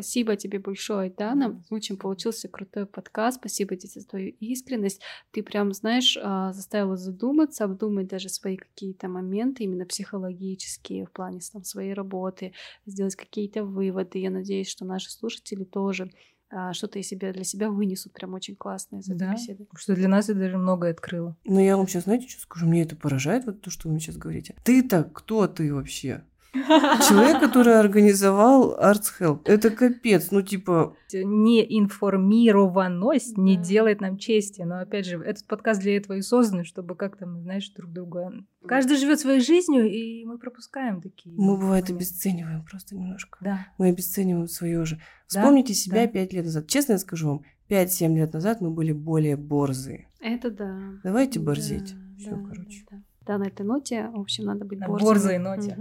Спасибо 0.00 0.34
тебе 0.34 0.58
большое, 0.58 1.10
Дана. 1.10 1.62
Очень 1.68 1.98
получился 1.98 2.48
крутой 2.48 2.86
подкаст. 2.86 3.38
Спасибо 3.38 3.76
тебе 3.76 4.00
за 4.00 4.08
твою 4.08 4.30
искренность. 4.40 5.02
Ты 5.30 5.42
прям, 5.42 5.74
знаешь, 5.74 6.16
а, 6.22 6.54
заставила 6.54 6.96
задуматься, 6.96 7.64
обдумать 7.64 8.08
даже 8.08 8.30
свои 8.30 8.56
какие-то 8.56 9.08
моменты, 9.08 9.64
именно 9.64 9.84
психологические 9.84 11.04
в 11.04 11.12
плане 11.12 11.40
там, 11.52 11.64
своей 11.64 11.92
работы, 11.92 12.54
сделать 12.86 13.14
какие-то 13.14 13.62
выводы. 13.62 14.18
Я 14.20 14.30
надеюсь, 14.30 14.68
что 14.70 14.86
наши 14.86 15.10
слушатели 15.10 15.64
тоже 15.64 16.10
а, 16.48 16.72
что-то 16.72 16.98
из 16.98 17.06
себя 17.06 17.32
для 17.34 17.44
себя 17.44 17.70
вынесут 17.70 18.14
прям 18.14 18.32
очень 18.32 18.56
классно 18.56 18.96
из 18.96 19.08
этой 19.08 19.18
Да. 19.18 19.32
беседы. 19.34 19.64
Потому 19.66 19.78
что 19.78 19.94
для 19.94 20.08
нас 20.08 20.30
это 20.30 20.38
даже 20.38 20.56
многое 20.56 20.92
открыло. 20.92 21.36
Но 21.44 21.60
я 21.60 21.76
вам 21.76 21.86
сейчас, 21.86 22.04
знаете, 22.04 22.26
что 22.26 22.40
скажу? 22.40 22.66
Мне 22.66 22.82
это 22.82 22.96
поражает, 22.96 23.44
вот 23.44 23.60
то, 23.60 23.70
что 23.70 23.86
вы 23.86 23.92
мне 23.92 24.00
сейчас 24.00 24.16
говорите. 24.16 24.56
Ты-то 24.64 25.04
кто 25.04 25.46
ты 25.46 25.72
вообще? 25.72 26.24
Человек, 26.52 27.40
который 27.40 27.78
организовал 27.78 28.76
Arts 28.78 29.10
Help. 29.20 29.40
Это 29.44 29.70
капец. 29.70 30.30
Ну, 30.30 30.42
типа, 30.42 30.96
Неинформированность 31.12 33.36
не 33.38 33.56
Да. 33.56 33.62
делает 33.62 34.00
нам 34.00 34.16
чести. 34.18 34.62
Но 34.62 34.80
опять 34.80 35.06
же, 35.06 35.18
этот 35.20 35.46
подкаст 35.46 35.80
для 35.80 35.96
этого 35.96 36.16
и 36.16 36.22
создан, 36.22 36.64
чтобы 36.64 36.96
как-то 36.96 37.26
мы, 37.26 37.40
знаешь, 37.42 37.68
друг 37.70 37.92
друга... 37.92 38.32
Каждый 38.66 38.96
живет 38.96 39.20
своей 39.20 39.40
жизнью, 39.40 39.88
и 39.90 40.24
мы 40.24 40.38
пропускаем 40.38 41.00
такие 41.00 41.34
мы 41.36 41.56
бывает 41.56 41.84
моменты. 41.84 41.94
обесцениваем 41.94 42.64
просто 42.64 42.96
немножко. 42.96 43.38
Да. 43.40 43.66
Мы 43.78 43.88
обесцениваем 43.88 44.48
свое 44.48 44.84
же. 44.84 44.96
Да, 44.96 45.02
Вспомните 45.40 45.74
себя 45.74 46.02
да. 46.02 46.06
пять 46.08 46.32
лет 46.32 46.44
назад. 46.44 46.66
Честно 46.66 46.92
я 46.92 46.98
скажу 46.98 47.28
вам, 47.28 47.42
5-7 47.68 48.14
лет 48.16 48.32
назад 48.32 48.60
мы 48.60 48.70
были 48.70 48.92
более 48.92 49.36
борзые. 49.36 50.08
Это 50.20 50.50
да. 50.50 50.78
Давайте 51.04 51.38
Да, 51.38 51.46
борзеть. 51.46 51.94
Все, 52.18 52.30
да, 52.30 52.36
короче. 52.48 52.84
да, 52.90 52.96
да. 52.96 53.02
Да, 53.30 53.38
на 53.38 53.44
этой 53.44 53.64
ноте, 53.64 54.08
в 54.12 54.18
общем, 54.18 54.46
надо 54.46 54.64
быть 54.64 54.80
На 54.80 54.88
борзой 54.88 55.38
ноте. 55.38 55.78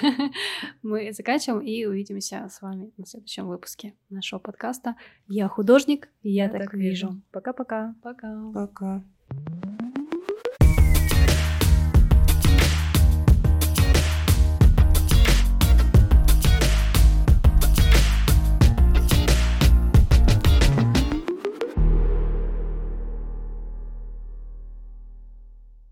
Мы 0.82 1.12
заканчиваем 1.12 1.60
и 1.60 1.84
увидимся 1.84 2.48
с 2.50 2.62
вами 2.62 2.92
на 2.96 3.04
следующем 3.04 3.46
выпуске 3.46 3.92
нашего 4.08 4.40
подкаста. 4.40 4.96
Я 5.26 5.48
художник, 5.48 6.08
и 6.22 6.30
я, 6.30 6.48
так, 6.48 6.72
вижу. 6.72 7.20
Пока-пока. 7.30 7.94
Пока. 8.02 8.50
Пока. 8.54 9.04